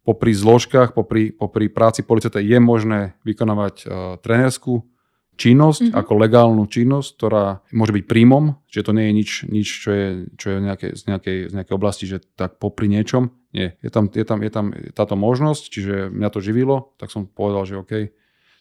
popri 0.08 0.32
zložkách, 0.32 0.96
popri, 0.96 1.36
popri 1.36 1.68
práci 1.68 2.08
policajta 2.08 2.40
je 2.40 2.58
možné 2.64 3.20
vykonávať 3.28 3.76
uh, 3.84 3.90
trénerskú 4.24 4.88
činnosť 5.36 5.92
mm-hmm. 5.92 6.00
ako 6.00 6.12
legálnu 6.16 6.64
činnosť, 6.66 7.10
ktorá 7.20 7.62
môže 7.76 7.94
byť 7.94 8.06
príjmom, 8.08 8.58
že 8.72 8.88
to 8.88 8.96
nie 8.96 9.12
je 9.12 9.14
nič, 9.14 9.30
nič 9.52 9.68
čo 9.68 9.90
je, 9.92 10.08
čo 10.40 10.48
je 10.56 10.58
nejaké, 10.64 10.88
z, 10.96 11.02
nejakej, 11.12 11.38
z 11.52 11.54
nejakej 11.54 11.76
oblasti, 11.76 12.10
že 12.10 12.24
tak 12.40 12.58
popri 12.58 12.90
niečom. 12.90 13.36
Nie, 13.52 13.76
je 13.84 13.92
tam, 13.92 14.10
je, 14.10 14.26
tam, 14.26 14.40
je 14.42 14.52
tam 14.52 14.66
táto 14.96 15.14
možnosť, 15.20 15.64
čiže 15.70 15.94
mňa 16.10 16.30
to 16.34 16.40
živilo, 16.42 16.96
tak 16.98 17.14
som 17.14 17.30
povedal, 17.30 17.64
že 17.70 17.80
OK, 17.80 17.94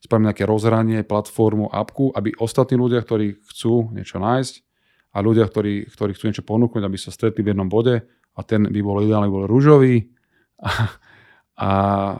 spravím 0.04 0.28
nejaké 0.28 0.44
rozhranie, 0.44 1.00
platformu, 1.02 1.72
apku, 1.72 2.12
aby 2.12 2.36
ostatní 2.36 2.76
ľudia, 2.76 3.00
ktorí 3.02 3.40
chcú 3.50 3.90
niečo 3.96 4.20
nájsť 4.20 4.54
a 5.16 5.18
ľudia, 5.24 5.48
ktorí, 5.48 5.88
ktorí 5.88 6.12
chcú 6.12 6.24
niečo 6.28 6.44
ponúknuť, 6.44 6.82
aby 6.84 6.98
sa 7.00 7.08
stretli 7.08 7.40
v 7.40 7.56
jednom 7.56 7.66
bode 7.72 8.04
a 8.36 8.40
ten 8.44 8.68
by 8.68 8.80
bol 8.84 9.00
ideálny, 9.00 9.32
bol 9.32 9.48
rúžový 9.48 10.12
a, 10.60 10.92
a, 11.56 11.72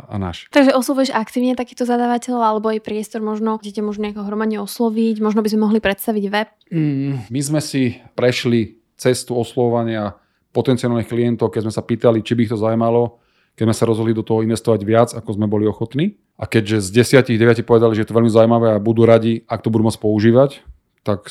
a 0.09 0.15
náš. 0.17 0.49
Takže 0.49 0.73
oslovuješ 0.73 1.13
aktívne 1.13 1.53
takýto 1.53 1.85
zadávateľov 1.85 2.41
alebo 2.41 2.73
aj 2.73 2.81
priestor 2.81 3.21
možno, 3.21 3.61
kde 3.61 3.77
ťa 3.77 3.83
možno 3.85 4.09
nejako 4.09 4.25
hromadne 4.25 4.65
osloviť, 4.65 5.21
možno 5.21 5.45
by 5.45 5.49
sme 5.53 5.61
mohli 5.61 5.81
predstaviť 5.85 6.25
web? 6.33 6.49
Mm, 6.73 7.29
my 7.29 7.41
sme 7.45 7.61
si 7.61 8.01
prešli 8.17 8.81
cestu 8.97 9.37
oslovania 9.37 10.17
potenciálnych 10.57 11.05
klientov, 11.05 11.53
keď 11.53 11.69
sme 11.69 11.77
sa 11.77 11.85
pýtali, 11.85 12.25
či 12.25 12.33
by 12.33 12.49
ich 12.49 12.53
to 12.53 12.57
zaujímalo, 12.57 13.21
keď 13.53 13.65
sme 13.69 13.77
sa 13.77 13.85
rozhodli 13.85 14.17
do 14.17 14.25
toho 14.25 14.41
investovať 14.41 14.81
viac, 14.89 15.13
ako 15.13 15.37
sme 15.37 15.45
boli 15.45 15.69
ochotní. 15.69 16.17
A 16.41 16.49
keďže 16.49 16.89
z 16.89 17.05
10 17.05 17.37
9 17.37 17.61
povedali, 17.69 17.93
že 17.93 18.05
je 18.05 18.09
to 18.09 18.17
veľmi 18.17 18.33
zaujímavé 18.33 18.73
a 18.73 18.81
budú 18.81 19.05
radi, 19.05 19.45
ak 19.45 19.61
to 19.61 19.69
budú 19.69 19.93
môcť 19.93 20.01
používať, 20.01 20.65
tak 21.05 21.29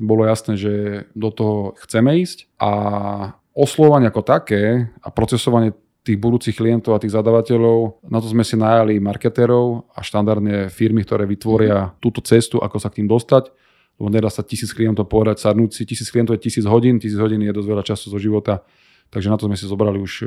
bolo 0.00 0.28
jasné, 0.28 0.56
že 0.60 0.72
do 1.16 1.32
toho 1.32 1.56
chceme 1.80 2.20
ísť. 2.20 2.48
A 2.60 2.70
oslovanie 3.52 4.08
ako 4.08 4.24
také 4.24 4.92
a 5.04 5.08
procesovanie 5.12 5.76
tých 6.00 6.16
budúcich 6.16 6.56
klientov 6.56 6.96
a 6.96 7.02
tých 7.02 7.12
zadavateľov. 7.12 8.08
Na 8.08 8.24
to 8.24 8.28
sme 8.28 8.40
si 8.40 8.56
najali 8.56 8.96
marketérov 8.96 9.92
a 9.92 10.00
štandardne 10.00 10.72
firmy, 10.72 11.04
ktoré 11.04 11.28
vytvoria 11.28 11.92
túto 12.00 12.24
cestu, 12.24 12.56
ako 12.56 12.80
sa 12.80 12.88
k 12.88 13.04
tým 13.04 13.08
dostať. 13.08 13.52
Lebo 14.00 14.08
nedá 14.08 14.32
sa 14.32 14.40
tisíc 14.40 14.72
klientov 14.72 15.12
povedať, 15.12 15.44
sadnúť 15.44 15.76
si, 15.76 15.82
tisíc 15.84 16.08
klientov 16.08 16.40
je 16.40 16.48
tisíc 16.48 16.64
hodín, 16.64 16.96
tisíc 16.96 17.20
hodín 17.20 17.44
je 17.44 17.52
dosť 17.52 17.68
veľa 17.68 17.84
času 17.84 18.08
zo 18.08 18.16
života. 18.16 18.64
Takže 19.12 19.28
na 19.28 19.36
to 19.36 19.44
sme 19.44 19.60
si 19.60 19.68
zobrali 19.68 20.00
už 20.00 20.12
e, 20.24 20.26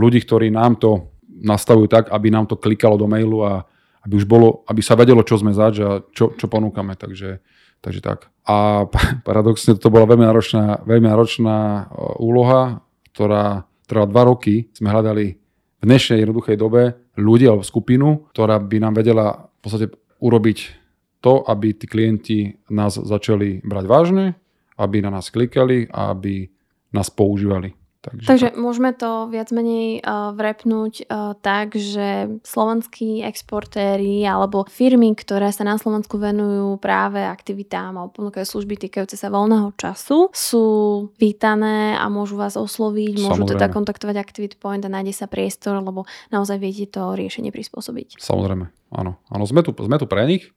ľudí, 0.00 0.24
ktorí 0.24 0.48
nám 0.48 0.80
to 0.80 1.12
nastavujú 1.28 1.92
tak, 1.92 2.08
aby 2.08 2.32
nám 2.32 2.48
to 2.48 2.56
klikalo 2.56 2.96
do 2.96 3.04
mailu 3.04 3.44
a 3.44 3.68
aby 4.08 4.16
už 4.16 4.24
bolo, 4.24 4.64
aby 4.64 4.80
sa 4.80 4.96
vedelo, 4.96 5.20
čo 5.28 5.36
sme 5.36 5.52
zač 5.52 5.84
a 5.84 6.00
čo, 6.08 6.32
čo 6.32 6.48
ponúkame. 6.48 6.96
Takže, 6.96 7.44
takže 7.84 8.00
tak. 8.00 8.32
A 8.48 8.88
paradoxne 9.28 9.76
to 9.76 9.92
bola 9.92 10.08
veľmi 10.08 10.24
náročná, 10.24 10.80
veľmi 10.88 11.04
náročná 11.12 11.56
e, 11.60 11.82
úloha, 12.16 12.80
ktorá 13.12 13.68
trvala 13.92 14.08
dva 14.08 14.24
roky, 14.32 14.72
sme 14.72 14.88
hľadali 14.88 15.36
v 15.36 15.84
dnešnej 15.84 16.24
jednoduchej 16.24 16.56
dobe 16.56 16.96
ľudí 17.20 17.44
alebo 17.44 17.60
skupinu, 17.60 18.24
ktorá 18.32 18.56
by 18.56 18.76
nám 18.80 18.96
vedela 18.96 19.52
v 19.52 19.58
podstate 19.60 19.86
urobiť 20.16 20.58
to, 21.20 21.44
aby 21.44 21.76
tí 21.76 21.84
klienti 21.84 22.38
nás 22.72 22.96
začali 22.96 23.60
brať 23.60 23.84
vážne, 23.84 24.26
aby 24.80 25.04
na 25.04 25.12
nás 25.12 25.28
klikali 25.28 25.92
a 25.92 26.08
aby 26.16 26.48
nás 26.96 27.12
používali. 27.12 27.76
Takže, 28.02 28.26
Takže 28.26 28.48
môžeme 28.58 28.90
to 28.90 29.30
viac 29.30 29.54
menej 29.54 30.02
uh, 30.02 30.34
vrepnúť 30.34 31.06
uh, 31.06 31.38
tak, 31.38 31.78
že 31.78 32.34
slovenskí 32.42 33.22
exportéri 33.22 34.26
alebo 34.26 34.66
firmy, 34.66 35.14
ktoré 35.14 35.54
sa 35.54 35.62
na 35.62 35.78
Slovensku 35.78 36.18
venujú 36.18 36.82
práve 36.82 37.22
aktivitám 37.22 37.94
a 37.94 38.10
ponúkajú 38.10 38.42
služby 38.42 38.74
týkajúce 38.74 39.14
sa 39.14 39.30
voľného 39.30 39.70
času, 39.78 40.34
sú 40.34 40.66
vítané 41.14 41.94
a 41.94 42.10
môžu 42.10 42.34
vás 42.34 42.58
osloviť, 42.58 43.22
môžu 43.22 43.46
teda 43.54 43.70
kontaktovať 43.70 44.18
Activity 44.18 44.58
Point 44.58 44.82
a 44.82 44.90
nájde 44.90 45.14
sa 45.14 45.30
priestor, 45.30 45.78
lebo 45.78 46.02
naozaj 46.34 46.58
viete 46.58 46.90
to 46.90 47.14
riešenie 47.14 47.54
prispôsobiť. 47.54 48.18
Samozrejme, 48.18 48.66
áno. 48.98 49.22
áno 49.30 49.44
sme, 49.46 49.62
tu, 49.62 49.70
sme 49.78 50.02
tu 50.02 50.10
pre 50.10 50.26
nich, 50.26 50.50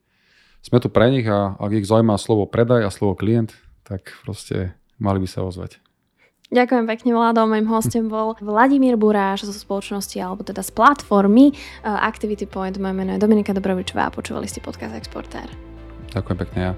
sme 0.65 0.81
tu 0.81 0.89
pre 0.89 1.13
nich 1.13 1.29
a 1.29 1.53
ak 1.61 1.77
ich 1.77 1.85
zaujíma 1.85 2.17
slovo 2.17 2.49
predaj 2.49 2.81
a 2.81 2.89
slovo 2.89 3.13
klient, 3.13 3.53
tak 3.85 4.17
proste 4.25 4.73
mali 4.97 5.21
by 5.21 5.29
sa 5.29 5.45
ozvať. 5.45 5.77
Ďakujem 6.53 6.85
pekne, 6.85 7.09
Vlado. 7.17 7.49
Mojím 7.49 7.67
hostom 7.73 8.05
bol 8.05 8.37
Vladimír 8.37 9.01
Buráš 9.01 9.49
zo 9.49 9.55
spoločnosti, 9.55 10.13
alebo 10.21 10.45
teda 10.45 10.61
z 10.61 10.69
platformy 10.77 11.49
uh, 11.49 12.05
Activity 12.05 12.45
Point. 12.45 12.77
Moje 12.77 12.93
meno 12.93 13.17
je 13.17 13.19
Dominika 13.21 13.49
Dobrovičová 13.49 14.09
a 14.09 14.13
počúvali 14.13 14.45
ste 14.45 14.61
podcast 14.61 14.93
Exportér. 14.93 15.49
Ďakujem 16.13 16.37
pekne 16.45 16.59
ja. 16.61 16.73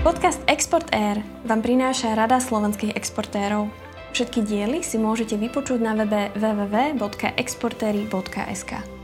Podcast 0.00 0.40
Export 0.48 0.88
Air 0.96 1.20
vám 1.44 1.60
prináša 1.60 2.16
Rada 2.16 2.40
slovenských 2.40 2.96
exportérov. 2.96 3.68
Všetky 4.16 4.40
diely 4.44 4.84
si 4.84 4.96
môžete 4.96 5.36
vypočuť 5.36 5.80
na 5.80 5.92
webe 5.92 6.30
www.exportery.sk. 6.36 8.99